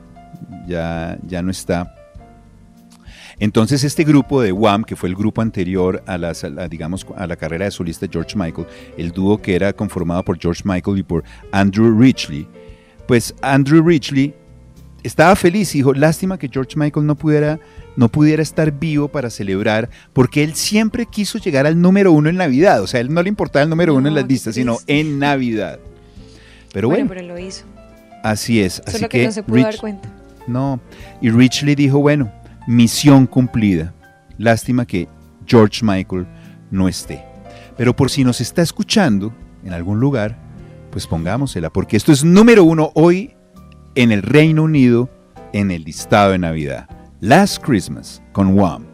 [0.67, 1.95] ya, ya no está.
[3.41, 7.27] Entonces este grupo de Wham, que fue el grupo anterior a, las- a digamos, a
[7.27, 8.67] la carrera de solista George Michael,
[8.97, 12.47] el dúo que era conformado por George Michael y por Andrew Ridgely,
[13.09, 14.35] pues Andrew Ridgely
[15.05, 17.61] estaba feliz y dijo, lástima que George Michael no pudiera,
[17.97, 22.37] no pudiera estar vivo para celebrar, porque él siempre quiso llegar al número uno en
[22.37, 24.79] Navidad, o sea, a él no le importaba el número uno en las listas, sino
[24.87, 25.79] en Navidad.
[26.73, 27.65] Pero bueno, pero lo hizo.
[28.25, 28.83] así es.
[28.87, 30.09] Así que, que, no se pudo dar Rich- cuenta.
[30.49, 30.81] no,
[31.21, 32.33] y Richley dijo, bueno,
[32.67, 33.95] misión cumplida.
[34.39, 35.07] Lástima que
[35.47, 36.27] George Michael
[36.71, 37.23] no esté.
[37.77, 39.33] Pero por si nos está escuchando
[39.65, 40.37] en algún lugar,
[40.91, 43.35] pues pongámosela, porque esto es número uno hoy
[43.95, 45.11] en el Reino Unido
[45.53, 46.89] en el listado de Navidad.
[47.21, 48.87] Last Christmas con Wham.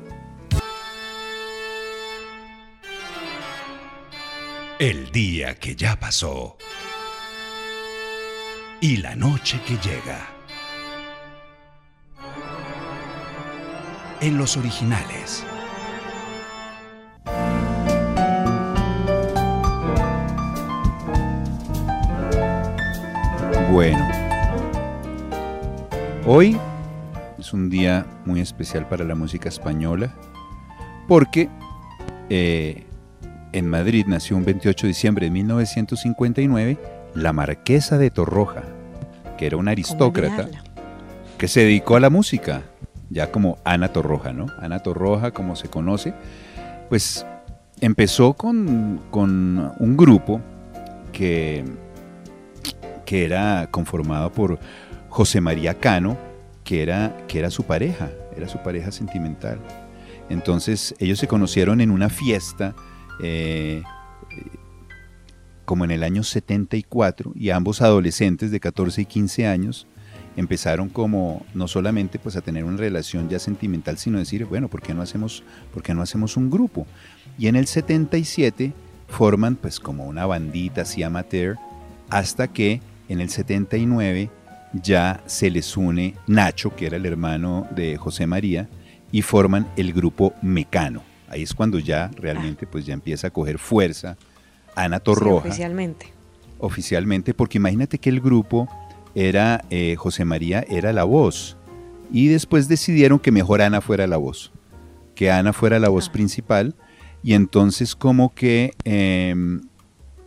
[4.78, 6.56] El día que ya pasó.
[8.80, 10.26] Y la noche que llega.
[14.20, 15.44] En los originales.
[23.70, 24.09] Bueno,
[26.32, 26.56] hoy
[27.40, 30.14] es un día muy especial para la música española
[31.08, 31.48] porque
[32.28, 32.84] eh,
[33.50, 36.78] en Madrid nació un 28 de diciembre de 1959
[37.16, 38.62] la marquesa de Torroja,
[39.38, 40.48] que era una aristócrata
[41.36, 42.62] que se dedicó a la música,
[43.08, 44.46] ya como Ana Torroja, ¿no?
[44.60, 46.14] Ana Torroja, como se conoce,
[46.88, 47.26] pues
[47.80, 50.40] empezó con, con un grupo
[51.12, 51.64] que,
[53.04, 54.60] que era conformado por
[55.10, 56.16] José María Cano,
[56.64, 59.60] que era, que era su pareja, era su pareja sentimental.
[60.30, 62.74] Entonces ellos se conocieron en una fiesta
[63.22, 63.82] eh,
[65.64, 69.86] como en el año 74 y ambos adolescentes de 14 y 15 años
[70.36, 74.80] empezaron como no solamente pues a tener una relación ya sentimental, sino decir, bueno, ¿por
[74.80, 75.42] qué no hacemos,
[75.74, 76.86] por qué no hacemos un grupo?
[77.36, 78.72] Y en el 77
[79.08, 81.56] forman pues como una bandita así amateur
[82.08, 84.30] hasta que en el 79
[84.72, 88.68] ya se les une Nacho, que era el hermano de José María,
[89.12, 91.02] y forman el grupo Mecano.
[91.28, 94.16] Ahí es cuando ya realmente pues ya empieza a coger fuerza
[94.74, 95.48] Ana Torroja.
[95.48, 96.12] oficialmente.
[96.58, 98.68] Oficialmente, porque imagínate que el grupo
[99.14, 101.56] era, eh, José María era la voz.
[102.12, 104.52] Y después decidieron que mejor Ana fuera la voz,
[105.14, 106.74] que Ana fuera la voz principal.
[107.22, 109.60] Y entonces como que em,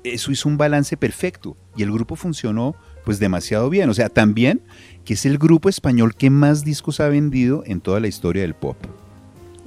[0.04, 1.58] eso hizo un balance perfecto.
[1.76, 3.90] Y el grupo funcionó pues demasiado bien.
[3.90, 4.62] O sea, también
[5.06, 8.54] que es el grupo español que más discos ha vendido en toda la historia del
[8.54, 8.78] pop.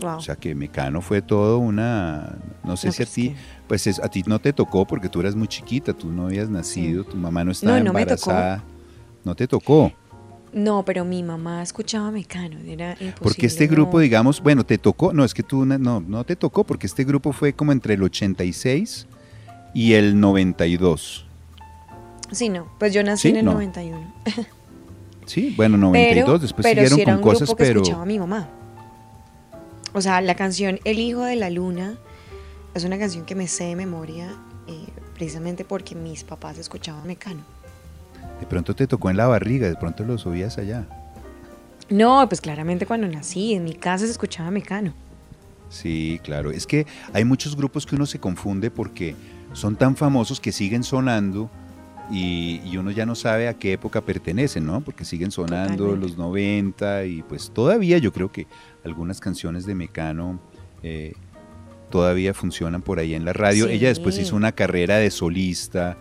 [0.02, 3.34] O sea que Mecano fue todo una, no sé si a ti,
[3.66, 7.04] pues a ti no te tocó porque tú eras muy chiquita, tú no habías nacido,
[7.04, 8.62] tu mamá no estaba No, no embarazada,
[9.24, 9.92] no te tocó.
[10.52, 13.20] No, pero mi mamá escuchaba Mecano, era imposible.
[13.22, 16.64] Porque este grupo, digamos, bueno, te tocó, no, es que tú no, no te tocó
[16.64, 19.06] porque este grupo fue como entre el 86
[19.72, 21.25] y el 92.
[22.32, 23.52] Sí, no, pues yo nací Sí, en el no.
[23.54, 24.14] 91.
[25.26, 27.80] Sí, bueno, 92, pero, después pero siguieron sí era con un cosas, grupo que pero
[27.82, 28.48] escuchaba mi mamá.
[29.92, 31.96] O sea, la canción El Hijo de la Luna
[32.74, 34.28] es una canción que me sé de memoria
[34.68, 37.40] eh, precisamente porque mis papás escuchaban Mecano.
[38.38, 40.86] de pronto te tocó en la barriga, de pronto lo subías allá.
[41.90, 44.92] No, pues claramente cuando nací, en mi casa se escuchaba Mecano.
[45.70, 46.52] Sí, claro.
[46.52, 49.16] Es que hay muchos grupos que uno se confunde porque
[49.54, 51.50] son tan famosos que siguen sonando
[52.10, 54.80] y, y uno ya no sabe a qué época pertenecen, ¿no?
[54.80, 56.08] Porque siguen sonando Totalmente.
[56.08, 58.46] los 90 y pues todavía yo creo que
[58.84, 60.38] algunas canciones de Mecano
[60.82, 61.14] eh,
[61.90, 63.66] todavía funcionan por ahí en la radio.
[63.66, 63.72] Sí.
[63.72, 65.96] Ella después hizo una carrera de solista,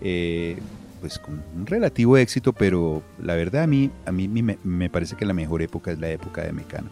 [0.00, 0.58] eh,
[1.00, 5.16] pues con un relativo éxito, pero la verdad a mí, a mí me, me parece
[5.16, 6.88] que la mejor época es la época de Mecano.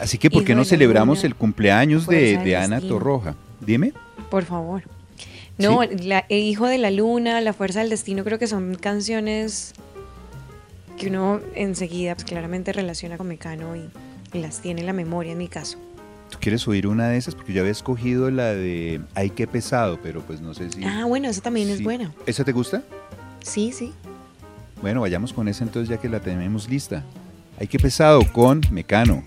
[0.00, 2.80] Así que, ¿por qué no celebramos el cumpleaños de, de Ana.
[2.80, 3.36] Torroja?
[3.60, 3.92] Dime.
[4.30, 4.82] Por favor.
[5.58, 9.72] No, la- El Hijo de la Luna, La Fuerza del Destino, creo que son canciones
[10.98, 13.88] que uno enseguida pues, claramente relaciona con Mecano y,
[14.32, 15.78] y las tiene en la memoria, en mi caso.
[16.30, 17.34] ¿Tú quieres oír una de esas?
[17.34, 20.82] Porque yo había escogido la de Ay, qué pesado, pero pues no sé si...
[20.84, 22.12] Ah, bueno, esa también es buena.
[22.26, 22.82] ¿Esa te gusta?
[23.42, 23.92] Sí, sí.
[24.82, 27.02] Bueno, vayamos con esa entonces ya que la tenemos lista.
[27.60, 29.22] Ay, qué pesado con Mecano.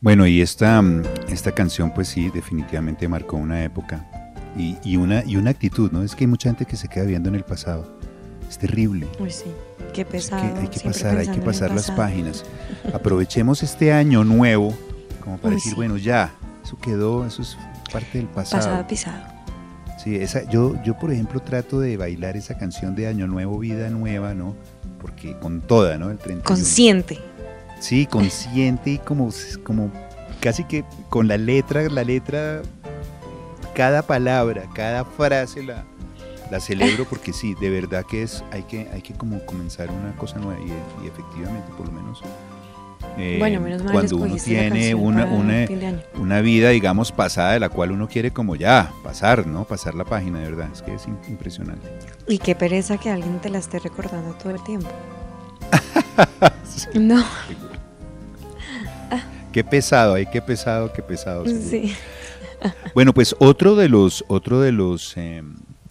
[0.00, 0.82] Bueno, y esta,
[1.28, 4.06] esta canción pues sí, definitivamente marcó una época
[4.56, 6.02] y, y una, y una actitud, ¿no?
[6.02, 7.86] Es que hay mucha gente que se queda viendo en el pasado.
[8.48, 9.06] Es terrible.
[9.18, 9.44] Uy, sí.
[9.94, 10.42] Qué Es que pesado.
[10.60, 12.44] hay que pasar, hay que pasar las páginas.
[12.92, 14.74] Aprovechemos este año nuevo
[15.22, 15.76] como para Uy, decir, sí.
[15.76, 16.32] bueno, ya,
[16.64, 17.56] eso quedó, eso es
[17.92, 18.62] parte del pasado.
[18.64, 19.22] Pasado pisado.
[20.02, 23.90] Sí, esa, yo, yo por ejemplo trato de bailar esa canción de Año Nuevo, Vida
[23.90, 24.56] Nueva, ¿no?
[25.00, 26.10] Porque con toda, ¿no?
[26.10, 26.42] El 31.
[26.44, 27.18] Consciente.
[27.80, 29.30] Sí, consciente y como,
[29.62, 29.90] como
[30.40, 32.62] casi que con la letra, la letra,
[33.74, 35.84] cada palabra, cada frase la,
[36.50, 40.14] la celebro porque sí, de verdad que es, hay que, hay que como comenzar una
[40.16, 42.20] cosa nueva y, y efectivamente por lo menos
[43.18, 45.66] eh, Bueno, menos mal cuando uno tiene una, una,
[46.14, 49.64] una vida, digamos, pasada de la cual uno quiere como ya pasar, ¿no?
[49.64, 51.88] Pasar la página, de verdad, es que es im- impresionante.
[52.28, 54.88] Y qué pereza que alguien te la esté recordando todo el tiempo.
[56.94, 57.24] No,
[59.52, 61.44] Qué pesado, ay, qué pesado, qué pesado.
[61.44, 61.64] seguro.
[61.68, 61.94] sí.
[62.94, 65.42] Bueno, pues otro de los, otro de los eh,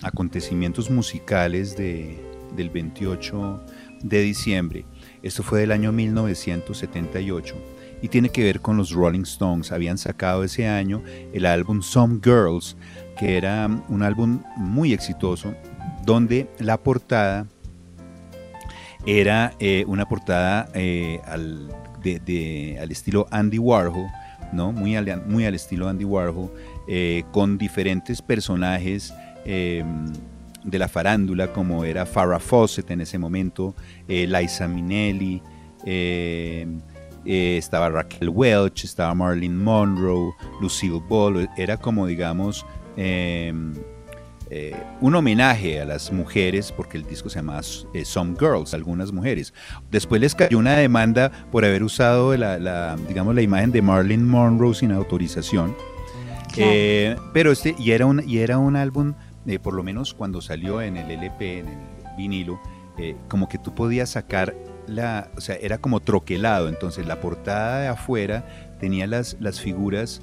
[0.03, 2.19] acontecimientos musicales de,
[2.55, 3.61] del 28
[4.03, 4.85] de diciembre
[5.23, 7.55] Esto fue del año 1978
[8.01, 9.71] y tiene que ver con los Rolling Stones.
[9.71, 11.03] Habían sacado ese año
[11.33, 12.77] el álbum Some Girls,
[13.17, 15.53] que era un álbum muy exitoso,
[16.05, 17.47] donde la portada
[19.05, 21.69] era eh, una portada eh, al,
[22.01, 24.07] al, estilo Andy Warhol,
[24.53, 24.71] ¿no?
[24.71, 26.51] muy, al, muy al estilo Andy Warhol,
[26.87, 29.13] eh, con diferentes personajes
[29.45, 33.73] de la farándula, como era Farrah Fawcett en ese momento,
[34.07, 35.41] Liza Minnelli,
[37.25, 42.63] estaba Raquel Welch, estaba Marilyn Monroe, Lucille Ball, era como digamos
[44.51, 47.61] eh, un homenaje a las mujeres, porque el disco se llama
[47.93, 49.53] eh, Some Girls, algunas mujeres.
[49.91, 54.73] Después les cayó una demanda por haber usado la, digamos, la imagen de Marilyn Monroe
[54.73, 55.75] sin autorización.
[56.57, 59.13] Eh, pero este, y era un, y era un álbum,
[59.61, 61.77] por lo menos cuando salió en el LP, en el
[62.17, 62.59] vinilo,
[63.27, 64.55] como que tú podías sacar
[64.87, 68.45] la, o sea, era como troquelado, entonces la portada de afuera
[68.79, 70.21] tenía las, las figuras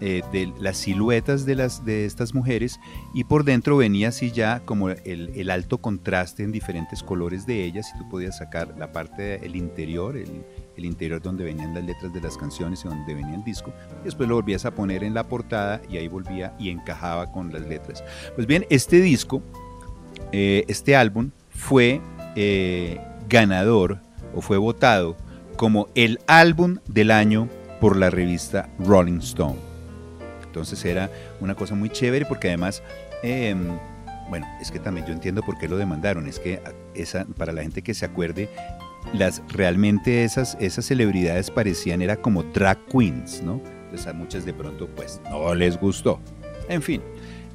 [0.00, 2.80] eh, de las siluetas de, las, de estas mujeres
[3.14, 7.92] y por dentro venía así ya como el, alto contraste en diferentes colores de ellas
[7.94, 10.44] y tú podías sacar la parte del interior, el,
[10.84, 13.72] interior donde venían las letras de las canciones y donde venía el disco.
[14.02, 17.52] Y después lo volvías a poner en la portada y ahí volvía y encajaba con
[17.52, 18.02] las letras.
[18.34, 19.42] Pues bien, este disco,
[20.32, 22.00] eh, este álbum fue
[22.34, 24.00] eh, ganador
[24.34, 25.16] o fue votado
[25.56, 27.48] como el álbum del año
[27.80, 29.73] por la revista Rolling Stone.
[30.54, 32.80] Entonces era una cosa muy chévere porque además,
[33.24, 33.76] em,
[34.30, 36.62] bueno, es que también yo entiendo por qué lo demandaron, es que
[36.94, 38.48] esa, para la gente que se acuerde,
[39.12, 43.60] las, realmente esas, esas celebridades parecían, era como drag queens, ¿no?
[43.86, 46.20] Entonces a muchas de pronto pues no les gustó.
[46.68, 47.02] En fin,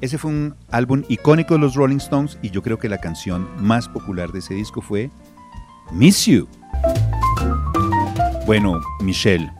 [0.02, 3.48] ese fue un álbum icónico de los Rolling Stones y yo creo que la canción
[3.56, 5.10] más popular de ese disco fue
[5.90, 6.46] Miss You.
[8.44, 9.50] Bueno, Michelle,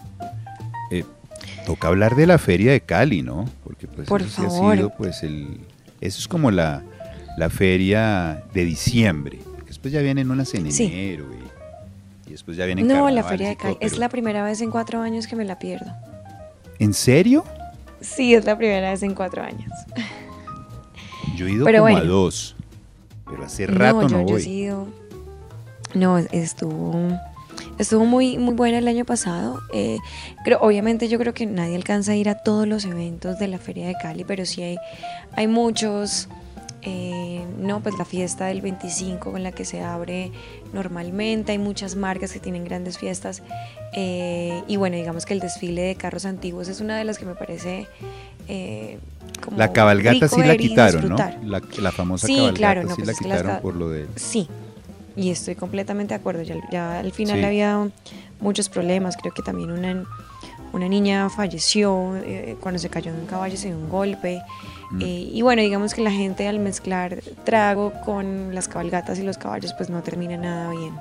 [1.70, 3.48] toca hablar de la feria de Cali, ¿no?
[3.62, 5.60] Porque pues Por eso ha sido pues el
[6.00, 6.82] eso es como la,
[7.50, 9.38] feria de diciembre.
[9.66, 11.26] Después ya vienen unas en enero
[12.26, 15.00] y, después ya vienen No, la feria de Cali es la primera vez en cuatro
[15.00, 15.92] años que me la pierdo.
[16.80, 17.44] ¿En serio?
[18.00, 19.70] Sí, es la primera vez en cuatro años.
[21.36, 22.56] Yo he ido como a dos,
[23.26, 24.42] pero hace rato no, voy.
[24.42, 24.88] Yo he ido,
[25.94, 27.16] no, estuvo
[27.78, 29.60] Estuvo muy, muy buena el año pasado.
[29.72, 29.98] Eh,
[30.60, 33.86] obviamente yo creo que nadie alcanza a ir a todos los eventos de la Feria
[33.86, 34.76] de Cali, pero sí hay,
[35.32, 36.28] hay muchos.
[36.82, 40.32] Eh, no, pues la fiesta del 25 con la que se abre
[40.72, 43.42] normalmente, hay muchas marcas que tienen grandes fiestas
[43.92, 47.26] eh, y bueno, digamos que el desfile de carros antiguos es una de las que
[47.26, 47.86] me parece
[49.44, 51.16] como La cabalgata sí la quitaron, ¿no?
[51.16, 54.06] La, la famosa sí, cabalgata claro, no, sí pues la quitaron por lo de...
[54.16, 54.48] Sí,
[55.20, 56.42] y estoy completamente de acuerdo.
[56.70, 57.90] Ya, al final había
[58.40, 59.16] muchos problemas.
[59.18, 60.04] Creo que también una,
[60.72, 64.40] una niña falleció eh, cuando se cayó en un caballo, se dio un golpe.
[64.92, 65.02] Mm.
[65.02, 69.36] Eh, y bueno, digamos que la gente al mezclar trago con las cabalgatas y los
[69.36, 70.94] caballos, pues no termina nada bien.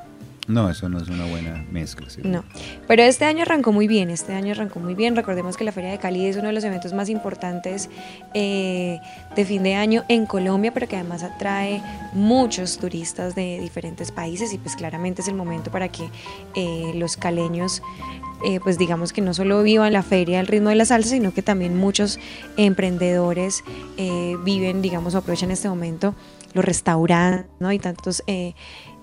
[0.50, 2.08] No, eso no es una buena mezcla.
[2.24, 2.44] No,
[2.88, 5.16] pero este año arrancó muy bien, este año arrancó muy bien.
[5.16, 7.88] Recordemos que la Feria de Cali es uno de los eventos más importantes
[8.34, 9.00] eh,
[9.36, 11.84] de fin de año en Colombia, pero que además atrae
[12.14, 16.10] muchos turistas de diferentes países y pues claramente es el momento para que
[16.56, 17.84] eh, los caleños
[18.44, 21.32] eh, pues digamos que no solo vivan la feria al ritmo de la salsa, sino
[21.32, 22.20] que también muchos
[22.58, 23.64] emprendedores
[24.46, 26.16] viven, digamos, o aprovechan este momento
[26.54, 27.72] los restaurantes, ¿no?
[27.72, 28.54] Y tantos eh,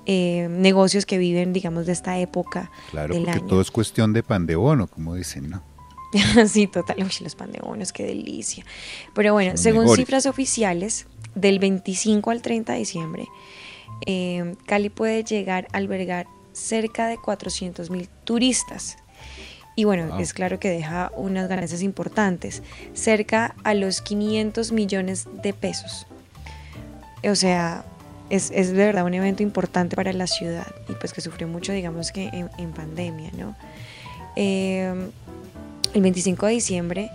[0.06, 3.48] negocios que viven, digamos, de esta época claro, del porque año.
[3.48, 5.62] todo es cuestión de pan de bono, como dicen, ¿no?
[6.48, 6.96] sí, total.
[6.98, 8.64] Uy, los pan de bonos, qué delicia.
[9.14, 13.28] Pero bueno, según cifras oficiales, del 25 al 30 de diciembre,
[14.06, 18.96] eh, Cali puede llegar a albergar cerca de 400 mil turistas.
[19.76, 22.62] Y bueno, es claro que deja unas ganancias importantes,
[22.94, 26.06] cerca a los 500 millones de pesos.
[27.22, 27.84] O sea,
[28.30, 31.72] es, es, de verdad un evento importante para la ciudad y pues que sufrió mucho,
[31.72, 33.56] digamos que en, pandemia, ¿no?
[34.34, 35.10] Em,
[35.94, 37.10] el 25 de diciembre,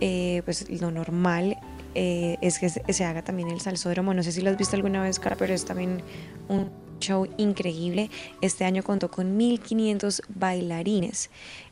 [0.00, 1.58] eh, pues lo normal
[1.94, 4.14] eh, es que se, haga también el salsódromo.
[4.14, 6.02] No sé si lo has visto alguna vez, Cara, pero es también
[6.48, 6.70] un
[7.00, 8.10] show increíble.
[8.40, 11.30] Este año contó con 1.500 bailarines.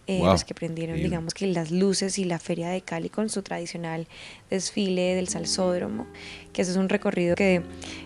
[0.09, 3.43] Eh, los que prendieron, digamos que las luces y la Feria de Cali con su
[3.43, 4.07] tradicional
[4.49, 6.07] desfile del Salsódromo,
[6.53, 7.63] que ese es un recorrido que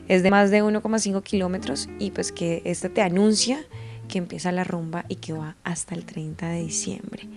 [0.09, 3.67] es de más de 1,5 kilómetros y pues que este te anuncia
[4.09, 7.29] que empieza la rumba y que va hasta el 30 de diciembre.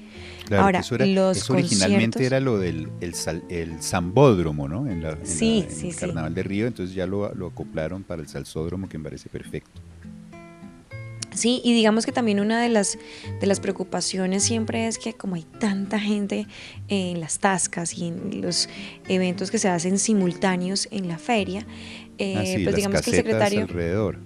[0.52, 3.14] Ahora, eso, los originalmente era lo del el,
[3.50, 4.88] el Zambódromo, ¿no?
[4.88, 8.90] En, la, sí, el Carnaval de Río, entonces ya lo, lo acoplaron para el Salsódromo,
[8.90, 9.82] que me parece perfecto.
[11.34, 12.98] Sí, y digamos que también una de las,
[13.40, 16.48] de las preocupaciones siempre es que como hay tanta gente
[16.88, 18.70] en las tascas y en los
[19.08, 21.66] eventos que se hacen simultáneos en la feria,
[22.18, 23.62] eh, Ah, sí, pues digamos que el secretario...
[23.62, 24.20] alrededor.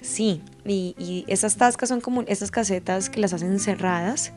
[0.00, 4.32] Sí, y, y esas tascas son como esas casetas que las hacen cerradas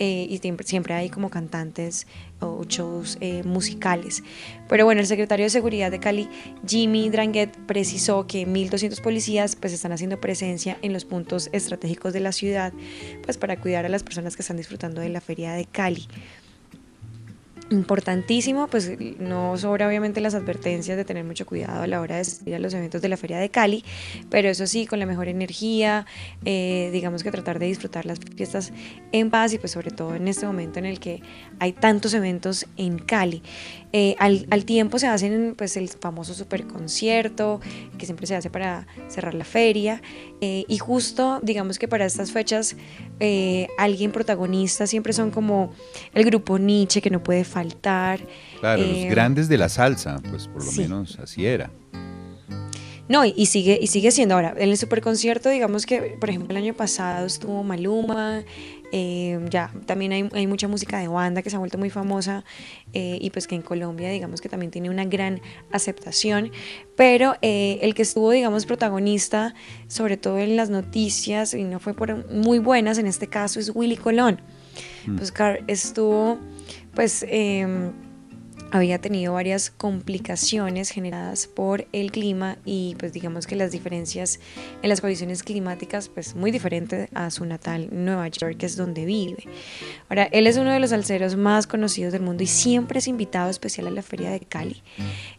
[0.00, 2.06] eh, y siempre, hay como cantantes
[2.40, 4.24] o shows eh, musicales.
[4.66, 6.26] Pero bueno, el secretario de Seguridad de Cali,
[6.66, 12.20] Jimmy Dranguet, precisó que 1.200 policías pues están haciendo presencia en los puntos estratégicos de
[12.20, 12.72] la ciudad
[13.22, 16.08] pues para cuidar a las personas que están disfrutando de la feria de Cali
[17.70, 22.22] importantísimo, pues no sobra obviamente las advertencias de tener mucho cuidado a la hora de
[22.22, 23.84] asistir a los eventos de la Feria de Cali,
[24.28, 26.04] pero eso sí, con la mejor energía,
[26.44, 28.72] eh, digamos que tratar de disfrutar las fiestas
[29.12, 31.22] en paz y pues sobre todo en este momento en el que
[31.58, 33.42] hay tantos eventos en Cali.
[33.92, 37.60] Eh, al, al tiempo se hacen pues el famoso super concierto
[37.98, 40.00] que siempre se hace para cerrar la feria
[40.40, 42.76] eh, y justo digamos que para estas fechas
[43.18, 45.72] eh, alguien protagonista siempre son como
[46.14, 47.59] el grupo Nietzsche que no puede faltar.
[48.60, 50.82] Claro, Eh, los grandes de la salsa, pues por lo sí.
[50.82, 51.70] menos así era.
[53.08, 54.54] No, y, sigue, y sigue siendo ahora.
[54.56, 58.44] En el superconcierto, digamos que, por ejemplo, el año pasado estuvo Maluma,
[58.92, 62.44] eh, ya también hay, hay mucha música de banda que se ha vuelto muy famosa
[62.92, 65.40] eh, y pues que en Colombia, digamos que también tiene una gran
[65.72, 66.52] aceptación.
[66.94, 69.54] Pero eh, el que estuvo, digamos, protagonista,
[69.88, 73.72] sobre todo en las noticias, y no fue por muy buenas en este caso, es
[73.74, 74.40] Willy Colón.
[75.06, 75.16] Mm.
[75.16, 75.32] Pues
[75.66, 76.38] estuvo,
[76.94, 77.24] pues.
[77.28, 77.92] em,
[78.70, 84.38] había tenido varias complicaciones generadas por el clima y pues digamos que las diferencias
[84.82, 89.04] en las condiciones climáticas pues muy diferente a su natal Nueva York que es donde
[89.04, 89.44] vive.
[90.08, 93.50] Ahora, él es uno de los salseros más conocidos del mundo y siempre es invitado
[93.50, 94.82] especial a la Feria de Cali,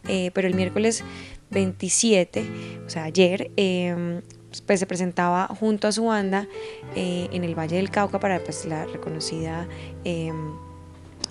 [0.08, 1.04] Eh, pero el miércoles
[1.50, 2.44] 27,
[2.86, 4.20] o sea ayer, eh,
[4.66, 6.46] pues se presentaba junto a su banda
[6.94, 9.66] eh, en el Valle del Cauca para pues la reconocida...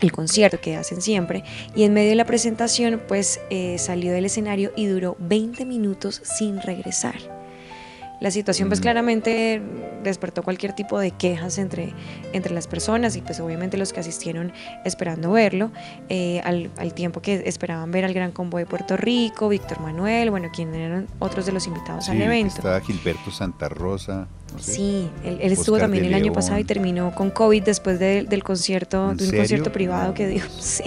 [0.02, 1.44] el concierto que hacen siempre
[1.76, 6.22] y en medio de la presentación pues eh, salió del escenario y duró 20 minutos
[6.24, 7.16] sin regresar.
[8.20, 8.84] La situación pues Mm.
[8.84, 9.62] claramente
[10.04, 11.92] despertó cualquier tipo de quejas entre,
[12.34, 14.54] entre las personas y pues obviamente los que asistieron
[14.86, 15.72] esperando verlo,
[16.08, 20.30] eh, al, al tiempo que esperaban ver al Gran Combo de Puerto Rico, Víctor Manuel,
[20.30, 22.56] bueno, quienes eran otros de los invitados Sí, al evento.
[22.58, 24.28] estaba Gilberto Santa Rosa.
[24.54, 24.74] No sé.
[24.74, 28.44] Sí, él, él estuvo también el año pasado y terminó con COVID después de- del
[28.44, 30.44] concierto, ¿En de un concierto privado que dio.
[30.60, 30.84] Sí.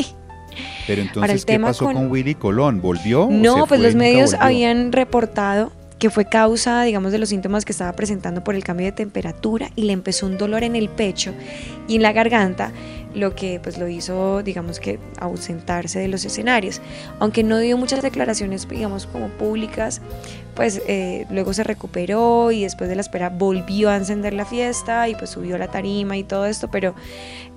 [0.86, 2.10] Pero entonces, el ¿qué tema pasó con- con...
[2.10, 2.80] Willy Colón?
[2.80, 3.28] ¿Volvió?
[3.30, 4.44] No, pues fue los medios volvió?
[4.46, 8.84] habían reportado que fue causa, digamos, de los síntomas que estaba presentando por el cambio
[8.86, 11.32] de temperatura y le empezó un dolor en el pecho
[11.88, 12.72] y en la garganta,
[13.14, 16.82] lo que pues lo hizo, digamos que ausentarse de los escenarios.
[17.20, 20.02] Aunque no dio muchas declaraciones, digamos, como públicas,
[20.54, 25.08] pues eh, luego se recuperó y después de la espera volvió a encender la fiesta
[25.08, 26.94] y pues subió la tarima y todo esto, pero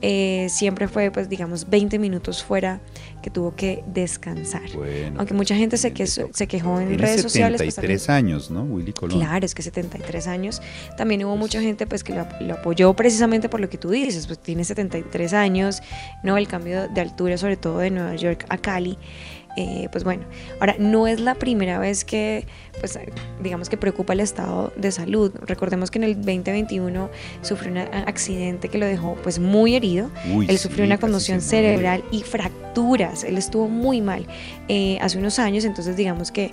[0.02, 2.80] eh, siempre fue pues digamos 20 minutos fuera
[3.22, 4.62] que tuvo que descansar.
[4.76, 7.60] Bueno, Aunque mucha gente se, quejó, se quejó en redes sociales.
[7.62, 8.62] pues, 73 también- años, ¿no?
[8.64, 9.20] Willy Colón.
[9.20, 10.62] Claro, es que 73 años.
[10.98, 14.28] También hubo mucha gente pues que lo, lo apoyó precisamente por lo que tú dices,
[14.28, 15.82] pues tiene 73 años,
[16.24, 16.38] ¿no?
[16.38, 18.98] El cambio de altura, sobre todo de Nueva York a Cali.
[19.58, 20.24] Eh, pues bueno,
[20.60, 22.46] ahora no es la primera vez que,
[22.80, 22.98] pues
[23.42, 25.34] digamos que preocupa el estado de salud.
[25.42, 27.10] Recordemos que en el 2021
[27.42, 30.12] sufrió un accidente que lo dejó pues muy herido.
[30.32, 33.24] Uy, Él sí, sufrió una conmoción cerebral y fracturas.
[33.24, 34.28] Él estuvo muy mal
[34.68, 36.52] eh, hace unos años, entonces digamos que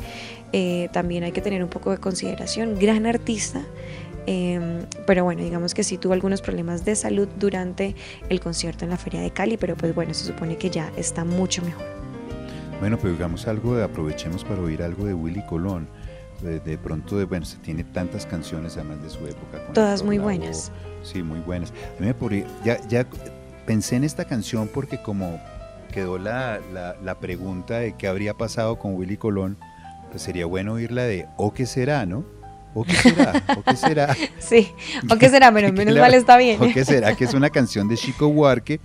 [0.52, 2.78] eh, también hay que tener un poco de consideración.
[2.78, 3.60] Gran artista,
[4.26, 7.94] eh, pero bueno, digamos que sí tuvo algunos problemas de salud durante
[8.30, 11.26] el concierto en la Feria de Cali, pero pues bueno, se supone que ya está
[11.26, 12.03] mucho mejor.
[12.80, 15.88] Bueno, pues digamos algo, de- aprovechemos para oír algo de Willy Colón.
[16.42, 19.64] De, de pronto, de, bueno, se tiene tantas canciones además de su época.
[19.64, 20.70] con Todas muy buenas.
[21.02, 21.70] Sí, muy buenas.
[21.70, 23.06] A mí me podría- ya, ya
[23.66, 25.40] pensé en esta canción porque como
[25.92, 29.56] quedó la, la, la pregunta de qué habría pasado con Willy Colón,
[30.10, 32.24] pues sería bueno oírla de ¿O qué será, no?
[32.74, 33.42] ¿O qué será?
[33.56, 34.16] ¿O qué será?
[34.40, 34.72] Sí,
[35.10, 36.60] o qué será, pero ¿Qué menos mal está bien.
[36.60, 37.14] ¿O qué será?
[37.16, 38.80] Que es una canción de Chico Huarque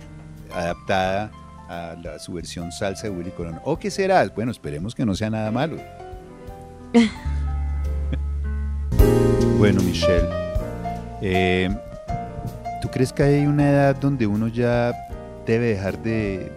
[0.54, 1.30] adaptada
[1.70, 3.60] a la- su versión salsa de Willy Colón.
[3.64, 4.26] ¿O qué será?
[4.34, 5.76] Bueno, esperemos que no sea nada malo.
[9.58, 10.26] Bueno, Michelle,
[11.20, 11.68] eh,
[12.80, 14.90] ¿tú crees que hay una edad donde uno ya
[15.44, 16.50] debe dejar de,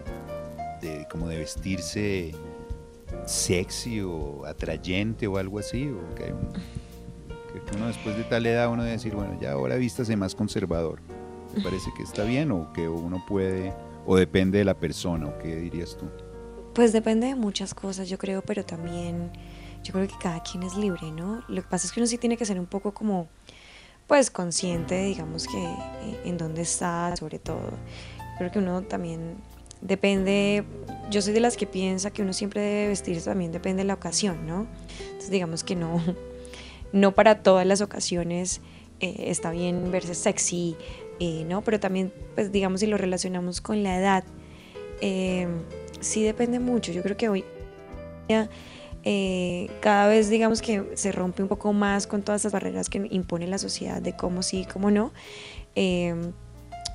[0.82, 2.32] de como de vestirse
[3.26, 5.90] sexy o atrayente o algo así?
[5.90, 6.54] ¿O que, hay un-
[7.52, 11.00] que uno después de tal edad uno debe decir, bueno, ya ahora vístase más conservador?
[11.54, 13.74] ¿Te parece que está bien o que uno puede,
[14.06, 16.06] o depende de la persona, o qué dirías tú?
[16.74, 19.32] Pues depende de muchas cosas, yo creo, pero también
[19.84, 21.44] yo creo que cada quien es libre, ¿no?
[21.48, 23.28] Lo que pasa es que uno sí tiene que ser un poco como
[24.08, 27.72] pues consciente, digamos que eh, en dónde está, sobre todo.
[28.38, 29.38] Creo que uno también
[29.82, 30.64] depende,
[31.10, 33.94] yo soy de las que piensa que uno siempre debe vestirse, también depende de la
[33.94, 34.68] ocasión, ¿no?
[35.00, 36.02] Entonces digamos que no,
[36.92, 38.62] no para todas las ocasiones
[39.00, 40.76] eh, está bien verse sexy,
[41.48, 41.62] ¿no?
[41.62, 44.24] Pero también, pues digamos, si lo relacionamos con la edad,
[45.02, 45.48] eh,
[46.00, 46.92] sí depende mucho.
[46.92, 47.46] Yo creo que hoy
[49.06, 53.06] eh, cada vez digamos que se rompe un poco más con todas esas barreras que
[53.12, 55.12] impone la sociedad de cómo sí, cómo no.
[55.76, 56.16] Eh,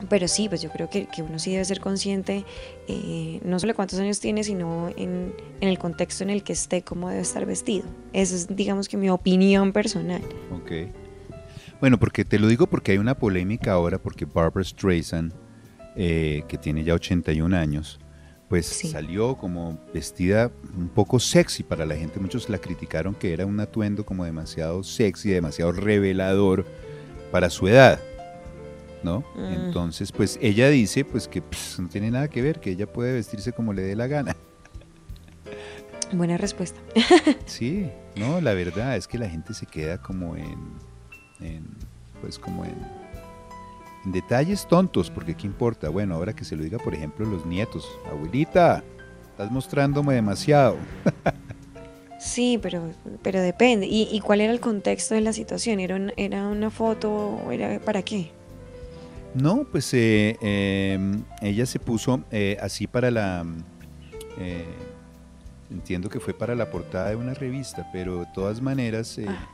[0.08, 2.44] pero sí, pues yo creo que, uno sí debe ser consciente,
[2.86, 7.08] eh, no solo cuántos años tiene, sino en, el contexto en el que esté, cómo
[7.08, 7.84] debe estar vestido.
[8.12, 10.22] Esa es, digamos que mi opinión personal.
[10.52, 10.92] Ok.
[11.80, 15.32] Bueno, porque te lo digo porque hay una polémica ahora, porque Barbara Streisand,
[15.96, 18.00] eh, que tiene ya 81 años,
[18.48, 18.88] pues sí.
[18.88, 22.18] salió como vestida un poco sexy para la gente.
[22.18, 26.66] Muchos la criticaron que era un atuendo como demasiado sexy, demasiado revelador
[27.30, 28.00] para su edad.
[29.04, 29.20] ¿No?
[29.36, 29.52] Mm.
[29.52, 33.12] Entonces, pues ella dice pues que pues, no tiene nada que ver, que ella puede
[33.12, 34.36] vestirse como le dé la gana.
[36.12, 36.80] Buena respuesta.
[37.46, 40.78] sí, no, la verdad es que la gente se queda como en,
[41.40, 41.64] en
[42.20, 42.74] pues como en,
[44.04, 45.88] en, detalles tontos, porque qué importa.
[45.88, 48.82] Bueno, ahora que se lo diga, por ejemplo, los nietos, abuelita,
[49.30, 50.76] estás mostrándome demasiado.
[52.18, 52.82] Sí, pero,
[53.22, 53.86] pero depende.
[53.86, 55.78] ¿Y, ¿Y, cuál era el contexto de la situación?
[55.78, 58.32] ¿Era, un, era una foto o era para qué?
[59.34, 60.98] No, pues eh, eh,
[61.42, 63.46] ella se puso eh, así para la...
[65.70, 69.48] entiendo que fue para la portada de una revista, pero de todas maneras, ah.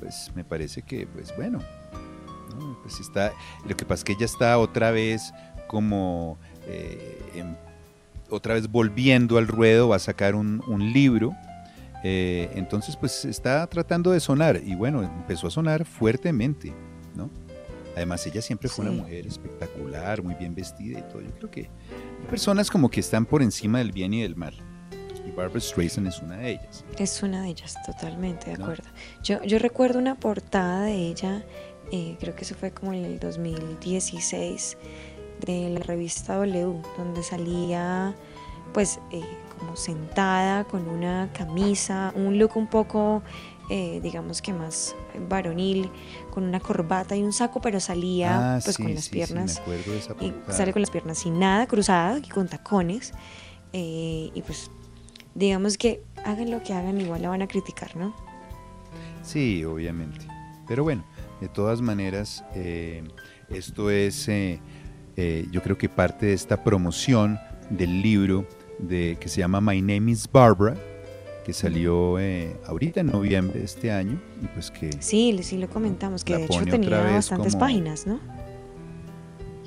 [0.00, 1.60] Pues me parece que, pues bueno,
[2.58, 2.78] ¿no?
[2.82, 3.32] pues está,
[3.68, 5.32] lo que pasa es que ella está otra vez
[5.68, 7.56] como, en,
[8.28, 11.32] otra vez volviendo al ruedo, va a sacar un, un libro.
[12.02, 16.72] entonces, pues está tratando de sonar y bueno, empezó a sonar fuertemente,
[17.14, 17.30] ¿no?
[17.96, 18.90] Además, ella siempre fue sí.
[18.90, 21.20] una mujer espectacular, muy bien vestida y todo.
[21.20, 24.54] Yo creo que hay personas como que están por encima del bien y del mal.
[25.26, 26.84] Y Barbara Streisand es una de ellas.
[26.98, 28.64] Es una de ellas, totalmente de ¿No?
[28.64, 28.88] acuerdo.
[29.22, 31.44] Yo, yo recuerdo una portada de ella,
[31.92, 34.76] eh, creo que eso fue como en el 2016,
[35.40, 38.14] de la revista W, donde salía
[38.72, 39.22] pues eh,
[39.58, 43.22] como sentada con una camisa, un look un poco
[43.72, 44.96] eh, digamos que más
[45.28, 45.88] varonil,
[46.32, 49.62] con una corbata y un saco, pero salía ah, pues sí, con las sí, piernas.
[49.64, 53.12] Sí, y sale con las piernas sin nada, cruzadas y con tacones.
[53.72, 54.72] Eh, y pues
[55.34, 58.14] digamos que hagan lo que hagan, igual la van a criticar, ¿no?
[59.22, 60.26] Sí, obviamente.
[60.66, 61.04] Pero bueno,
[61.40, 63.02] de todas maneras, eh,
[63.48, 64.58] esto es, eh,
[65.50, 67.38] yo creo que parte de esta promoción
[67.70, 68.46] del libro
[68.78, 70.76] de, que se llama My Name is Barbara,
[71.44, 75.68] que salió eh, ahorita en noviembre de este año y pues que sí sí lo
[75.68, 78.20] comentamos que de hecho tenía bastantes como, páginas no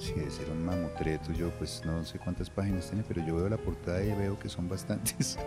[0.03, 3.49] sí debe ser un mamutreto yo pues no sé cuántas páginas tiene pero yo veo
[3.49, 5.37] la portada y veo que son bastantes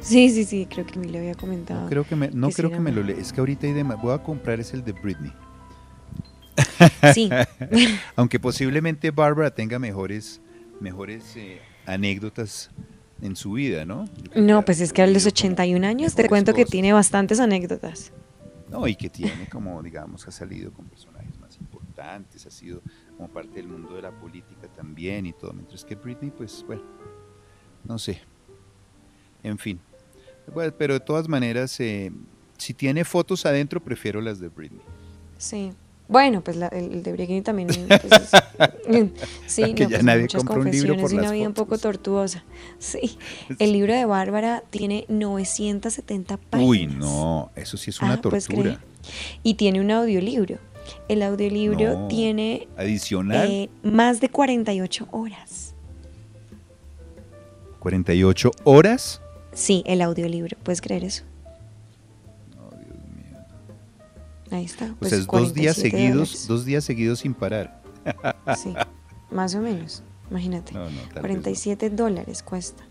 [0.00, 2.54] sí sí sí creo que me lo había comentado no creo que me no que
[2.54, 4.74] creo sí, que me lo lea es que ahorita hay demás voy a comprar es
[4.74, 5.32] el de Britney
[7.14, 7.30] sí
[8.16, 10.40] aunque posiblemente Barbara tenga mejores
[10.80, 12.70] mejores eh, anécdotas
[13.20, 14.04] en su vida, ¿no?
[14.34, 16.66] No, pues es que a los 81 años te cuento cosas.
[16.66, 18.12] que tiene bastantes anécdotas.
[18.70, 22.82] No, y que tiene como, digamos, ha salido con personajes más importantes, ha sido
[23.18, 26.82] como parte del mundo de la política también y todo, mientras que Britney, pues, bueno,
[27.84, 28.20] no sé.
[29.42, 29.80] En fin.
[30.54, 32.10] Bueno, pero de todas maneras, eh,
[32.56, 34.80] si tiene fotos adentro, prefiero las de Britney.
[35.36, 35.72] Sí.
[36.08, 37.68] Bueno, pues la, el, de Britney también.
[37.88, 38.32] Pues,
[38.88, 39.10] es,
[39.46, 41.32] sí, que no, ya pues nadie muchas compra un libro por confesiones y una las
[41.32, 42.44] vida un poco tortuosa.
[42.78, 43.18] Sí.
[43.58, 46.68] El libro de Bárbara tiene 970 páginas.
[46.68, 48.80] Uy, no, eso sí es una Ah, pues tortura.
[49.42, 50.58] y tiene un audiolibro.
[51.08, 52.08] El audiolibro No.
[52.08, 55.74] tiene Adicional, eh, más de 48 horas.
[57.78, 59.22] 48 horas.
[59.52, 60.56] Sí, el audiolibro.
[60.62, 61.24] ¿Puedes creer eso?
[64.50, 64.86] Ahí está.
[64.92, 67.82] O pues sea, es dos días 47 seguidos, dos días seguidos sin parar.
[68.56, 68.74] Sí,
[69.30, 70.02] más o menos.
[70.30, 70.72] Imagínate.
[70.72, 72.84] No, no, tal vez 47 dólares cuesta.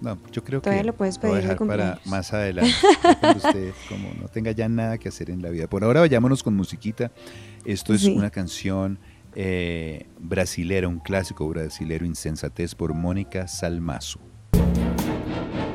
[0.00, 2.32] No, yo creo Todavía que lo puedes lo voy a pedir de dejar para más
[2.34, 2.72] adelante,
[3.20, 5.68] cuando usted como no tenga ya nada que hacer en la vida.
[5.68, 7.10] Por ahora vayámonos con musiquita.
[7.64, 8.14] Esto es Sí.
[8.14, 8.98] una canción
[9.34, 14.20] eh, brasilera, un clásico brasilero, Insensatez, por Mónica Salmazo.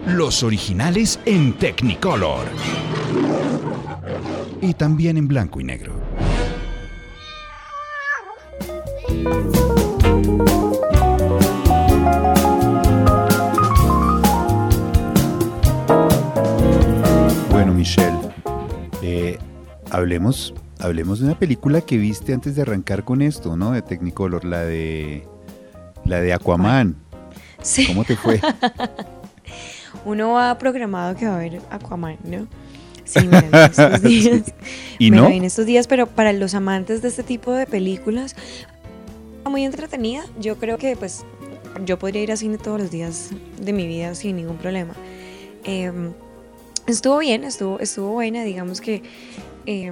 [0.08, 2.46] Los originales en Technicolor.
[4.62, 6.00] Y también en blanco y negro.
[17.82, 18.16] Michelle,
[19.02, 19.40] Eh,
[19.90, 23.72] hablemos, hablemos de una película que viste antes de arrancar con esto, ¿no?
[23.72, 25.28] De Technicolor, la de
[26.06, 26.96] la de Aquaman.
[27.64, 27.88] Sí.
[27.88, 28.40] ¿Cómo te fue?
[30.06, 32.46] Uno va programado que va a ver Aquaman, ¿no?
[33.04, 34.54] Sí, me la vi en estos días.
[35.00, 35.30] ¿Y Me la no?
[35.30, 38.36] vi en estos días, pero para los amantes de este tipo de películas,
[39.50, 40.24] muy entretenida.
[40.40, 41.26] Yo creo que pues
[41.84, 44.94] yo podría ir a cine todos los días de mi vida sin ningún problema.
[45.64, 45.92] Eh,
[46.92, 49.02] estuvo bien, estuvo, estuvo buena, digamos que
[49.66, 49.92] eh,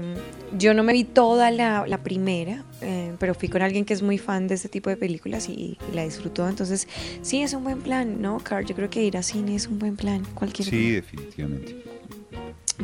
[0.57, 4.01] yo no me vi toda la, la primera, eh, pero fui con alguien que es
[4.01, 6.47] muy fan de este tipo de películas y, y la disfrutó.
[6.47, 6.87] Entonces,
[7.21, 8.65] sí, es un buen plan, ¿no, Carl?
[8.65, 11.83] Yo creo que ir a cine es un buen plan, cualquier Sí, definitivamente.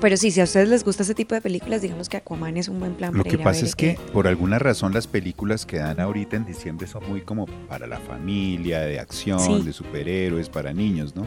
[0.02, 2.68] Pero sí, si a ustedes les gusta este tipo de películas, digamos que Aquaman es
[2.68, 4.94] un buen plan Lo para que ir a pasa ver, es que por alguna razón
[4.94, 9.40] las películas que dan ahorita en diciembre son muy como para la familia, de acción,
[9.40, 9.62] Sí.
[9.66, 11.26] de superhéroes, para niños, ¿no?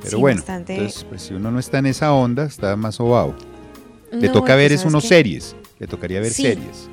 [0.00, 0.74] Pero Sí, bueno, bastante.
[0.74, 3.34] entonces pues, si uno no está en esa onda, está más sobao.
[4.12, 6.42] Le No, toca y ver es unos que- series, le tocaría ver Sí.
[6.42, 6.88] series.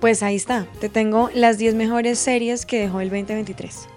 [0.00, 3.88] Pues ahí está, te tengo las 10 mejores series que dejó el 2023.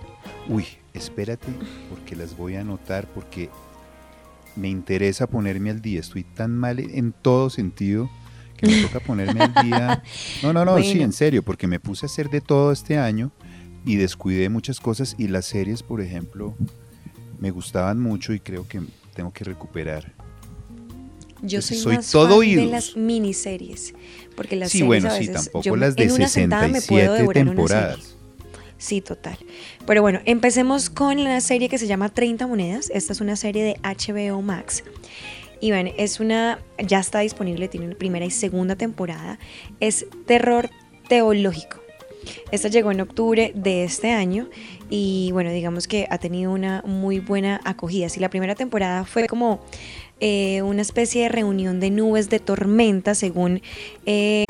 [0.47, 1.47] Uy, espérate,
[1.89, 3.49] porque las voy a anotar, porque
[4.55, 5.99] me interesa ponerme al día.
[5.99, 8.09] Estoy tan mal en todo sentido
[8.57, 10.03] que me toca ponerme al día.
[10.43, 13.31] No, no, no, sí, en serio, porque me puse a hacer de todo este año
[13.85, 16.55] y descuidé muchas cosas y las series, por ejemplo,
[17.39, 18.81] me gustaban mucho y creo que
[19.15, 20.13] tengo que recuperar.
[21.41, 23.93] Yo soy, soy más todo fan de las miniseries,
[24.35, 26.67] porque las sí, series bueno, a sí, veces tampoco yo las de en una sentada
[26.67, 28.15] me puedo 67 devorar una temporadas.
[28.77, 29.37] Sí, total.
[29.85, 32.89] Pero bueno, empecemos con la serie que se llama 30 monedas.
[32.93, 34.83] Esta es una serie de HBO Max.
[35.59, 39.37] Y bueno, es una, ya está disponible, tiene primera y segunda temporada.
[39.81, 40.69] Es terror
[41.09, 41.81] teológico.
[42.51, 44.49] Esta llegó en octubre de este año
[44.89, 48.09] y bueno, digamos que ha tenido una muy buena acogida.
[48.09, 49.59] Si la primera temporada fue como
[50.19, 53.61] eh, una especie de reunión de nubes de tormenta, según
[54.05, 54.45] eh,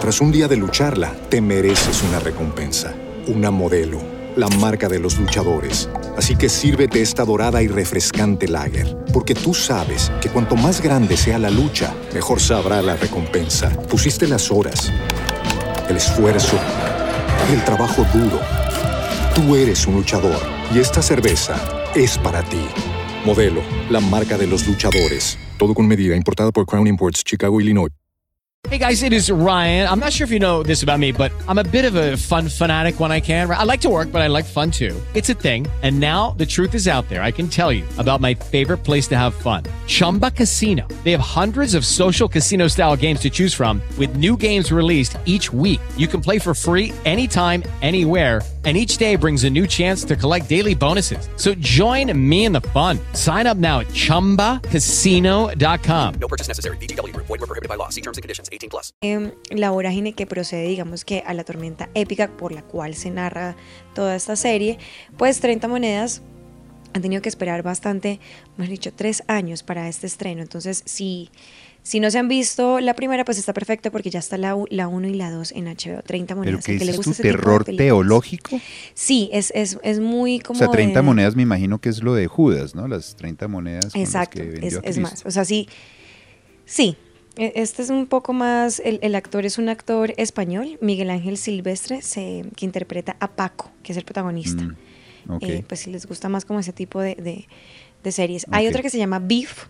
[0.00, 2.92] Tras un día de lucharla, te mereces una recompensa,
[3.28, 4.00] una modelo,
[4.36, 5.88] la marca de los luchadores.
[6.16, 11.16] Así que sírvete esta dorada y refrescante lager, porque tú sabes que cuanto más grande
[11.16, 13.70] sea la lucha, mejor sabrá la recompensa.
[13.88, 14.92] Pusiste las horas,
[15.88, 16.58] el esfuerzo,
[17.52, 18.61] el trabajo duro.
[19.34, 20.38] Tú eres un luchador
[20.74, 21.56] y esta cerveza
[21.94, 22.60] es para ti.
[23.24, 25.38] Modelo, la marca de los luchadores.
[25.58, 27.88] Todo con medida, importada por Crown Imports, Chicago, Illinois.
[28.68, 29.88] Hey guys, it is Ryan.
[29.88, 32.16] I'm not sure if you know this about me, but I'm a bit of a
[32.16, 33.50] fun fanatic when I can.
[33.50, 34.94] I like to work, but I like fun too.
[35.14, 35.66] It's a thing.
[35.82, 37.22] And now the truth is out there.
[37.22, 40.86] I can tell you about my favorite place to have fun Chumba Casino.
[41.04, 45.16] They have hundreds of social casino style games to choose from, with new games released
[45.24, 45.80] each week.
[45.96, 48.42] You can play for free anytime, anywhere.
[48.64, 51.28] And each day brings a new chance to collect daily bonuses.
[51.36, 53.00] So join me in the fun.
[53.12, 56.14] Sign up now at chumbacasino.com.
[56.20, 56.76] No purchase necessary.
[56.76, 57.26] VGW Group.
[57.26, 57.88] Void were prohibited by law.
[57.88, 58.48] See terms and conditions.
[58.52, 58.92] 18 plus.
[59.00, 63.10] em, la vorágine que procede, digamos que a la tormenta épica por la cual se
[63.10, 63.56] narra
[63.94, 64.78] toda esta serie,
[65.16, 66.22] pues 30 monedas
[66.94, 68.20] han tenido que esperar bastante,
[68.56, 70.42] mejor dicho, tres años para este estreno.
[70.42, 71.30] Entonces, si,
[71.84, 75.08] si no se han visto la primera, pues está perfecto porque ya está la 1
[75.08, 76.02] y la 2 en HBO.
[76.02, 76.64] 30 ¿Pero monedas.
[76.64, 78.60] qué que gusta de ¿Terror teológico?
[78.94, 80.58] Sí, es, es, es muy O como.
[80.58, 82.86] sea, 30 de- monedas me imagino que es lo de Judas, ¿no?
[82.86, 85.26] Las 30 monedas con las Exacto, que vendió es, a es más.
[85.26, 85.68] O sea, sí,
[86.64, 86.96] sí.
[87.36, 91.36] e- Este es un poco más, el, el actor es un actor español, Miguel Ángel
[91.36, 94.62] Silvestre, se- que interpreta a Paco, que es el protagonista.
[94.62, 95.42] Mm, ok.
[95.42, 97.46] Eh, pues si les gusta más como ese tipo de, de-
[98.04, 98.46] de series.
[98.50, 99.66] Hay otra que se llama Beef,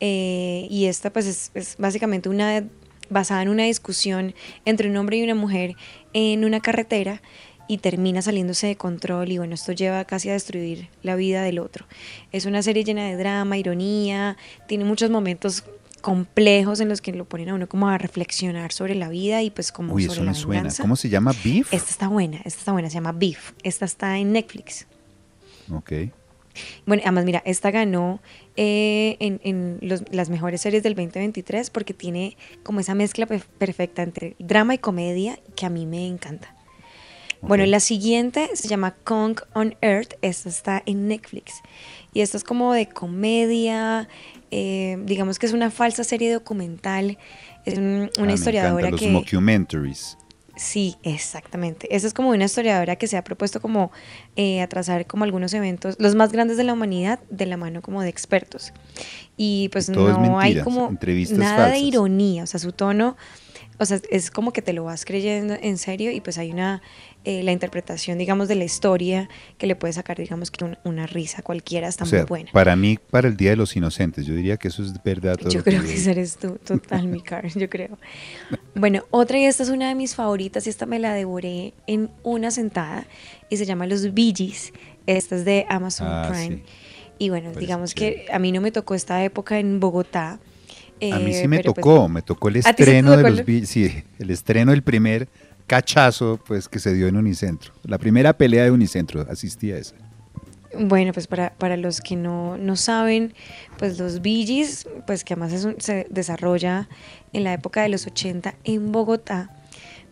[0.00, 2.64] eh, y esta pues es, es básicamente una
[3.10, 4.34] basada en una discusión
[4.64, 5.76] entre un hombre y una mujer
[6.12, 7.22] en una carretera
[7.68, 11.58] y termina saliéndose de control y bueno, esto lleva casi a destruir la vida del
[11.58, 11.86] otro.
[12.32, 15.64] Es una serie llena de drama, ironía, tiene muchos momentos
[16.00, 19.50] complejos en los que lo ponen a uno como a reflexionar sobre la vida y
[19.50, 20.70] pues como Uy, sobre eso la me suena.
[20.80, 21.32] ¿Cómo se llama?
[21.44, 21.72] ¿Beef?
[21.72, 23.52] Esta está buena, esta está buena, se llama Beef.
[23.62, 24.86] Esta está en Netflix.
[25.70, 25.92] Ok.
[26.86, 28.20] Bueno, además, mira, esta ganó
[28.56, 33.42] eh, en, en los- las mejores series del 2023 porque tiene como esa mezcla pe-
[33.58, 36.54] perfecta entre drama y comedia que a mí me encanta.
[37.40, 40.14] Bueno, la siguiente se llama Kong on Earth.
[40.22, 41.62] Esta está en Netflix.
[42.12, 44.08] Y esta es como de comedia.
[44.50, 47.16] eh, digamos que es una falsa serie documental.
[47.64, 49.08] Es un- Ah, una me historiadora los que.
[49.08, 50.16] mockumentaries.
[50.58, 51.94] Sí, exactamente.
[51.94, 53.92] Esa es como una historiadora que se ha propuesto como
[54.34, 58.02] eh, atrasar como algunos eventos, los más grandes de la humanidad, de la mano como
[58.02, 58.72] de expertos.
[59.36, 60.92] Y pues es no hay como
[61.30, 63.16] nada de ironía, o sea, su tono
[63.78, 66.82] o sea, es como que te lo vas creyendo en serio y pues hay una,
[67.24, 71.06] eh, la interpretación, digamos, de la historia que le puede sacar, digamos, que un- una
[71.06, 72.50] risa cualquiera está O sea, muy buena.
[72.52, 75.36] para mí, para el Día de los Inocentes, yo diría que eso es verdad.
[75.36, 77.98] todo Yo que creo que ese eres tú, total, mi car, yo creo.
[78.74, 82.10] Bueno, otra y esta es una de mis favoritas y esta me la devoré en
[82.22, 83.06] una sentada
[83.50, 84.72] y se llama Los Gees.
[85.06, 86.56] Esta es de Amazon Ah, Prime.
[86.58, 86.62] sí.
[87.18, 90.38] Y bueno, digamos que a mí no me tocó esta época en Bogotá.
[91.12, 92.82] A mí eh, sí me pero pues- tocó, me tocó el ¿A ti sí te
[92.82, 95.28] estreno de los el- sí, el estreno del primer
[95.66, 97.72] cachazo pues que se dio en Unicentro.
[97.84, 99.94] La primera pelea de Unicentro, asistí a esa.
[100.78, 103.32] Bueno, pues para, para los que no, no saben,
[103.78, 106.88] pues los Gees, pues que además un- se desarrolla
[107.32, 109.50] en la época de los 80 en Bogotá,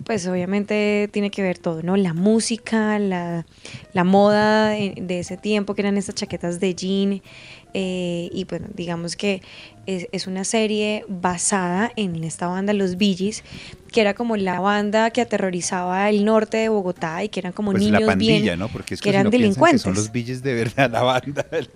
[0.04, 1.96] pues obviamente tiene que ver todo, ¿no?
[1.96, 3.46] La música, la,
[3.94, 7.22] la moda de, de ese tiempo, que eran estas chaquetas de jean,
[7.74, 9.42] eh, y bueno, digamos que
[9.86, 13.44] es, es una serie basada en esta banda, los Gees,
[13.92, 17.72] que era como la banda que aterrorizaba el norte de Bogotá y que eran como
[17.72, 18.68] Pues niños la pandilla, bien, ¿no?
[18.68, 19.82] Porque es que que, si eran no piensan que delincuentes.
[19.82, 21.46] son los billes de verdad, la banda.
[21.50, 21.70] de los-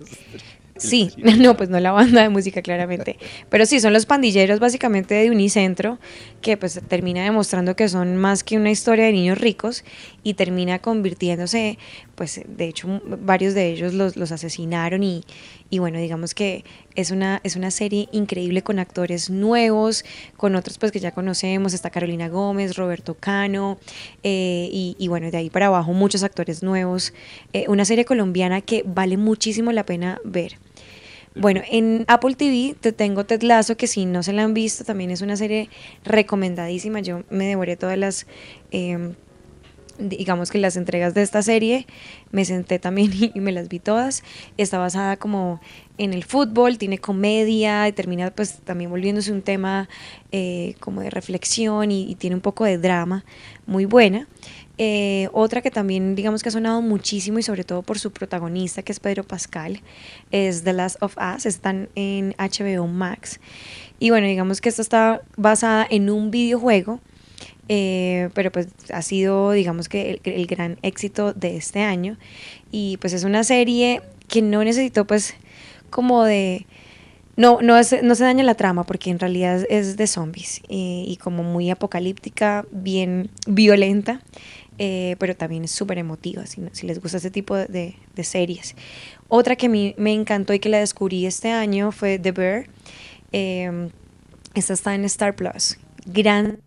[0.77, 3.17] Sí, no, pues no la banda de música claramente,
[3.49, 5.99] pero sí, son los pandilleros básicamente de Unicentro
[6.41, 9.83] que pues termina demostrando que son más que una historia de niños ricos
[10.23, 11.77] y termina convirtiéndose,
[12.15, 15.23] pues de hecho varios de ellos los, los asesinaron y,
[15.69, 16.63] y bueno, digamos que
[16.95, 20.05] es una, es una serie increíble con actores nuevos,
[20.37, 23.79] con otros pues que ya conocemos, está Carolina Gómez, Roberto Cano
[24.23, 27.13] eh, y, y bueno, de ahí para abajo muchos actores nuevos,
[27.53, 30.57] Eh, una serie colombiana que vale muchísimo la pena ver.
[31.35, 34.83] Bueno, en Apple TV te tengo Ted Lasso, que si no se la han visto,
[34.83, 35.69] también es una serie
[36.03, 36.99] recomendadísima.
[36.99, 38.25] Yo me devoré todas las,
[38.71, 39.13] eh,
[40.01, 41.87] digamos que las entregas de esta serie,
[42.31, 44.23] me senté también y, me las vi todas.
[44.57, 45.61] Está basada como
[45.97, 49.89] en el fútbol, tiene comedia termina pues también volviéndose un tema
[50.31, 53.25] eh, como de reflexión y, tiene un poco de drama,
[53.65, 54.27] muy buena.
[54.77, 58.81] Eh, otra que también digamos que ha sonado muchísimo y sobre todo por su protagonista
[58.81, 59.81] que es Pedro Pascal
[60.31, 63.39] es The Last of Us, están en HBO Max
[63.99, 66.99] y bueno digamos que esto está basada en un videojuego
[67.73, 72.17] eh, pero pues ha sido digamos que el, gran éxito de este año
[72.69, 75.35] y pues es una serie que no necesitó pues
[75.89, 76.65] como de
[77.37, 81.17] no, no, es- no se daña la trama porque en realidad es de zombies y
[81.23, 84.21] como muy apocalíptica, bien violenta,
[84.77, 88.75] eh, pero también es súper emotiva si, les gusta este tipo de, de series.
[89.29, 92.65] Otra que a mí me encantó y que la descubrí este año fue The Bear.
[93.31, 93.89] Eh,
[94.55, 95.77] esta está en Star Plus.
[96.05, 96.59] Gran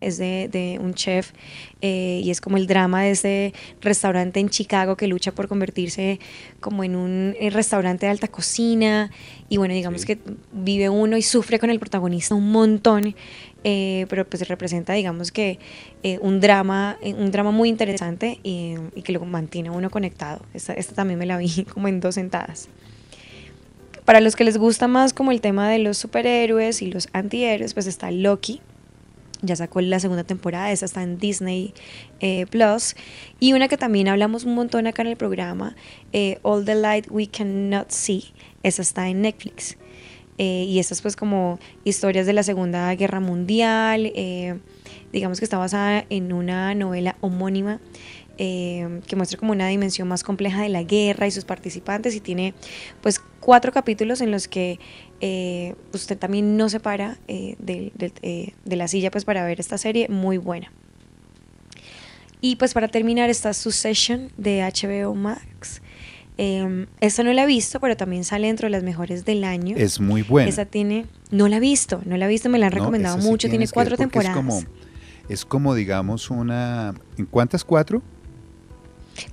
[0.00, 1.32] es de, de un chef
[1.80, 6.20] eh, y es como el drama de ese restaurante en Chicago que lucha por convertirse
[6.60, 9.10] como en un eh, restaurante de alta cocina
[9.48, 10.18] y bueno, digamos que
[10.52, 13.14] vive uno y sufre con el protagonista un montón,
[13.64, 15.58] eh, pero pues representa digamos que
[16.02, 20.44] eh, un drama, un drama muy interesante y, y que lo mantiene uno conectado.
[20.54, 22.68] Esta, esta también me la vi como en dos sentadas.
[24.04, 27.74] Para los que les gusta más como el tema de los superhéroes y los antihéroes,
[27.74, 28.62] pues está Loki,
[29.42, 31.74] ya sacó la segunda temporada, esa está en Disney
[32.20, 32.96] eh, Plus.
[33.40, 35.76] Y una que también hablamos un montón acá en el programa,
[36.12, 38.24] eh, All the Light We Cannot See,
[38.62, 39.76] esa está en Netflix.
[40.38, 44.58] Eh, y estas pues como historias de la Segunda Guerra Mundial, eh,
[45.12, 47.80] digamos que está basada en una novela homónima
[48.36, 52.54] que muestra como una dimensión más compleja de la guerra y sus participantes y tiene
[53.02, 54.78] pues cuatro capítulos en los que
[55.22, 59.78] eh, usted también no se para eh, eh, de la silla pues para ver esta
[59.78, 60.70] serie muy buena.
[62.42, 65.80] Y pues para terminar está Succession de HBO Max.
[66.36, 69.76] Eh, esta no la he visto, pero también sale dentro de las mejores del año.
[69.78, 70.50] Es muy buena.
[70.50, 73.18] Esa tiene, no la he visto, no la he visto, me la han No, recomendado
[73.18, 74.36] sí mucho, tiene cuatro temporadas.
[74.36, 74.60] Es como,
[75.30, 76.92] es como, digamos, una...
[77.16, 78.02] ¿En cuántas cuatro?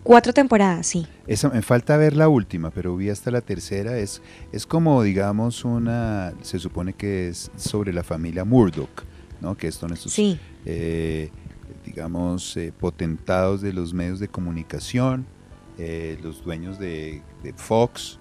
[0.03, 1.07] Cuatro temporadas, sí.
[1.27, 3.97] Esa, me falta ver la última, pero vi hasta la tercera.
[3.97, 4.21] Es,
[4.51, 6.33] es como, digamos, una...
[6.41, 9.03] Se supone que es sobre la familia Murdoch,
[9.41, 9.55] ¿no?
[9.57, 10.39] Que son estos, Sí.
[10.65, 11.29] eh,
[11.85, 15.25] digamos, eh, potentados de los medios de comunicación,
[15.77, 18.19] eh, los dueños de, de Fox,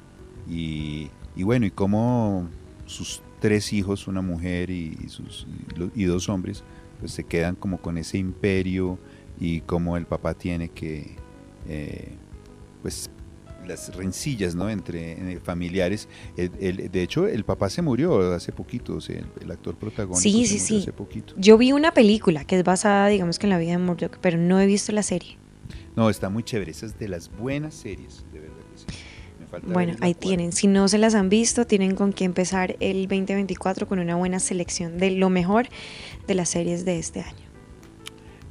[0.48, 2.48] y, y bueno, y cómo
[2.86, 5.46] sus tres hijos, una mujer y, y sus,
[5.94, 6.62] y dos hombres,
[7.00, 8.98] pues se quedan como con ese imperio
[9.40, 11.16] y cómo el papá tiene que,
[11.68, 12.08] eh,
[12.82, 13.10] pues,
[13.66, 14.68] las rencillas, ¿no?
[14.68, 16.06] Entre eh, familiares.
[16.36, 19.74] El- el- de hecho, el papá se murió hace poquito, o sea, el, el actor
[19.76, 20.82] protagónico Sí, se sí, murió sí.
[20.82, 21.34] hace poquito.
[21.38, 24.36] Yo vi una película que es basada, digamos que en la vida de Murdoch, pero
[24.36, 25.38] no he visto la serie.
[25.96, 26.72] No, está muy chévere.
[26.72, 28.98] Esa es de las buenas series, de verdad que sí.
[29.40, 30.20] Me falta Bueno, ahí cuarta.
[30.20, 30.52] tienen.
[30.52, 34.40] Si no se las han visto, tienen con que empezar el 2024 con una buena
[34.40, 35.68] selección de lo mejor
[36.26, 37.43] de las series de este año.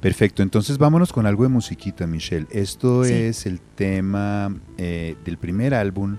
[0.04, 2.46] Perfecto, entonces vámonos con algo de musiquita, Michelle.
[2.50, 3.14] Esto Sí.
[3.14, 6.18] es el tema eh, del primer álbum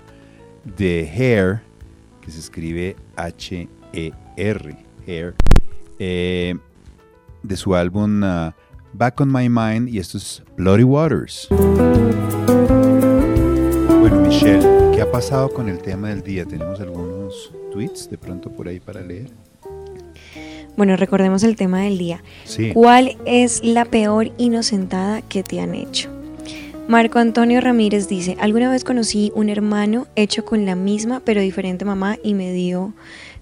[0.76, 1.60] de Hair,
[2.20, 4.76] que se escribe H-E-R,
[5.06, 5.34] Hair,
[6.00, 6.56] eh,
[7.44, 8.56] de su álbum ah,
[8.92, 11.46] Back on My Mind, y esto es Bloody Waters.
[14.00, 16.44] Bueno, Michelle, ¿qué ha pasado con el tema del día?
[16.44, 19.30] ¿Tenemos algunos tweets de pronto por ahí para leer?
[20.76, 22.22] Bueno, recordemos el tema del día.
[22.44, 22.70] Sí.
[22.74, 26.10] ¿Cuál es la peor inocentada que te han hecho?
[26.88, 31.84] Marco Antonio Ramírez dice, alguna vez conocí un hermano hecho con la misma pero diferente
[31.84, 32.92] mamá y me dio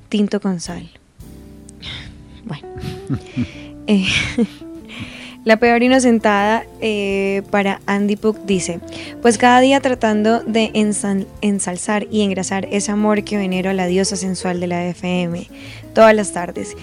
[0.09, 0.89] tinto con sal.
[2.44, 2.69] Bueno.
[3.86, 4.06] Eh,
[5.44, 8.81] la peor inocentada eh, para Andy Puck dice,
[9.20, 13.86] pues cada día tratando de ensal- ensalzar y engrasar ese amor que venero a la
[13.86, 15.47] diosa sensual de la FM
[15.93, 16.74] todas las tardes.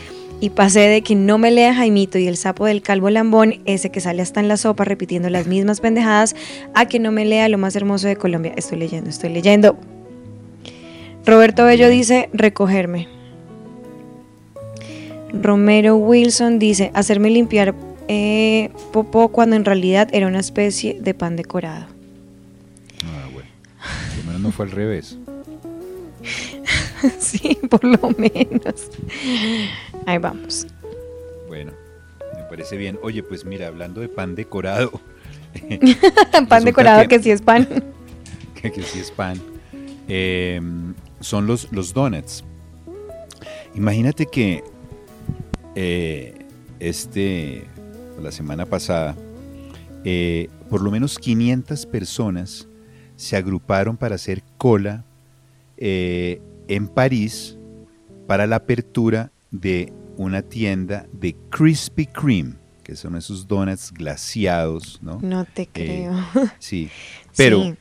[0.42, 3.92] Y pasé de que no me lea Jaimito y el sapo del calvo lambón, ese
[3.92, 6.36] que sale hasta en la sopa repitiendo las mismas pendejadas,
[6.74, 8.52] a que no me lea lo más hermoso de Colombia.
[8.58, 9.78] Estoy leyendo, estoy leyendo.
[11.28, 13.08] Roberto Bello dice, recogerme.
[15.32, 17.76] Romero Wilson dice, hacerme limpiar
[18.08, 21.86] eh, popó cuando en realidad era una especie de pan decorado.
[23.06, 23.48] Ah, bueno.
[24.10, 25.18] Por lo menos no fue al revés.
[27.20, 28.90] sí, por lo menos.
[30.06, 30.68] Ahí vamos.
[31.48, 31.72] Bueno,
[32.36, 33.00] me parece bien.
[33.02, 35.02] Oye, pues mira, hablando de pan decorado.
[36.50, 37.68] pan decorado que, sí es pan.
[38.62, 39.40] que, que sí es pan.
[40.08, 40.62] eh,
[41.20, 42.44] son los, los donuts.
[43.76, 44.64] Imagínate que
[45.76, 46.46] eh,
[46.80, 47.66] este,
[48.22, 49.16] la semana pasada,
[50.04, 52.68] eh, por lo menos 500 personas
[53.16, 55.06] se agruparon para hacer cola
[55.78, 56.42] eh,
[56.76, 57.58] en París
[58.28, 65.20] para la apertura de una tienda de Krispy Kreme, que son esos donuts glaciados, ¿no?
[65.22, 66.14] No te Eh, creo.
[66.60, 66.90] sí,
[67.36, 67.76] pero, Sí.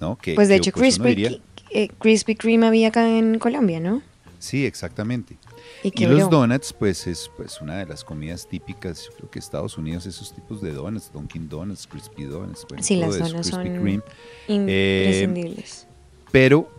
[0.00, 0.16] ¿no?
[0.16, 1.40] Que, pues de hecho, pues, Krispy,
[1.70, 4.02] eh, Krispy Kreme había acá en Colombia, ¿no?
[4.38, 5.36] Sí, exactamente.
[5.82, 9.76] Y los donuts, pues es pues una de las comidas típicas, yo creo que Estados
[9.76, 13.50] Unidos, esos tipos de donuts, Dunkin' Donuts, Crispy Donuts, bueno, Sí, todo las eso, donuts
[13.50, 14.02] Krispy son Kreme.
[14.48, 15.86] Eh, imprescindibles.
[16.32, 16.70] pero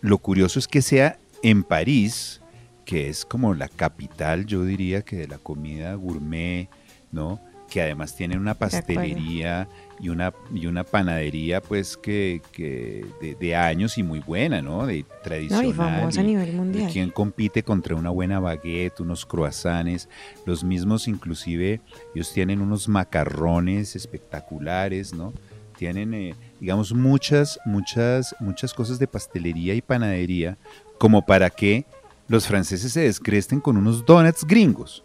[0.00, 2.40] lo curioso es que sea en París,
[2.84, 6.68] que es como la capital, yo diría que de la comida gourmet,
[7.12, 7.40] ¿no?
[7.68, 9.68] Que además tienen una pastelería
[10.00, 14.86] y una, y una panadería, pues, que, que de, de años y muy buena, ¿no?
[14.86, 15.74] De tradicional.
[15.74, 16.90] famosa a y- nivel y mundial.
[16.90, 20.08] ¿Quién compite contra una buena baguette, unos croissants?
[20.46, 21.82] Los mismos, inclusive,
[22.14, 25.34] ellos tienen unos macarrones espectaculares, ¿no?
[25.76, 30.58] Tienen, eh, digamos, muchas, muchas, muchas cosas de pastelería y panadería,
[30.98, 31.84] como para que
[32.26, 35.04] los franceses se descresten con unos donuts gringos.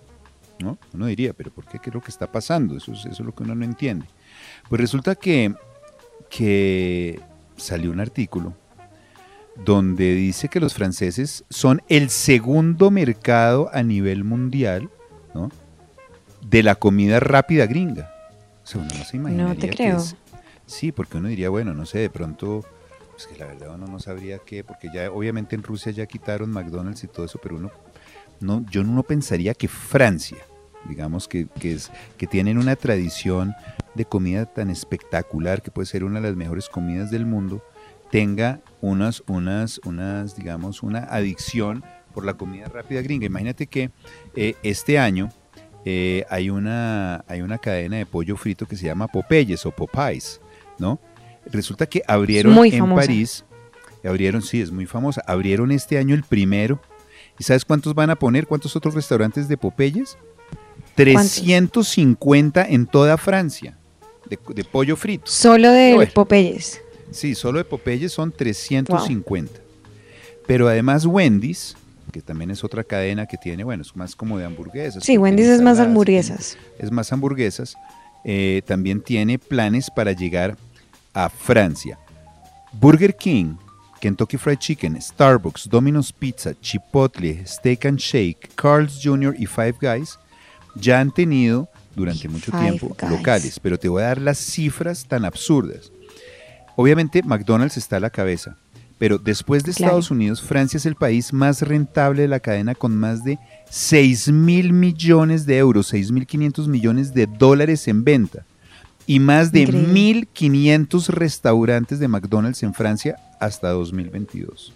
[0.60, 0.78] ¿no?
[0.94, 1.80] Uno diría, pero ¿por qué?
[1.80, 2.78] ¿Qué es lo que está pasando?
[2.78, 4.06] Eso es, eso es lo que uno no entiende.
[4.70, 5.54] Pues resulta que,
[6.30, 7.20] que
[7.58, 8.54] salió un artículo
[9.66, 14.90] donde dice que los franceses son el segundo mercado a nivel mundial
[15.36, 15.52] ¿no?
[16.42, 18.10] de la comida rápida gringa.
[18.64, 19.98] O sea, uno no se imaginaría te que creo.
[19.98, 20.16] es-
[20.74, 22.66] sí, porque uno diría, bueno, no sé, de pronto,
[23.12, 26.52] pues que la verdad uno no sabría qué, porque ya obviamente en Rusia ya quitaron
[26.52, 27.72] McDonald's y todo eso, pero uno,
[28.40, 30.40] no, yo no pensaría que Francia,
[30.88, 33.54] digamos que, que, es, que tienen una tradición
[33.94, 37.64] de comida tan espectacular, que puede ser una de las mejores comidas del mundo,
[38.12, 41.84] tenga unas, unas, unas, digamos, una adicción
[42.14, 43.26] por la comida rápida gringa.
[43.26, 43.92] Imagínate que
[44.36, 45.30] eh, este año
[45.86, 50.40] eh, hay, una, hay una cadena de pollo frito que se llama Popeyes o Popeyes,
[50.78, 51.00] ¿no?
[51.46, 53.02] Resulta que abrieron muy en famosa.
[53.08, 53.46] París,
[54.04, 56.80] abrieron, sí, es muy famosa, abrieron este año el primero.
[57.40, 58.48] ¿Y sabes cuántos van a poner?
[58.48, 60.18] ¿Cuántos otros restaurantes de Popeyes?
[60.96, 63.78] 350 en toda Francia
[64.30, 65.26] de, de pollo frito.
[65.26, 66.12] Solo de Bueno.
[66.14, 66.82] Popeyes.
[67.12, 69.60] Sí, solo de Popeyes son 350.
[70.48, 71.76] Pero además Wendy's,
[72.12, 75.04] que también es otra cadena que tiene, bueno, es más como de hamburguesas.
[75.04, 76.58] Sí, Wendy's es más hamburguesas.
[76.80, 77.76] Es más hamburguesas.
[78.24, 80.58] Eh, también tiene planes para llegar
[81.14, 81.98] a Francia.
[82.74, 83.56] Burger King,
[84.02, 89.36] Kentucky Fried Chicken, Starbucks, Domino's Pizza, Chipotle, Steak and Shake, Carl's Jr.
[89.38, 90.18] y Five Guys
[90.76, 93.12] ya han tenido durante mucho Five tiempo Guys.
[93.12, 95.92] locales, pero te voy a dar las cifras tan absurdas.
[96.76, 98.58] Obviamente McDonald's está a la cabeza,
[98.98, 99.86] pero después de Claro.
[99.92, 103.38] Estados Unidos, Francia es el país más rentable de la cadena con más de
[103.76, 108.46] 6 mil millones de euros, 6 mil 500 millones de dólares en venta.
[109.08, 110.28] y más de Increíble.
[110.32, 114.74] 1.500 restaurantes de McDonald's en Francia hasta 2022.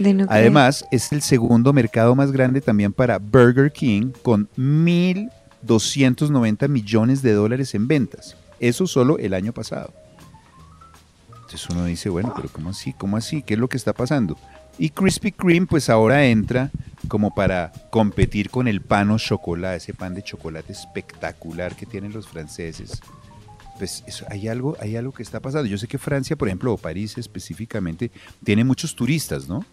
[0.00, 0.40] De no creer.
[0.40, 7.32] Además, es el segundo mercado más grande también para Burger King con 1.290 millones de
[7.32, 8.36] dólares en ventas.
[8.58, 9.94] Eso solo el año pasado.
[11.42, 12.92] Entonces uno dice, bueno, pero ¿cómo así?
[12.92, 13.42] ¿Cómo así?
[13.42, 14.36] ¿Qué es lo que está pasando?
[14.78, 16.70] Y Krispy Kreme pues ahora entra
[17.08, 22.12] como para competir con el pan o chocolate, ese pan de chocolate espectacular que tienen
[22.12, 23.00] los franceses.
[23.78, 25.66] Pues eso, hay, algo, hay algo que está pasando.
[25.66, 28.10] Yo sé que Francia, por ejemplo, o París específicamente,
[28.42, 29.64] tiene muchos turistas, ¿no?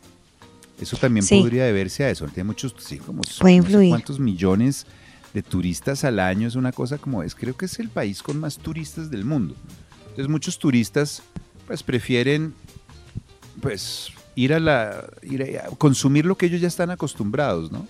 [0.79, 1.39] Eso también Sí.
[1.39, 2.25] podría deberse a eso.
[2.27, 3.89] Tiene muchos, sí, como Puede no sé influir.
[3.89, 4.85] cuántos millones
[5.33, 6.47] de turistas al año.
[6.47, 7.33] Es una cosa como es.
[7.33, 9.55] Creo que es el país con más turistas del mundo.
[10.01, 11.23] Entonces muchos turistas
[11.65, 12.53] pues prefieren
[13.61, 17.85] pues ir a la ir a consumir lo que ellos ya están acostumbrados, ¿no?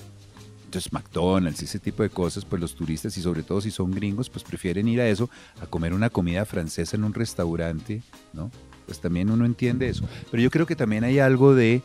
[0.66, 4.30] Entonces McDonald's, ese tipo de cosas, pues los turistas y sobre todo si son gringos,
[4.30, 5.30] pues prefieren ir a eso,
[5.62, 8.02] a comer una comida francesa en un restaurante,
[8.34, 8.50] ¿no?
[8.88, 10.04] Pues también uno entiende eso.
[10.32, 11.84] Pero yo creo que también hay algo de,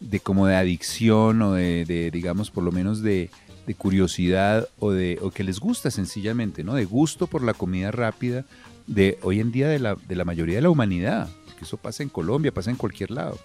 [0.00, 3.30] de como de adicción o de, de, digamos, por lo menos de,
[3.66, 6.74] de curiosidad o de o que les gusta sencillamente, ¿no?
[6.74, 8.44] De gusto por la comida rápida
[8.86, 11.30] de hoy en día de la, de la mayoría de la humanidad.
[11.46, 13.38] Porque eso pasa en Colombia, pasa en cualquier lado.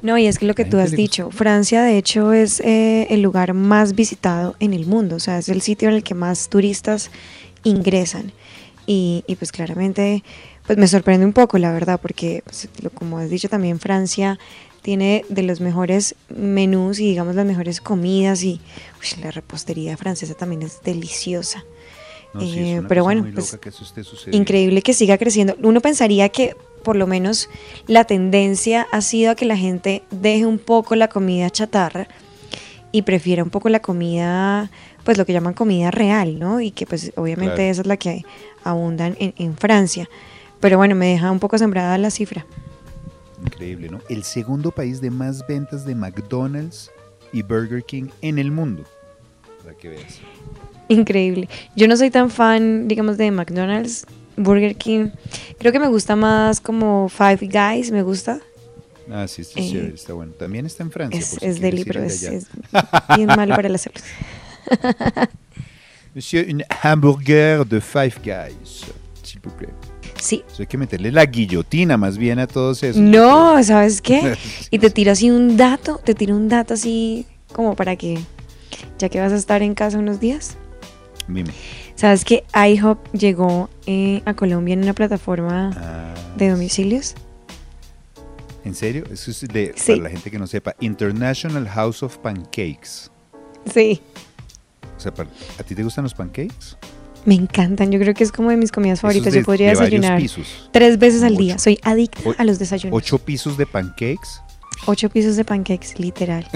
[0.00, 3.20] No, y es que lo que tú has dicho, Francia de hecho es eh, el
[3.22, 6.48] lugar más visitado en el mundo, o sea, es el sitio en el que más
[6.48, 7.10] turistas
[7.64, 8.32] ingresan.
[8.86, 10.22] Y, y pues claramente,
[10.66, 14.38] pues me sorprende un poco, la verdad, porque pues, lo- como has dicho también, Francia
[14.82, 18.60] tiene de los mejores menús y digamos las mejores comidas y
[19.00, 21.64] uy, la repostería francesa también es deliciosa.
[22.32, 23.70] No, sí, es Eh, pero bueno, pues que
[24.36, 25.56] increíble que siga creciendo.
[25.62, 26.54] Uno pensaría que
[26.88, 27.50] por lo menos
[27.86, 32.08] la tendencia ha sido a que la gente deje un poco la comida chatarra
[32.92, 34.70] y prefiera un poco la comida,
[35.04, 36.62] pues lo que llaman comida real, ¿no?
[36.62, 37.70] Y que pues obviamente Claro.
[37.70, 38.24] esa es la que
[38.64, 40.08] abundan en, en Francia.
[40.60, 42.46] Pero bueno, me deja un poco sembrada la cifra.
[43.44, 43.98] Increíble, ¿no?
[44.08, 46.90] El segundo país de más ventas de McDonald's
[47.34, 48.84] y Burger King en el mundo.
[49.62, 50.20] Para que veas.
[50.88, 51.50] Increíble.
[51.76, 54.06] Yo no soy tan fan, digamos, de McDonald's,
[54.38, 55.10] Burger King.
[55.58, 58.40] Creo que me gusta más como Five Guys, me gusta.
[59.10, 60.32] Ah, sí, está Eh, chévere, está bueno.
[60.32, 61.18] También está en Francia.
[61.18, 62.46] Es, si es deli, pero es,
[63.16, 64.00] bien malo para la salud.
[66.14, 68.84] Monsieur, un hamburger de Five Guys.
[69.22, 69.72] s'il vous plaît.
[70.20, 70.42] Sí.
[70.50, 73.00] Eso hay que meterle la guillotina más bien a todos esos.
[73.00, 74.36] No, ¿sabes qué?
[74.70, 78.18] Y te tiro así un dato, te tiro un dato así como para que,
[78.98, 80.56] ya que vas a estar en casa unos días,
[81.28, 81.52] Dime.
[81.98, 87.14] ¿Sabes que IHOP llegó eh, a Colombia en una plataforma Ah, de domicilios?
[88.64, 89.04] ¿En serio?
[89.12, 89.92] Eso es de, Sí.
[89.92, 93.10] para la gente que no sepa, International House of Pancakes.
[93.72, 94.00] Sí.
[94.96, 95.12] O sea,
[95.58, 96.76] ¿a ti te gustan los pancakes?
[97.24, 99.32] Me encantan, yo creo que es como de mis comidas favoritas.
[99.32, 100.68] de- yo podría de desayunar pisos.
[100.72, 101.58] tres veces al día.
[101.58, 102.96] Soy adicta O- a los desayunos.
[102.96, 104.40] Ocho pisos de pancakes.
[104.86, 106.46] Ocho pisos de pancakes, literal.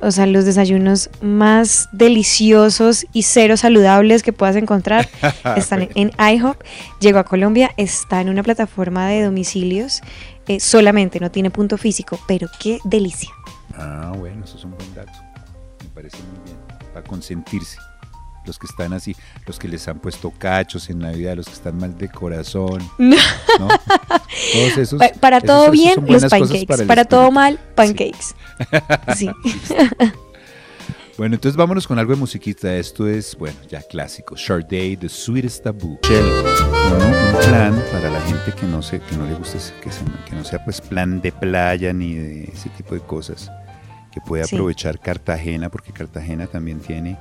[0.00, 5.08] O sea, los desayunos más deliciosos y cero saludables que puedas encontrar
[5.56, 6.62] están en, en IHOP.
[7.00, 10.02] Llegó a Colombia, está en una plataforma de domicilios
[10.48, 13.30] eh, solamente, no tiene punto físico, pero qué delicia.
[13.76, 15.12] Ah, bueno, eso es un buen dato.
[15.82, 16.56] Me parece muy bien.
[16.92, 17.78] Para consentirse.
[18.44, 19.14] Los que están así,
[19.46, 22.82] los que les han puesto cachos en Navidad, los que están mal de corazón.
[22.98, 23.16] No.
[23.60, 23.68] ¿no?
[23.68, 24.98] Todos esos.
[24.98, 26.84] Pa- para esos- todo esos bien, los pancakes.
[26.86, 28.34] para todo mal, pancakes.
[29.16, 29.30] Sí.
[31.18, 32.74] Bueno, entonces vámonos con algo de musiquita.
[32.74, 34.36] Esto es, bueno, ya clásico.
[34.36, 35.98] Sade, The Sweetest Taboo.
[36.08, 39.92] Uno, un plan para la gente que no, se, que no le guste, ese- que,
[39.92, 43.50] se- que no sea pues plan de playa ni de ese tipo de cosas.
[44.10, 44.56] Que pueda Sí.
[44.56, 47.18] aprovechar Cartagena, porque Cartagena también tiene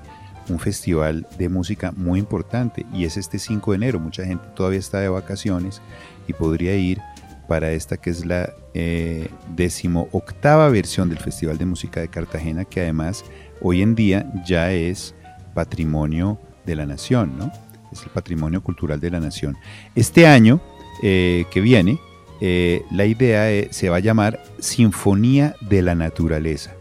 [0.50, 4.00] un festival de música muy importante y es este 5 de enero.
[4.00, 5.82] Mucha gente todavía está de vacaciones
[6.28, 7.00] y podría ir
[7.48, 12.66] para esta que es la eh, décimo octava versión del Festival de Música de Cartagena,
[12.66, 13.26] que además
[13.62, 15.14] hoy en día ya es
[15.54, 17.52] patrimonio de la nación, ¿no?
[17.92, 19.58] Es el patrimonio cultural de la nación.
[19.96, 20.62] Este año
[21.04, 22.00] eh, que viene,
[22.42, 26.72] eh, la idea eh, se va a llamar Sinfonía de la Naturaleza.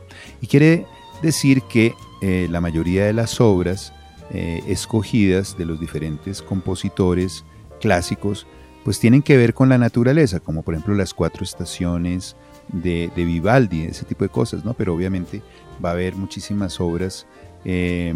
[0.40, 0.86] Y quiere
[1.22, 3.92] decir que eh, la mayoría de las obras
[4.32, 7.44] eh, escogidas de los diferentes compositores
[7.80, 8.46] clásicos,
[8.84, 12.36] pues tienen que ver con la naturaleza, como por ejemplo las cuatro estaciones
[12.68, 14.74] de, de Vivaldi, ese tipo de cosas, ¿no?
[14.74, 15.42] Pero obviamente
[15.84, 17.26] va a haber muchísimas obras.
[17.64, 18.14] eh,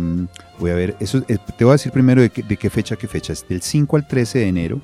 [0.58, 3.32] voy a ver, eso, te voy a decir primero de, qué- fecha qué fecha.
[3.32, 4.80] Es del 5 al 13 de enero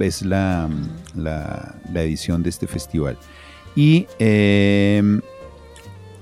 [0.00, 0.68] es la,
[1.14, 3.16] la, edición de este festival.
[3.76, 4.06] Y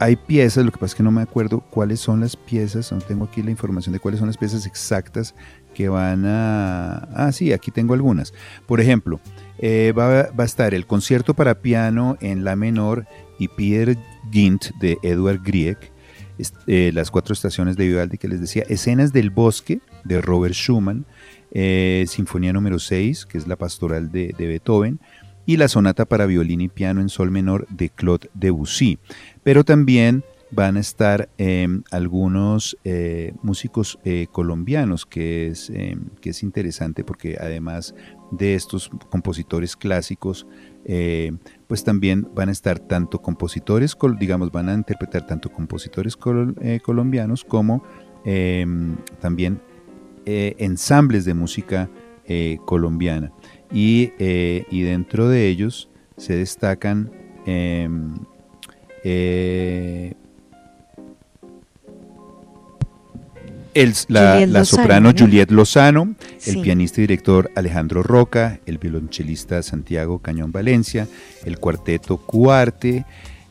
[0.00, 2.98] hay piezas, lo que pasa es que no me acuerdo cuáles son las piezas, no
[2.98, 5.34] tengo aquí la información de cuáles son las piezas exactas
[5.74, 7.06] que van a...
[7.14, 8.32] Ah, sí, aquí tengo algunas.
[8.66, 9.20] Por ejemplo,
[9.58, 13.06] eh, va, va a estar el concierto para piano en la menor
[13.38, 13.98] y Peter
[14.32, 15.76] Gint de Edward Grieg,
[16.66, 21.04] eh, las cuatro estaciones de Vivaldi que les decía, escenas del bosque de Robert Schumann,
[21.52, 24.98] eh, Sinfonía número 6, que es la pastoral de, de Beethoven,
[25.50, 29.00] y la sonata para violín y piano en sol menor de Claude Debussy.
[29.42, 30.22] Pero también
[30.52, 37.02] van a estar eh, algunos eh, músicos eh, colombianos, que es, eh, que es interesante
[37.02, 37.96] porque además
[38.30, 40.46] de estos compositores clásicos,
[40.84, 41.32] eh,
[41.66, 46.54] pues también van a estar tanto compositores, digamos, van a interpretar tanto compositores col-
[46.84, 47.82] colombianos como
[48.24, 48.64] eh,
[49.20, 49.60] también
[50.24, 51.90] ensambles de música
[52.64, 53.32] colombiana.
[53.72, 57.10] Y, eh, y dentro de ellos se destacan
[57.46, 58.14] em,
[59.04, 60.14] eh,
[63.74, 65.18] el- la, la Lozano, soprano ¿no?
[65.18, 66.14] Juliet Lozano,
[66.46, 71.06] el pianista y director Alejandro Roca, el violonchelista Santiago Cañón Valencia,
[71.44, 73.04] el cuarteto Cuarte,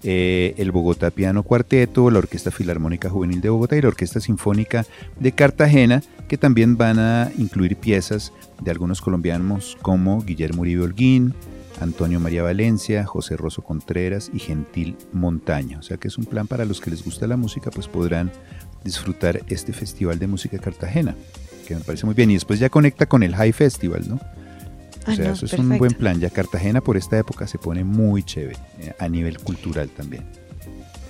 [0.03, 4.85] eh, el Bogotá Piano Cuarteto, la Orquesta Filarmónica Juvenil de Bogotá y la Orquesta Sinfónica
[5.19, 8.31] de Cartagena, que también van a incluir piezas
[8.61, 11.33] de algunos colombianos como Guillermo Uribe Holguín,
[11.81, 15.79] Antonio María Valencia, José Rosso Contreras y Gentil Montaña.
[15.79, 18.31] O sea que es un plan para los que les gusta la música, pues podrán
[18.83, 21.15] disfrutar este Festival de Música Cartagena,
[21.67, 22.31] que me parece muy bien.
[22.31, 24.15] Y después ya conecta con el High Festival, ¿no?
[24.15, 24.19] O
[25.11, 26.19] Ah, sea, no, eso es un buen plan.
[26.19, 30.23] Ya Cartagena por esta época se pone muy chévere, eh, a nivel cultural también.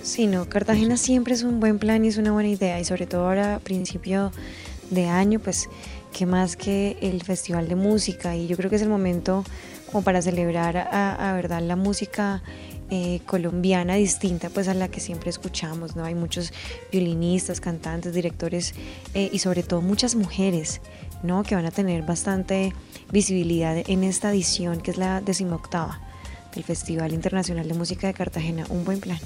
[0.02, 3.06] Sí, no, Cartagena siempre es un buen plan y es una buena idea y sobre
[3.06, 4.32] todo ahora a principio
[4.90, 5.68] de año, pues
[6.12, 9.44] que más que el festival de música y yo creo que es el momento
[9.90, 12.42] como para celebrar a, verdad la música
[12.90, 16.04] eh, colombiana distinta pues a la que siempre escuchamos, ¿no?
[16.04, 16.52] Hay muchos
[16.90, 18.74] violinistas, cantantes, directores
[19.14, 20.80] eh, y sobre todo muchas mujeres,
[21.22, 21.44] ¿no?
[21.44, 22.72] Que van a tener bastante
[23.12, 26.00] visibilidad en esta edición que es la decimoctava
[26.54, 28.66] del Festival Internacional de Música de Cartagena.
[28.68, 29.18] Un buen plan.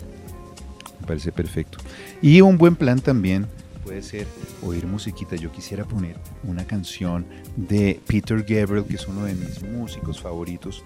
[1.00, 1.78] Me parece perfecto.
[2.20, 3.46] Y un buen plan también
[3.94, 4.26] puede ser
[4.62, 5.36] oír musiquita.
[5.36, 10.84] Yo quisiera poner una canción de Peter Gabriel, que es uno de mis músicos favoritos.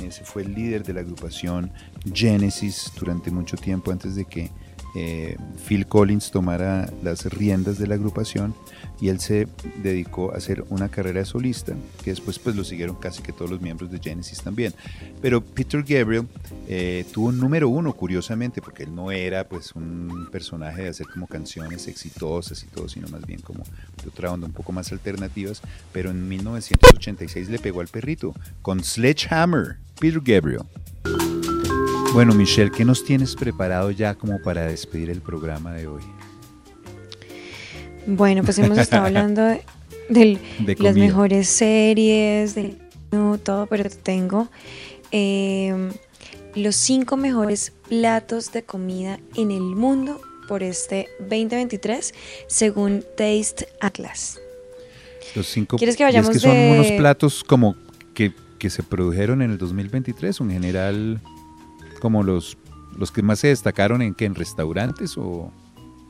[0.00, 1.72] Ese fue el líder de la agrupación
[2.12, 4.52] Genesis durante mucho tiempo antes de que
[4.94, 5.36] eh,
[5.66, 8.54] Phil Collins tomara las riendas de la agrupación
[9.04, 9.46] y él se
[9.82, 13.50] dedicó a hacer una carrera de solista, que después pues lo siguieron casi que todos
[13.50, 14.72] los miembros de Genesis también.
[15.20, 16.26] Pero Peter Gabriel
[16.66, 21.06] eh, tuvo un número uno, curiosamente, porque él no era pues un personaje de hacer
[21.12, 23.62] como canciones exitosas y todo, sino más bien como
[24.02, 25.60] de otra onda un poco más alternativas,
[25.92, 30.62] pero en 1986 le pegó al perrito con Sledgehammer, Peter Gabriel.
[32.14, 36.02] Bueno, Michelle, ¿qué nos tienes preparado ya como para despedir el programa de hoy?
[38.06, 39.62] Bueno, pues hemos estado hablando de,
[40.08, 42.78] De las mejores series, del
[43.12, 44.48] no, todo, pero tengo
[45.12, 45.90] eh,
[46.56, 52.12] los cinco mejores platos de comida en el mundo por este 2023
[52.48, 54.40] según Taste Atlas.
[55.34, 55.76] Los cinco.
[55.78, 57.76] ¿Quieres que y vayamos es que son de- unos platos como
[58.14, 61.20] que, que se produjeron en el 2023 o en general
[62.00, 62.58] como los,
[62.98, 65.50] los que más se destacaron en que en restaurantes o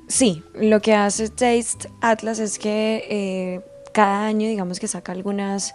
[0.08, 3.60] Sí, lo que hace Taste Atlas es que eh,
[3.92, 5.72] cada año, digamos que saca algunos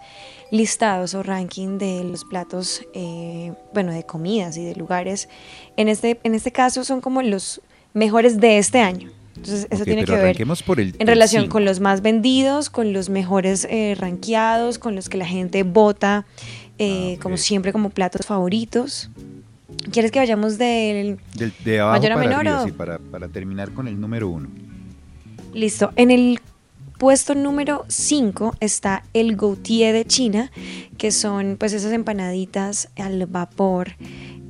[0.51, 5.29] listados o ranking de los platos, eh, bueno, de comidas y de lugares.
[5.77, 7.61] En este, en este caso son como los
[7.93, 9.09] mejores de este año.
[9.35, 10.19] Entonces, eso tiene que ver
[10.63, 14.95] por el- en el relación con los más vendidos, con los mejores eh, rankeados, con
[14.95, 16.25] los que la gente vota,
[16.77, 19.09] eh, Ah, como siempre, como platos favoritos.
[19.91, 22.99] ¿Quieres que vayamos del del, de abajo mayor a para menor arriba, o- sí, para,
[22.99, 24.49] para terminar con el número uno.
[25.53, 25.91] Listo.
[25.95, 26.39] En el
[26.97, 30.51] puesto número 5 está el Gautier de China,
[30.97, 33.93] que son pues esas empanaditas al vapor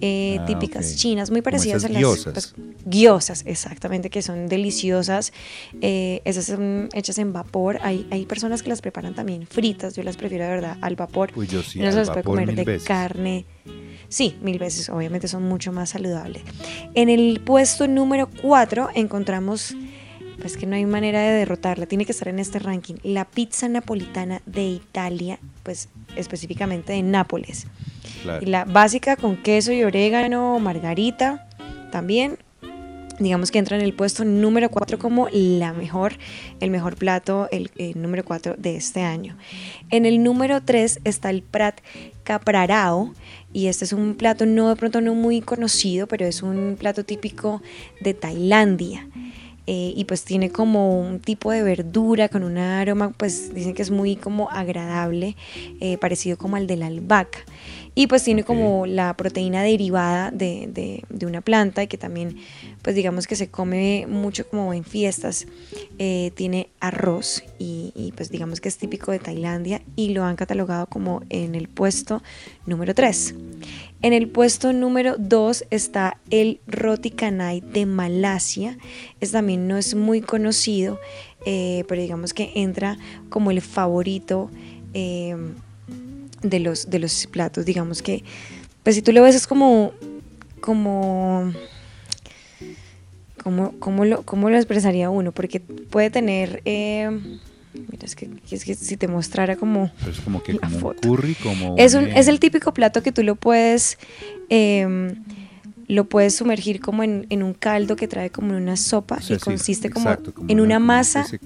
[0.01, 2.33] eh, Ah, típicas chinas, muy parecidas a las gyozas.
[2.33, 2.53] pues,
[2.85, 5.31] gyozas, exactamente, que son deliciosas.
[5.81, 7.79] Eh, esas son hechas en vapor.
[7.81, 9.95] Hay, hay personas que las preparan también fritas.
[9.95, 11.31] Yo las prefiero de verdad al vapor.
[11.35, 12.87] Uy, yo sí, Uno se las puede comer de veces.
[12.87, 13.45] carne.
[14.07, 16.41] Sí, mil veces, obviamente son mucho más saludables.
[16.95, 19.75] En el puesto número 4 encontramos,
[20.41, 23.67] pues que no hay manera de derrotarla, tiene que estar en este ranking, la pizza
[23.69, 27.67] napolitana de Italia, pues específicamente de Nápoles.
[28.41, 31.47] La básica con queso y orégano, margarita,
[31.91, 32.37] también.
[33.19, 36.13] Digamos que entra en el puesto número 4 como la mejor,
[36.61, 39.37] el mejor plato, el, el número 4 de este año.
[39.89, 41.81] En el número 3 está el Prat
[42.23, 43.13] Caprarao,
[43.51, 47.03] y este es un plato no de pronto no muy conocido, pero es un plato
[47.03, 47.61] típico
[47.99, 49.07] de Tailandia.
[49.71, 53.83] eh, y pues tiene como un tipo de verdura con un aroma, pues dicen que
[53.83, 55.35] es muy como agradable,
[55.79, 57.39] eh, parecido como al de la albahaca.
[57.95, 62.37] Y pues tiene como la proteína derivada de, de- de una planta y que también
[62.81, 65.47] pues digamos que se come mucho como en fiestas.
[65.97, 70.37] Eh, tiene arroz y, y, pues digamos que es típico de Tailandia y lo han
[70.37, 72.23] catalogado como en el puesto
[72.65, 73.35] número 3.
[74.01, 78.77] En el puesto número 2 está el roti canai de Malasia.
[79.19, 80.99] Este también no es muy conocido,
[81.45, 82.97] eh, pero digamos que entra
[83.29, 84.49] como el favorito
[84.93, 85.35] eh,
[86.41, 87.65] de, los, de los platos.
[87.65, 88.23] Digamos que,
[88.83, 89.93] pues si tú lo ves es como,
[90.61, 91.51] como,
[93.43, 97.09] como, como lo, cómo lo expresaría uno, porque puede tener, eh,
[97.73, 100.75] mira, es que, es que si te mostrara como Pero es como que la como
[100.75, 101.07] un foto.
[101.07, 103.97] curry, como Es, un, un, es el típico plato que tú lo puedes,
[104.49, 105.15] eh,
[105.87, 109.21] lo puedes sumergir como en, en un caldo que trae como en una sopa o
[109.21, 111.25] sea, y sí, consiste como, exacto, como en una masa.
[111.25, 111.39] sí.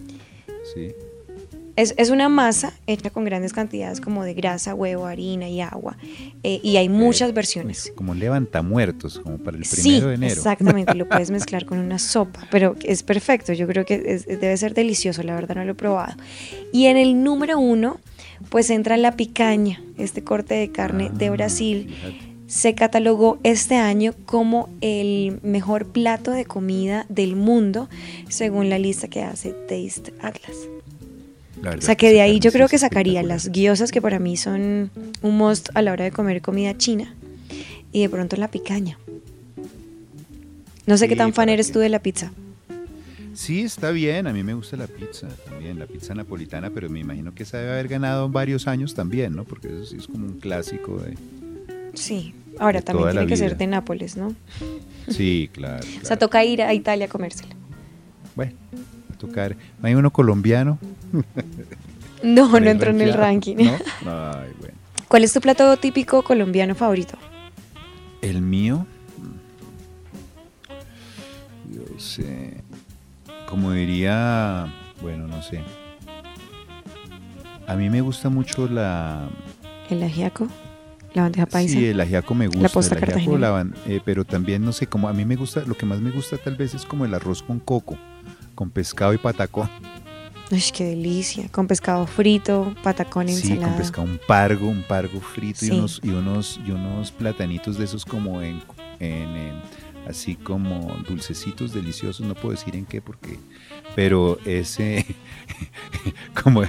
[1.75, 5.97] Es, es una masa hecha con grandes cantidades como de grasa, huevo, harina y agua.
[6.43, 7.91] eh, y hay muchas versiones.
[7.95, 10.33] como levantamuertos, como para el Sí, primero de enero.
[10.33, 14.55] exactamente, lo puedes mezclar con una sopa, pero es perfecto, yo creo que es- debe
[14.57, 16.15] ser delicioso, la verdad no lo he probado.
[16.71, 17.99] Y en el número uno,
[18.49, 21.95] pues entra la picaña, este corte de carne de Ah, Brasil.
[22.45, 27.89] Se catalogó este año como el mejor plato de comida del mundo,
[28.29, 30.55] según la lista que hace Taste Atlas.
[31.64, 34.35] La O sea que de ahí yo creo que sacaría las guiosas que para mí
[34.35, 34.91] son
[35.22, 37.15] un must a la hora de comer comida china
[37.94, 38.99] y de pronto la picaña.
[40.85, 42.34] No sé qué tan fan ¿para eres tú de la pizza.
[43.34, 46.99] Sí, está bien, a mí me gusta la pizza también, la pizza napolitana, pero me
[46.99, 49.45] imagino que esa debe haber ganado varios años también, ¿no?
[49.45, 51.18] Porque eso sí es como un clásico de...
[51.94, 52.35] Sí.
[52.60, 54.35] Ahora De también tiene que ser de Nápoles, ¿no?
[55.07, 55.84] Sí, claro.
[55.88, 56.19] O sea, claro.
[56.19, 57.56] toca ir a Italia a comérsela.
[58.35, 58.52] Bueno,
[59.27, 59.55] tocar.
[59.81, 60.77] ¿No hay uno colombiano?
[62.21, 63.55] No, no entró en el ranking.
[63.57, 63.71] ¿no?
[64.05, 64.75] Ay, bueno.
[65.07, 67.17] ¿Cuál es tu plato típico colombiano favorito?
[68.21, 68.85] El mío,
[71.71, 72.53] yo sé,
[73.49, 74.71] como diría,
[75.01, 75.61] bueno, no sé.
[77.67, 79.27] A mí me gusta mucho la,
[79.89, 80.47] El ajiaco,
[81.13, 81.73] la bandeja paisa.
[81.73, 84.71] sí, el ajiaco me gusta, La posta el ajiaco, la ban- eh, pero también no
[84.71, 87.05] sé, como a mí me gusta, lo que más me gusta tal vez es como
[87.05, 87.97] el arroz con coco,
[88.55, 89.69] con pescado y patacón.
[90.51, 91.47] Uy, qué delicia.
[91.49, 93.67] Con pescado frito, patacón, Sí, ensalada.
[93.69, 95.67] con pescado, un pargo, un pargo frito Sí.
[95.67, 98.61] y unos y unos y unos platanitos de esos como en,
[98.99, 99.61] en, en-
[100.07, 103.39] así como dulcecitos deliciosos, no puedo decir en qué porque
[103.95, 105.05] pero ese
[106.43, 106.63] como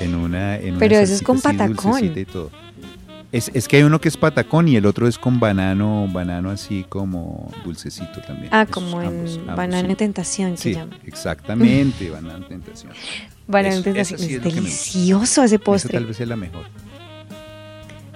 [0.00, 2.02] en una en una Pero eso es con patacón.
[2.16, 2.50] y todo.
[3.30, 6.48] Es, es que hay uno que es patacón y el otro es con banano, banano
[6.50, 8.48] así como dulcecito también.
[8.52, 9.94] Ah, Esos como en ambos, banana sí.
[9.96, 10.96] tentación que Sí, llama.
[11.04, 12.92] exactamente, banana de tentación.
[12.92, 13.96] Eso- tentación.
[13.98, 15.92] esa sí es delicioso ese Esa postre.
[15.92, 16.64] tal vez es la mejor.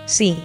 [0.07, 0.39] Sí,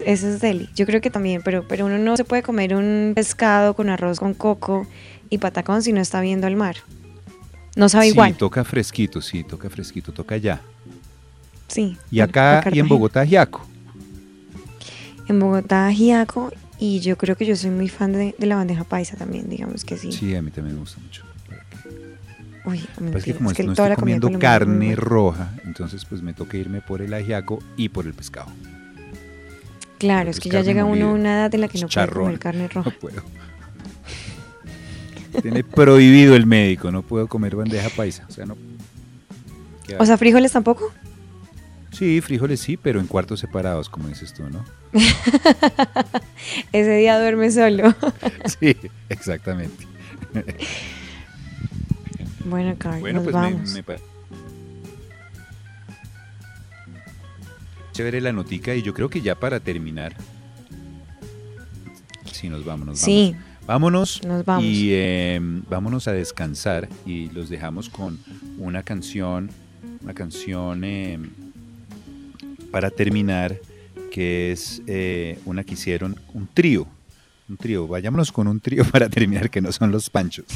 [0.00, 0.68] ese es deli.
[0.74, 4.18] Yo creo que también, pero, pero uno no se puede comer un pescado con arroz
[4.20, 4.86] con coco
[5.28, 6.76] y patacón si no está viendo el mar.
[7.76, 8.34] No sabe sí, igual.
[8.36, 10.60] toca fresquito, sí, toca fresquito, toca ya.
[11.68, 11.96] Sí.
[12.10, 12.88] Y acá y en.
[12.88, 13.66] Bogotá, ajiaco.
[15.28, 16.52] En Bogotá, ajiaco.
[16.78, 19.84] Y yo creo que yo soy muy fan de, de la bandeja paisa también, digamos
[19.84, 20.10] que sí.
[20.10, 21.22] Sí, a mí también me gusta mucho.
[22.64, 26.04] Uy, Lo que pasa es que como es que no estoy comiendo carne roja, entonces
[26.04, 28.48] pues me toca irme por el ajiaco y por el pescado.
[29.98, 32.24] Claro, es que ya llega uno a una edad en la que no puede chicharrón.
[32.24, 32.90] comer carne roja.
[32.90, 33.22] No puedo.
[35.40, 38.26] Tiene prohibido el médico, no puedo comer bandeja paisa.
[38.28, 38.56] O sea, no.
[39.86, 40.92] ¿Qué O sea, frijoles tampoco.
[41.92, 44.64] Sí, frijoles sí, pero en cuartos separados, como dices tú, ¿no?
[46.72, 47.94] Ese día duerme solo.
[48.58, 48.76] Sí,
[49.08, 49.86] exactamente.
[52.46, 53.72] bueno, Carl, Bueno, pues me, vamos.
[53.72, 53.84] me
[57.92, 60.16] Chévere la notica y yo creo que ya para terminar,
[62.32, 63.52] sí, nos vamos, nos Sí, vamos.
[63.66, 64.64] Vámonos, nos vamos.
[64.64, 65.38] y eh,
[65.68, 68.18] vámonos a descansar y los dejamos con
[68.58, 69.50] una canción,
[70.02, 71.18] una canción eh,
[72.72, 73.58] para terminar
[74.10, 76.86] que es eh, una que hicieron un trío,
[77.48, 77.86] un trío.
[77.86, 80.46] Vayámonos con un trío para terminar que no son los Panchos.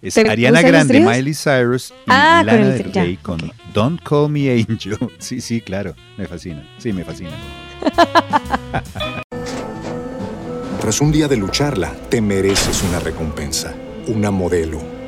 [0.00, 0.98] Es ¿Te Ariana Grande?
[0.98, 3.38] Miley Cyrus y Ah, Lana el del ya, Rey con
[3.72, 4.98] Don't Call Me Angel.
[5.18, 6.68] Sí, sí, claro, me fascina.
[6.78, 7.30] Sí, me fascina.
[10.80, 13.72] Tras un día de lucharla, te mereces una recompensa,
[14.08, 14.82] una modelo,